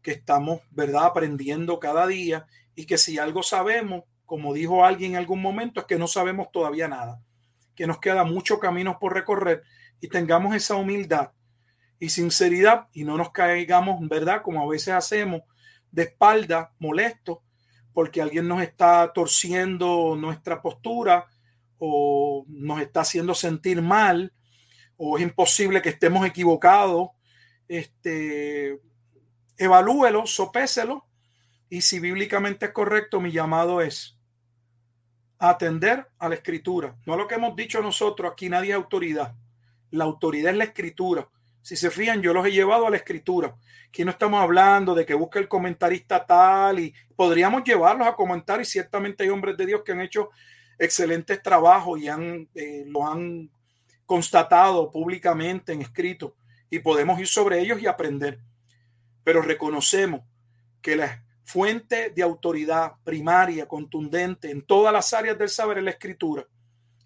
que 0.02 0.12
estamos, 0.12 0.62
¿verdad?, 0.72 1.06
aprendiendo 1.06 1.80
cada 1.80 2.08
día 2.08 2.46
y 2.76 2.86
que 2.86 2.98
si 2.98 3.18
algo 3.18 3.44
sabemos, 3.44 4.04
como 4.26 4.54
dijo 4.54 4.86
alguien 4.86 5.12
en 5.12 5.18
algún 5.18 5.42
momento, 5.42 5.82
es 5.82 5.86
que 5.86 5.98
no 5.98 6.08
sabemos 6.08 6.52
todavía 6.52 6.88
nada, 6.88 7.22
que 7.76 7.88
nos 7.88 8.00
queda 8.00 8.24
mucho 8.24 8.60
camino 8.60 8.98
por 9.00 9.14
recorrer 9.14 9.64
y 10.00 10.08
tengamos 10.08 10.56
esa 10.56 10.76
humildad 10.76 11.32
y 12.00 12.10
sinceridad 12.10 12.88
y 12.94 13.04
no 13.04 13.18
nos 13.18 13.32
caigamos, 13.32 14.00
¿verdad?, 14.08 14.42
como 14.42 14.62
a 14.62 14.68
veces 14.68 14.94
hacemos, 14.94 15.42
de 15.92 16.04
espalda, 16.04 16.74
molesto, 16.80 17.44
porque 17.94 18.22
alguien 18.22 18.48
nos 18.48 18.62
está 18.62 19.12
torciendo 19.14 20.16
nuestra 20.16 20.62
postura 20.62 21.26
o 21.78 22.46
nos 22.48 22.82
está 22.82 23.02
haciendo 23.02 23.34
sentir 23.34 23.82
mal 23.82 24.34
o 24.96 25.18
es 25.18 25.24
imposible 25.24 25.82
que 25.82 25.90
estemos 25.90 26.26
equivocados, 26.26 27.10
este, 27.70 28.82
evalúelo, 29.58 30.26
sopéselo 30.26 31.06
y 31.70 31.82
si 31.82 32.00
bíblicamente 32.00 32.66
es 32.66 32.72
correcto, 32.74 33.22
mi 33.22 33.32
llamado 33.32 33.80
es 33.80 34.18
atender 35.38 36.08
a 36.18 36.28
la 36.28 36.36
escritura, 36.36 36.98
no 37.06 37.14
a 37.14 37.18
lo 37.18 37.28
que 37.28 37.36
hemos 37.36 37.56
dicho 37.56 37.82
nosotros, 37.82 38.30
aquí 38.30 38.50
nadie 38.50 38.72
es 38.72 38.76
autoridad, 38.76 39.36
la 39.92 40.04
autoridad 40.04 40.52
es 40.52 40.58
la 40.58 40.64
escritura. 40.66 41.30
Si 41.62 41.76
se 41.76 41.92
fían, 41.92 42.22
yo 42.22 42.34
los 42.34 42.46
he 42.48 42.52
llevado 42.52 42.88
a 42.88 42.90
la 42.90 42.98
escritura. 42.98 43.56
Aquí 43.90 44.04
no 44.04 44.12
estamos 44.12 44.42
hablando 44.42 44.96
de 44.96 45.06
que 45.06 45.14
busque 45.14 45.40
el 45.40 45.48
comentarista 45.48 46.26
tal 46.26 46.80
y 46.80 46.94
podríamos 47.16 47.64
llevarlos 47.64 48.08
a 48.08 48.16
comentar 48.16 48.60
y 48.62 48.66
ciertamente 48.66 49.24
hay 49.24 49.30
hombres 49.30 49.58
de 49.58 49.66
Dios 49.66 49.82
que 49.86 49.92
han 49.92 50.02
hecho 50.02 50.30
excelentes 50.78 51.42
trabajos 51.44 52.00
y 52.00 52.08
han, 52.08 52.48
eh, 52.56 52.86
lo 52.88 53.06
han 53.06 53.52
constatado 54.06 54.90
públicamente 54.90 55.74
en 55.74 55.82
escrito 55.82 56.36
y 56.70 56.80
podemos 56.80 57.20
ir 57.20 57.28
sobre 57.28 57.60
ellos 57.60 57.82
y 57.82 57.88
aprender. 57.88 58.40
Pero 59.24 59.42
reconocemos 59.42 60.22
que 60.82 60.96
la 60.96 61.24
fuente 61.44 62.12
de 62.12 62.22
autoridad 62.22 62.94
primaria, 63.04 63.68
contundente 63.68 64.52
en 64.52 64.62
todas 64.62 64.94
las 64.94 65.14
áreas 65.14 65.38
del 65.38 65.50
saber 65.50 65.80
es 65.80 65.84
la 65.84 65.92
escritura. 65.92 66.46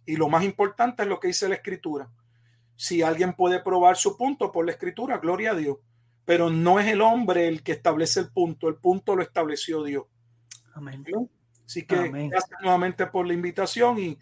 Y 0.06 0.18
lo 0.18 0.28
más 0.28 0.44
importante 0.44 1.04
es 1.04 1.10
lo 1.10 1.20
que 1.20 1.30
dice 1.30 1.48
la 1.48 1.56
escritura. 1.56 2.10
Si 2.76 3.02
alguien 3.02 3.34
puede 3.34 3.62
probar 3.62 3.96
su 3.96 4.18
punto 4.18 4.52
por 4.52 4.66
la 4.66 4.72
escritura, 4.72 5.18
gloria 5.18 5.52
a 5.52 5.56
Dios. 5.56 5.78
Pero 6.26 6.50
no 6.50 6.80
es 6.80 6.88
el 6.88 7.02
hombre 7.02 7.48
el 7.48 7.64
que 7.64 7.74
establece 7.74 8.20
el 8.20 8.32
punto, 8.32 8.68
el 8.68 8.76
punto 8.76 9.16
lo 9.16 9.24
estableció 9.24 9.84
Dios. 9.84 10.06
Amén. 10.74 11.06
Así 11.66 11.86
que 11.86 12.10
gracias 12.10 12.60
nuevamente 12.62 13.08
por 13.08 13.26
la 13.26 13.34
invitación 13.34 14.00
y 14.00 14.20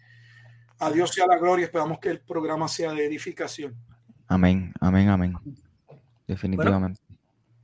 a 0.78 0.90
Dios 0.90 1.10
sea 1.10 1.26
la 1.26 1.38
gloria. 1.38 1.64
Esperamos 1.64 1.98
que 1.98 2.10
el 2.10 2.20
programa 2.20 2.68
sea 2.68 2.92
de 2.92 3.04
edificación. 3.04 3.76
Amén, 4.32 4.72
amén, 4.80 5.10
amén. 5.10 5.34
Definitivamente. 6.26 6.98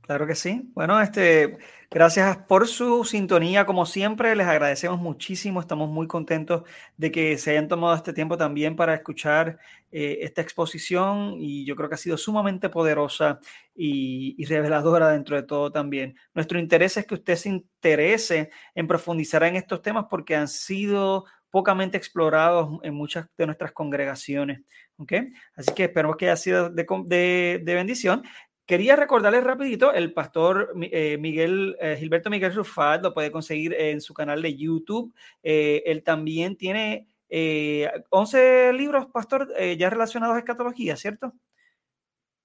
Claro 0.01 0.27
que 0.27 0.35
sí. 0.35 0.69
Bueno, 0.75 1.01
este, 1.01 1.57
gracias 1.89 2.37
por 2.37 2.67
su 2.67 3.03
sintonía, 3.05 3.65
como 3.65 3.87
siempre, 3.87 4.35
les 4.35 4.45
agradecemos 4.45 4.99
muchísimo. 4.99 5.61
Estamos 5.61 5.89
muy 5.89 6.05
contentos 6.05 6.61
de 6.95 7.11
que 7.11 7.39
se 7.39 7.51
hayan 7.51 7.67
tomado 7.67 7.95
este 7.95 8.13
tiempo 8.13 8.37
también 8.37 8.75
para 8.75 8.93
escuchar 8.93 9.57
eh, 9.91 10.19
esta 10.21 10.41
exposición 10.41 11.37
y 11.39 11.65
yo 11.65 11.75
creo 11.75 11.89
que 11.89 11.95
ha 11.95 11.97
sido 11.97 12.17
sumamente 12.17 12.69
poderosa 12.69 13.39
y, 13.75 14.35
y, 14.37 14.45
reveladora 14.45 15.09
dentro 15.09 15.35
de 15.35 15.43
todo 15.43 15.71
también. 15.71 16.15
Nuestro 16.35 16.59
interés 16.59 16.97
es 16.97 17.07
que 17.07 17.15
usted 17.15 17.35
se 17.35 17.49
interese 17.49 18.51
en 18.75 18.87
profundizar 18.87 19.43
en 19.43 19.55
estos 19.55 19.81
temas 19.81 20.05
porque 20.07 20.35
han 20.35 20.47
sido 20.47 21.25
pocamente 21.51 21.97
explorados 21.97 22.79
en 22.83 22.93
muchas 22.93 23.27
de 23.37 23.45
nuestras 23.45 23.71
congregaciones. 23.71 24.61
¿okay? 24.97 25.33
Así 25.55 25.73
que 25.73 25.85
esperamos 25.85 26.17
que 26.17 26.25
haya 26.25 26.35
sido 26.35 26.69
de, 26.69 26.85
de, 27.05 27.61
de 27.63 27.73
bendición. 27.75 28.23
Quería 28.69 28.95
recordarles 28.95 29.43
rapidito, 29.43 29.91
el 29.93 30.13
pastor 30.13 30.73
eh, 30.91 31.17
Miguel, 31.17 31.75
eh, 31.81 31.95
Gilberto 31.97 32.29
Miguel 32.29 32.53
Rufat 32.53 33.01
lo 33.01 33.15
puede 33.15 33.31
conseguir 33.31 33.73
en 33.73 33.99
su 33.99 34.13
canal 34.13 34.43
de 34.43 34.55
YouTube. 34.55 35.11
Eh, 35.41 35.81
él 35.87 36.03
también 36.03 36.55
tiene 36.55 37.07
11 37.31 38.73
libros, 38.73 39.07
pastor, 39.07 39.51
ya 39.75 39.89
relacionados 39.89 40.35
a 40.35 40.39
escatología, 40.39 40.95
¿cierto? 40.97 41.33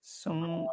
Son... 0.01 0.67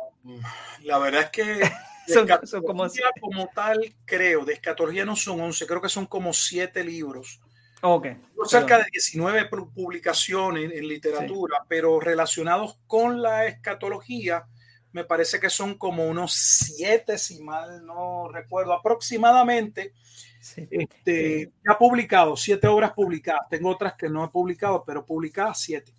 La 0.84 0.98
verdad 1.00 1.24
es 1.24 1.30
que 1.32 1.60
son, 2.08 2.30
son 2.48 2.64
como... 2.64 2.88
como 3.20 3.48
tal, 3.54 3.94
creo, 4.06 4.46
de 4.46 4.54
escatología 4.54 5.04
no 5.04 5.18
son 5.18 5.42
11, 5.42 5.68
creo 5.68 5.82
que 5.82 5.90
son 5.90 6.06
como 6.06 6.32
7 6.32 6.82
libros. 6.86 7.42
Ok. 7.82 8.08
Cerca 8.46 8.78
de 8.78 8.86
19 8.92 9.50
publicaciones 9.74 10.72
en 10.72 10.88
literatura, 10.88 11.58
sí. 11.62 11.66
pero 11.68 12.00
relacionados 12.00 12.80
con 12.88 13.22
la 13.22 13.46
escatología 13.46 14.46
me 14.94 15.06
parece 15.06 15.40
que 15.40 15.50
son 15.50 15.76
como 15.76 16.06
unos 16.06 16.34
siete, 16.34 17.18
si 17.18 17.42
mal 17.42 17.86
no 17.86 18.28
recuerdo, 18.30 18.74
aproximadamente. 18.74 19.94
Sí. 20.40 20.68
Este, 20.70 21.52
ya 21.66 21.78
publicado, 21.78 22.36
siete 22.36 22.68
obras 22.68 22.92
publicadas. 22.94 23.48
Tengo 23.50 23.70
otras 23.70 23.94
que 23.94 24.10
no 24.10 24.26
he 24.26 24.30
publicado, 24.30 24.84
pero 24.86 25.06
publicadas 25.06 25.62
siete. 25.62 25.94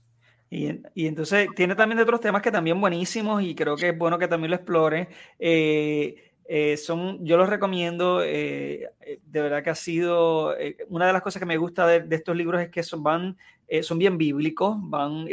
Y, 0.51 0.69
y, 0.95 1.07
entonces 1.07 1.49
tiene 1.57 1.75
también 1.75 1.97
de 1.97 2.03
otros 2.03 2.21
temas 2.21 2.43
que 2.43 2.51
también 2.51 2.79
buenísimos 2.79 3.43
y 3.43 3.55
creo 3.55 3.75
que 3.75 3.89
es 3.89 3.97
bueno 3.97 4.19
que 4.19 4.29
también 4.29 4.51
lo 4.51 4.57
explore. 4.57 5.09
Eh, 5.39 6.32
eh, 6.47 6.77
son, 6.77 7.25
yo 7.25 7.37
los 7.37 7.49
recomiendo, 7.49 8.23
eh, 8.23 8.91
de 9.25 9.43
verdad 9.43 9.63
que 9.63 9.71
ha 9.71 9.75
sido, 9.75 10.57
eh, 10.59 10.77
una 10.89 11.07
de 11.07 11.13
las 11.13 11.23
cosas 11.23 11.41
que 11.41 11.47
me 11.47 11.57
gusta 11.57 11.87
de, 11.87 12.15
estos 12.15 12.37
libros 12.37 12.61
es 12.61 12.71
que 12.71 12.83
son, 12.83 13.03
van, 13.03 13.37
eh, 13.69 13.83
son 13.83 13.99
bien 13.99 14.19
bíblicos, 14.19 14.77
van 14.79 15.27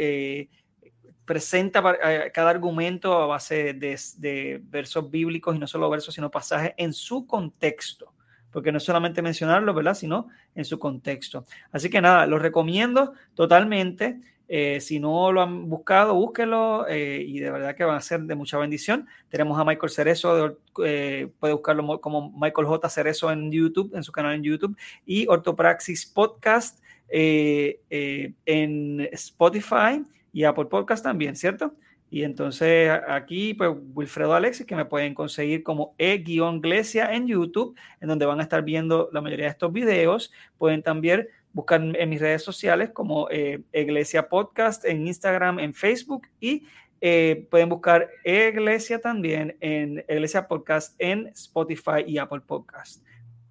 presenta 1.30 1.80
eh, 2.02 2.32
cada 2.34 2.50
argumento 2.50 3.16
a 3.16 3.26
base 3.26 3.72
de, 3.72 4.60
versos 4.64 5.08
bíblicos 5.12 5.54
y 5.54 5.60
no 5.60 5.68
solo 5.68 5.88
versos, 5.88 6.12
sino 6.12 6.28
pasajes 6.28 6.72
en 6.76 6.92
su 6.92 7.24
contexto, 7.24 8.12
porque 8.50 8.72
no 8.72 8.78
es 8.78 8.82
solamente 8.82 9.22
mencionarlo, 9.22 9.72
¿verdad? 9.72 9.94
Sino 9.94 10.26
en 10.56 10.64
su 10.64 10.80
contexto. 10.80 11.44
Así 11.70 11.88
que 11.88 12.00
nada, 12.00 12.26
lo 12.26 12.40
recomiendo 12.40 13.12
totalmente. 13.34 14.20
Eh, 14.52 14.80
si 14.80 14.98
no 14.98 15.30
lo 15.30 15.42
han 15.42 15.68
buscado, 15.68 16.12
búsquenlo 16.12 16.84
eh, 16.88 17.24
y 17.24 17.38
de 17.38 17.52
verdad 17.52 17.76
que 17.76 17.84
van 17.84 17.94
a 17.94 18.00
ser 18.00 18.22
de 18.22 18.34
mucha 18.34 18.58
bendición. 18.58 19.06
Tenemos 19.28 19.56
a 19.60 19.64
Michael 19.64 19.92
Cerezo, 19.92 20.56
eh, 20.84 21.28
puede 21.38 21.54
buscarlo 21.54 22.00
como 22.00 22.32
Michael 22.32 22.66
J. 22.66 22.88
Cerezo 22.88 23.30
en 23.30 23.52
YouTube, 23.52 23.94
en 23.94 24.02
su 24.02 24.10
canal 24.10 24.34
en 24.34 24.42
YouTube, 24.42 24.76
y 25.06 25.28
Ortopraxis 25.28 26.04
Podcast 26.04 26.80
en 27.08 29.08
Spotify 29.12 30.04
y 30.32 30.42
Apple 30.42 30.64
Podcast 30.64 31.04
también, 31.04 31.36
¿cierto? 31.36 31.72
Y 32.10 32.24
entonces 32.24 32.90
aquí, 33.06 33.54
pues 33.54 33.70
Wilfredo 33.94 34.34
Alexis, 34.34 34.66
que 34.66 34.74
me 34.74 34.84
pueden 34.84 35.14
conseguir 35.14 35.62
como 35.62 35.94
e-glesia 35.96 37.14
en 37.14 37.28
YouTube, 37.28 37.76
en 38.00 38.08
donde 38.08 38.26
van 38.26 38.40
a 38.40 38.42
estar 38.42 38.64
viendo 38.64 39.10
la 39.12 39.20
mayoría 39.20 39.44
de 39.44 39.52
estos 39.52 39.72
videos. 39.72 40.32
Pueden 40.58 40.82
también 40.82 41.28
buscar 41.52 41.80
en 41.82 42.08
mis 42.08 42.20
redes 42.20 42.42
sociales 42.42 42.90
como 42.90 43.28
eh, 43.30 43.62
Iglesia 43.72 44.28
Podcast 44.28 44.84
en 44.84 45.06
Instagram, 45.06 45.58
en 45.58 45.74
Facebook 45.74 46.26
y 46.40 46.66
eh, 47.00 47.46
pueden 47.50 47.68
buscar 47.68 48.08
Iglesia 48.24 49.00
también 49.00 49.56
en 49.60 50.04
Iglesia 50.08 50.46
Podcast 50.46 50.94
en 50.98 51.28
Spotify 51.28 52.04
y 52.06 52.18
Apple 52.18 52.40
Podcast. 52.40 53.02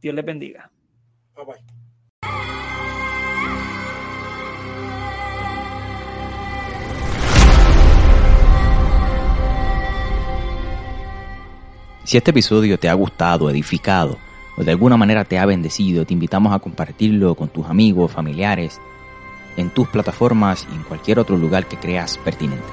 Dios 0.01 0.15
les 0.15 0.25
bendiga. 0.25 0.71
Bye 1.35 1.45
bye. 1.45 1.79
Si 12.03 12.17
este 12.17 12.31
episodio 12.31 12.79
te 12.79 12.89
ha 12.89 12.93
gustado, 12.93 13.51
edificado 13.51 14.28
o 14.59 14.63
de 14.63 14.71
alguna 14.71 14.97
manera 14.97 15.23
te 15.23 15.39
ha 15.39 15.45
bendecido, 15.45 16.05
te 16.05 16.13
invitamos 16.13 16.53
a 16.53 16.59
compartirlo 16.59 17.33
con 17.35 17.47
tus 17.47 17.65
amigos, 17.67 18.11
familiares, 18.11 18.81
en 19.55 19.69
tus 19.69 19.87
plataformas 19.87 20.67
y 20.69 20.75
en 20.75 20.83
cualquier 20.83 21.17
otro 21.17 21.37
lugar 21.37 21.67
que 21.67 21.77
creas 21.77 22.17
pertinente. 22.17 22.67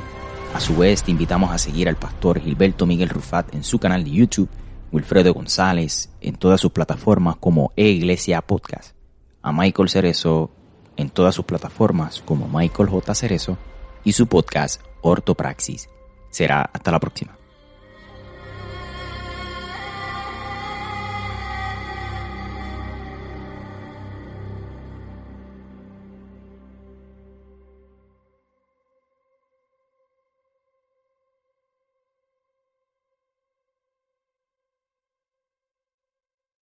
A 0.52 0.60
su 0.60 0.76
vez, 0.76 1.04
te 1.04 1.12
invitamos 1.12 1.52
a 1.52 1.58
seguir 1.58 1.88
al 1.88 1.96
pastor 1.96 2.40
Gilberto 2.40 2.86
Miguel 2.86 3.08
Rufat 3.08 3.54
en 3.54 3.62
su 3.62 3.78
canal 3.78 4.02
de 4.02 4.10
YouTube, 4.10 4.48
Wilfredo 4.90 5.32
González 5.32 6.10
en 6.20 6.36
todas 6.36 6.60
sus 6.60 6.72
plataformas 6.72 7.36
como 7.36 7.72
E-Iglesia 7.76 8.40
Podcast, 8.42 8.96
a 9.42 9.52
Michael 9.52 9.88
Cerezo 9.88 10.50
en 10.96 11.10
todas 11.10 11.34
sus 11.34 11.44
plataformas 11.44 12.22
como 12.24 12.48
Michael 12.48 12.88
J. 12.88 13.14
Cerezo 13.14 13.58
y 14.02 14.12
su 14.12 14.26
podcast 14.26 14.80
Ortopraxis. 15.02 15.88
Será 16.30 16.62
hasta 16.72 16.90
la 16.90 17.00
próxima. 17.00 17.35